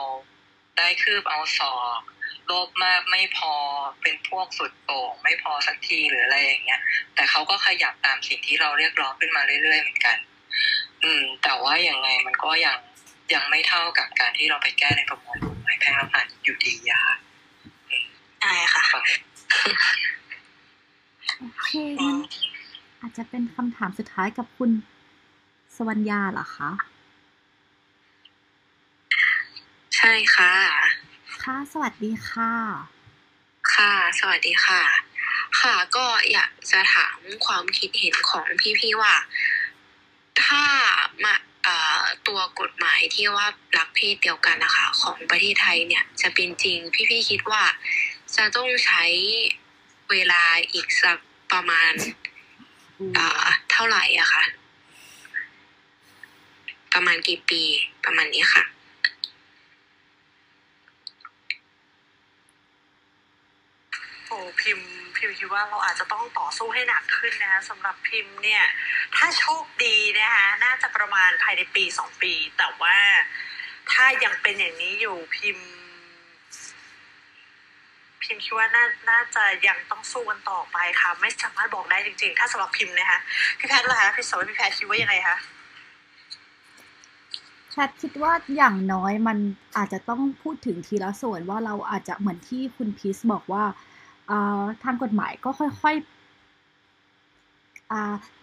[0.79, 2.01] ได้คืบเอาศอก
[2.47, 3.55] โลภมากไม่พอ
[4.03, 6.81] เป็นพวกสุดโต่งไม่พอสักทีหรืออะไรอย่างเงี้ย
[7.15, 10.17] แต่เขาก็ขยับตามสิ่งที่เราเรียกร้องขึ้นมาเรื่อยๆเหมือนกัน
[11.05, 12.77] อืม แต่ว่าอย่างไงมันก็ยัง
[13.35, 17.15] ยังไม่เท่ากับการที่เราไปแก้ในประมวลกฎหมายแพ่งและพาณิชย์อยู่ดีอะค่ะ
[18.41, 18.85] ใช่ค่ะ
[21.39, 21.69] โอเค
[22.01, 22.19] งั้น
[23.01, 24.71] อาจจะเป็นคำถามสุดท้ายกับคุณ
[25.77, 26.71] สวัญญาเหรอคะ
[29.97, 30.55] ใช่ค่ะ
[31.43, 32.53] ค่ะ สวัสดีค่ะ
[33.75, 34.83] ค่ะ สวัสดีค่ะ
[35.61, 38.47] ค่ะก็อยากจะถามความคิดเห็นของ
[38.81, 39.15] พี่ๆว่า
[40.45, 40.65] ถ้า
[41.25, 41.35] มา
[42.27, 43.47] ตัวกฎหมายที่ว่า
[43.79, 46.79] รักเพศเดียวกันนะคะของประเทศไทยเนี่ยจะเป็นจริง
[47.11, 47.63] พี่ๆคิดว่า
[48.37, 49.05] จะต้องใช้
[50.11, 50.43] เวลา
[50.73, 51.19] อีกสัก
[51.53, 51.93] ประมาณ
[53.71, 54.45] เท่าไหร่อะคะ
[56.93, 57.63] ประมาณกี่ปี
[58.05, 58.65] ประมาณนี้ค่ะ
[64.22, 64.79] โอ้พิม
[65.17, 68.65] พิมคิดว่าเราอาจจะต้องต่อสู้ให้หนักขึ้นนะสำหรับพิมพ์เนี่ย
[69.17, 72.97] ถ้าโชคดีนะคะน่าจะประมาณภายในปีสองปี แต่ว่า
[73.93, 75.59] ถ้ายังเป็นอย่างนี้อยู่พิม
[78.23, 83.21] พิมคิดว่าน่าน่าจะยังต้องสู้กันต่อไปค่ะ ไม่สามารถบอกได้จริง ๆ ถ้าสำหรับพิมพ์นะคะ
[83.59, 85.37] พี่แพทย์ล่ะคะพี่สมพี่แพทย์คิดว่ายังไงคะ
[87.71, 89.39] แพทคิดว่าอย่างน้อยมัน
[89.77, 93.65] อาจจะต้องพูดถึงทีละส่วนว่าเราอาจจะเหมือนที่คุณพีซบอกว่า
[94.85, 96.07] ทางกฎหมายก็ค่อยๆ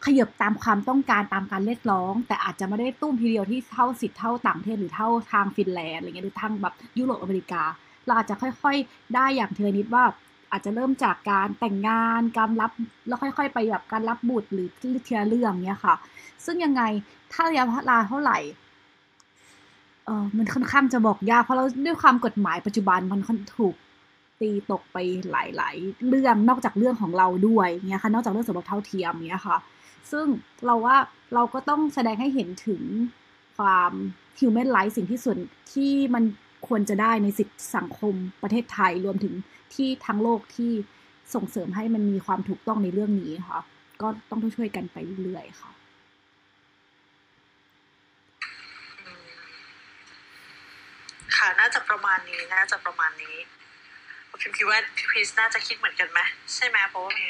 [0.06, 7.64] ขยับตามความต้องการตามการเรียกร้อง แต่อาจจะไม่ได้ตุ้มทีเดียวที่เท่าสิทธิ์เท่าต่างประเทศหรือเท่าทางฟินแลนด์อะไรเงี้ยหรือทางแบบยุโรปอเมริกา
[8.06, 10.04] เราอาจจะค่อยๆ ได้อย่างเทนิดว่า
[10.52, 12.72] อาจจะเริ่มจากการแต่งงานการรับ
[13.08, 14.68] แล้วค่อย ๆ ไปแบบการรับบุตรหรือ
[15.04, 15.96] เทียเรื่องเนี้ยค่ะ
[16.46, 16.82] ซึ่งยังไง
[17.32, 18.38] ถ้าระยะเวลาเท่าไหร่
[20.06, 23.76] เออมันค่อนข้างจะบอกยากเพราะเราด้วยความกฎหมายปัจจุบันมันค่อนถูก
[24.42, 24.98] ตีตกไป
[25.32, 29.58] หลาย ๆ เรื่องนอกจากเรื่องของเราด้วยเงี้ยค่ะนอกจากเรื่องสมรสเท่าเทียมเงี้ยค่ะ
[30.12, 30.26] ซึ่ง
[30.66, 30.98] เราว่า
[31.34, 32.82] เราก็ต้องแสดงให้เห็นถึง
[33.58, 33.92] ความ
[34.40, 35.40] human right สิ่งที่ส่วน
[35.74, 36.24] ที่มัน
[36.68, 39.34] ควรจะได้ในสิทธิสังคมประเทศไทยรวมถึง
[39.74, 40.72] ที่ทั้งโลกที่
[41.34, 43.60] ส่งเสริมให้มันมีความถูกต้องในเรื่องนี้ค่ะ
[44.02, 45.72] ก็ต้องช่วยกันไปเรื่อยๆค่ะ
[51.36, 53.36] ค่ะน่าจะประมาณนี้น่าจะประมาณนี้
[54.40, 56.20] พิมคิดว่าพี่คริสน่าจะคิดเหมือนกันไหม
[56.56, 57.28] ใช่ไหมเพราะว่ามี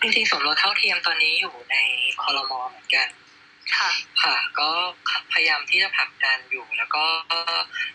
[0.00, 1.76] จริงๆสมรสเท่าเทียมตอนนี้อยู่ใน
[2.22, 3.08] คอรมอเหมือนกัน
[3.76, 3.90] ค่ะ
[4.22, 4.70] ค่ะ ก็
[5.32, 7.04] พยายามที่จะผลักดันอยู่ แล้วก็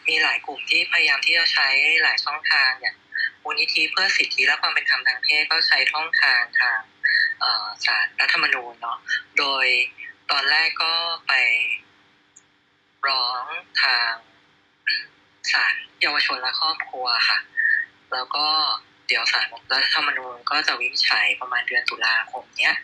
[0.08, 1.70] มีหลายกลุ่มที่พยายามที่จะใช้
[2.02, 2.96] หลายช่องทางอย่าง
[3.44, 6.80] มูลนิธิเพื่อสิทธิและความเป็นธรรมทางเพศก็ใช้ช่องทางทาง
[7.40, 8.98] เอ่อศาลรัฐธรรมนูญเนาะ
[9.38, 9.66] โดย
[10.32, 10.94] ตอนแรกก็
[11.28, 11.34] ไป
[13.08, 13.46] ร้อง
[13.82, 14.12] ทาง
[15.52, 17.38] ศาลเยาวชนและครอบครัวค่ะ
[18.14, 18.46] แล้วก็
[19.08, 22.76] เดี๋ยวศาลรัฐธรรมนูญก็จะวินิจฉัยประมาณเดือนตุลาคมเนี้ย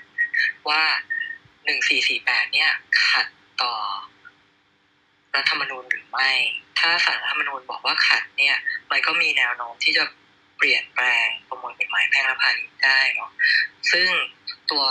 [0.70, 0.82] ว่า
[1.66, 2.72] หนึ่งสี่สี่แปดเนี่ย
[3.08, 3.28] ขัด
[3.62, 3.74] ต่อ
[5.36, 6.32] รัฐธรรมนูญหรือไม่
[6.80, 8.56] ถ้าศาลรัฐธรรมนูญบอกว่าขัดเนี่ย
[8.92, 10.04] มันก็มีแนวโน้มที่จะ
[10.58, 13.32] เปลี่ยนแปลงประมวลกฎหมายแพ่งและพาณิชย์ได้เนาะ
[13.92, 14.10] ซึ่ง
[14.72, 14.86] ตัว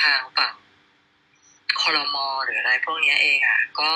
[0.00, 0.54] ทางฝั่ง
[1.80, 3.92] คอรมอหรืออะไรพวกนี้เองอะ ก็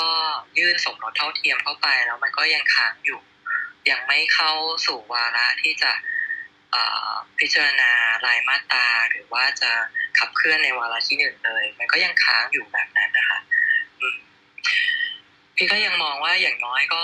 [0.58, 3.20] ยื่นสมรสเท่าเทียมเข้าไปแล้วมันก็ยังค้างอยู่
[3.90, 4.52] ยังไม่เข้า
[4.86, 5.92] สู่วาระที่จะ
[6.72, 7.90] เอ่อพิจารณา
[8.26, 9.70] รายมาตราหรือว่าจะ
[10.18, 13.38] ขับเคลื่อนในวาระที่หนึ่งเลย มันก็ยังค้างอยู่แบบนั้นนะคะ
[14.00, 14.18] อืม
[15.56, 17.02] พี่ก็ยังมองว่าอย่างน้อยก็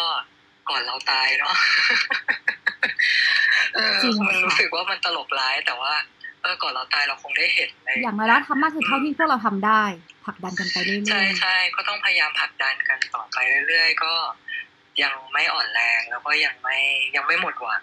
[0.71, 1.55] ก่อนเราตายเนาะ
[3.75, 5.93] เออจริงค่ะมันรู้สึกว่ามันตลกร้ายแต่ว่า
[6.43, 9.83] เออก่อนเราตายเราคงได้เห็นในอย่างน้อยแล้วทำมากคือเท่าที่พวกเราทำได้
[10.27, 13.39] ผลักดันกันไปเรื่อยๆใช่ใช่ก็ต้องพยายามผลักดันกันต่อไป
[13.69, 14.13] เรื่อยๆก็
[15.03, 16.79] ยังไม่อ่อนแรงแล้วก็ยังไม่
[17.17, 17.83] ยังไม่หมดหวัง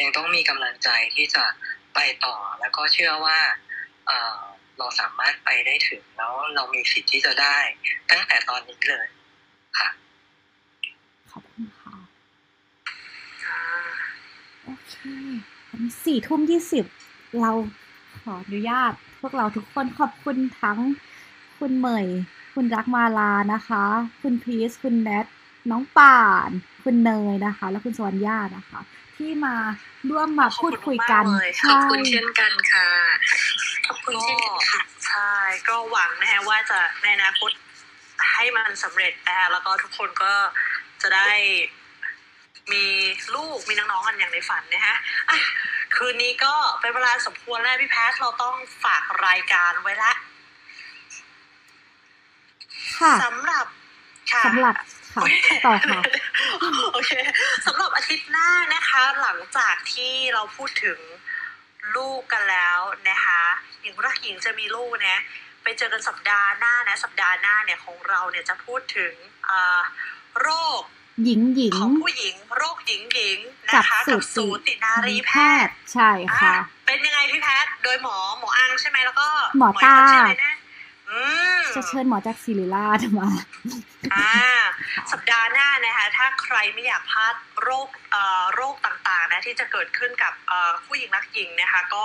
[0.00, 1.44] ยังต้องมีกำลังใจที่จะ
[1.94, 3.38] ไปต่อแล้วก็เชื่อว่า
[4.06, 4.40] เออ
[4.78, 7.56] เราสามารถไปได้ถึงแล้วเรามีสิทธิ์ที่จะได้
[8.10, 9.06] ตั้งแต่ตอนนี้เลย
[9.78, 9.88] ค่ะ
[11.30, 11.96] ขอบคุณค่ะ
[14.62, 14.94] โอเค
[16.04, 16.84] สี่ทุ่มยี่สิบ
[17.40, 17.52] เรา
[18.20, 20.78] ขออนุญาต พวกเราทุกคนขอบคุณทั้ง
[21.58, 22.06] คุณเหมย
[22.54, 23.84] คุณรักมาลานะคะ
[24.20, 25.26] คุณพีชคุณแนท
[25.70, 26.50] น้องป่าน
[26.82, 28.80] คุณเนยนะคะ และคุณสวรรญานะคะ
[29.16, 29.54] ที่มา
[30.10, 32.88] ร่วมมาพูดคุยกันขอบคุณมากเลยขอบคุณเช่นกันค่ะ
[33.86, 35.34] ขอบคุณเช่นกันค่ะใช่
[35.68, 37.50] ก็หวังนะฮะว่าจะในอนาคต
[38.32, 40.32] ให้มันสำเร็จนะคะแล้วก็ทุกคนก็
[41.02, 41.30] จะได้
[42.72, 42.84] มี
[43.34, 44.96] ลูกมีน้องๆกันอย่างในฝันนะฮะ
[45.30, 45.38] อะ
[45.96, 48.54] คืนนี้ก็เป็นเวลาสมควรแล้วพี่แพทเราต้อง
[48.84, 50.12] ฝากรายการไว้ละ
[52.98, 53.66] ค่ะสำหรับ
[54.32, 54.74] ค่ะสำหรับ
[55.14, 55.24] ค่ะ
[55.64, 56.00] ต่อค่ะ
[56.92, 57.12] โอเค
[57.66, 60.98] สำหรับอาทิตย์หน้านะคะ หลังจากที่เราพูดถึง
[61.96, 62.78] ลูกกันแล้ว
[63.10, 63.42] นะคะ
[63.80, 65.18] หญิงรักหญิงจะมีลูกนะ
[65.62, 69.12] ไปเจอกันสัปดาห์หน้านะ สัปดาห์หน้าเนี่ยของเราเนี่ยจะพูดถึง
[69.48, 69.80] อ่า
[70.40, 70.48] โร
[70.80, 70.82] ค
[71.24, 75.32] หญิงหญิงของผู้หญิง โรคหญิงหญิงนะกับคะสูกับติสูตินารีแพ
[75.66, 76.10] ทย์ ใช่
[76.40, 79.28] ค่ะอะ เป็นยังไงพี่แพทย์โดยหมอหมออังใช่ไหมแล้วก็
[79.58, 80.49] หมอตากคนชื่ออะไรนะอืม
[81.76, 83.28] จะเชิญหมอจากศิริราชมา
[84.14, 84.32] อ่า
[85.12, 92.04] สัปดาห์หน้านะคะถ้าใครไม่อยากพลาดโรคเอ่อโรคต่างๆนะที่จะเกิดขึ้นกับเอ่อผู้หญิงนักหญิงนะคะก็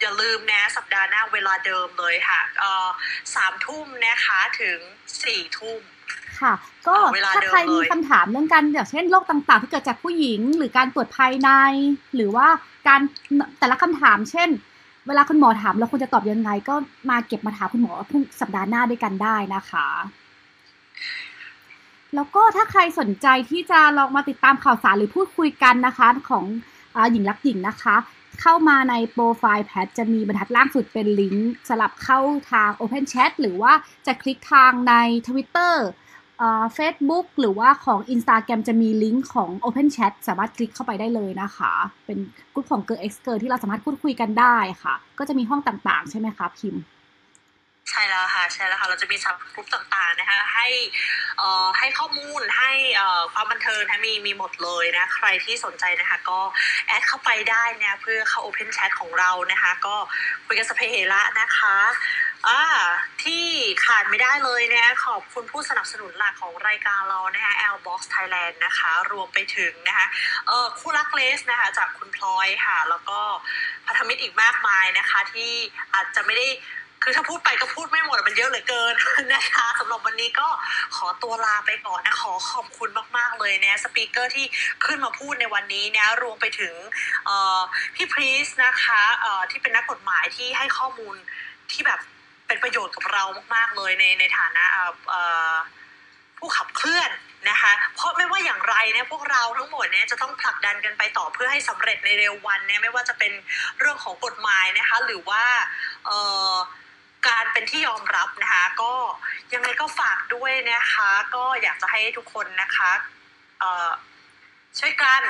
[0.00, 2.88] อย่าลืมนะสัปดาห์หน้าเวลาเดิมเลยค่ะเอ่อ
[3.34, 4.78] สามทุ่มนะคะถึง
[5.24, 5.80] สี่ทุ่ม
[6.40, 6.54] ค่ะ
[6.86, 11.50] ก็เวลาถ้าเดิมใครมีเลยคำถามเรื่องการอย่างเช่นโรคต่างๆ ที่เกิดจากผู้หญิง หรือการตรวจภายใน
[12.14, 12.48] หรือว่า
[12.88, 13.00] การ
[13.58, 14.48] แต่ละคำถามเช่น
[15.06, 16.74] เวลาคุณหมอถามเราควรจะตอบยังไง ก็
[17.10, 19.86] มาเก็บมาถามคุณหมอพรุ่งสัปดาห์หน้าด้วยกันได้นะคะ
[22.14, 26.44] แล้วก็ถ้าใครสนใจที่จะลองมาติดตามข่าวสารหรือพูดคุยกันนะคะ ของ
[26.96, 27.96] อหญิงรักหญิงนะคะ
[28.40, 32.18] เข้ามาในโปรไฟล์แพทจะมีบรรทัดล่างสุดเป็นลิงก์สลับเข้า
[32.50, 33.72] ทาง Open Chat หรือว่า
[34.06, 34.94] จะคลิกทางใน
[35.28, 35.74] Twitter
[36.74, 41.72] เฟซบุ๊กหรือว่าของ Instagram จะมีลิงก์ของ Open Chat สามารถคลิกเข้าไปได้เลยนะคะ
[42.06, 42.18] เป็น
[42.54, 46.82] กลุ่มของ Girl X Girl ที่เราสามารถพูดคุยกันได้ค่ะ ก็จะมีห้องต่างๆ ใช่ไหมคะพิมพ์
[47.90, 50.66] ใช่แล้วค่ะใช่แล้วค่ะเราจะมีสับกลุ่มต่างๆนะคะให้
[51.38, 56.40] เอ่อให้ข้อมูลให้เอ่อความบันเทิงนะมีมีหมดเลยนะใครที่สนใจนะคะก็
[56.86, 59.96] แอดเข้าไปได้นะเพื่อเข้า Open Chat ของเรานะคะก็
[60.46, 61.76] คุยกันสเปเฮระนะคะ
[62.48, 62.62] อ่า
[63.22, 63.44] ที่
[63.84, 70.06] ขาดไม่ได้เลยนะขอบคุณผู้สนับสนุนหลักของรายการเรานะคะ L Box Thailand นะคะ รวมไปถึงนะคะ
[70.46, 73.20] เออคู่รักเลสนะคะจากคุณพลอยค่ะ แล้วก็
[73.86, 75.52] พันธมิตรอีกมากมายนะคะ ที่
[75.94, 76.46] อาจจะไม่ได้
[77.08, 78.94] คือถ้าพูดไปก็พูดไม่หมดอะมันเยอะเหลือเกิน
[79.34, 80.48] นะคะสำหรับวันนี้ก็
[80.96, 84.46] ขอตัวลาไปก่อนนะขอขอบคุณมากๆเลยนะสปีกเกอร์ที่
[84.84, 86.74] ขึ้นมาพูดในวันนี้นะรวมไปถึง
[87.94, 89.02] พี่พรีสนะคะ
[89.50, 91.14] ที่เป็นนักกฎหมายที่ให้ข้อมูล
[91.70, 92.00] ที่แบบ
[92.46, 93.24] เป็นประโยชน์กับเรา
[93.54, 94.64] มาก ๆ เลยในในฐานะ
[96.38, 97.10] ผู้ขับเคลื่อน
[97.50, 103.32] นะคะ เพราะไม่ว่าอย่างไรเนี่ยพวกเราทั้งหมดเนี่ยจะต้องผลักดันกันไปต่อเพื่อให้สำเร็จในเร็ววันเนี่ยไม่ว่าจะเป็น
[103.78, 105.42] เรื่องของกฎหมายนะคะ หรือว่า
[106.06, 108.92] เการเป็นที่ยอมรับนะคะ ก็
[109.52, 112.90] ยังไงก็ฝากด้วยนะคะ ก็อยากจะให้ทุกคนนะคะ
[114.78, 115.22] ช่วยกัน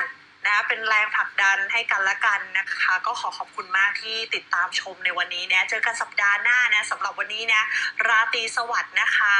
[0.45, 7.61] นะคะเป็นแรงผลักดันให้กันและกันนะคะ ก็ขอขอบคุณมากที่ติดตามชมในวันนี้นะเจอกันสัปดาห์หน้านะสำหรับวันนี้นะ
[8.07, 9.37] ราตรีสวัสดิ์นะคะ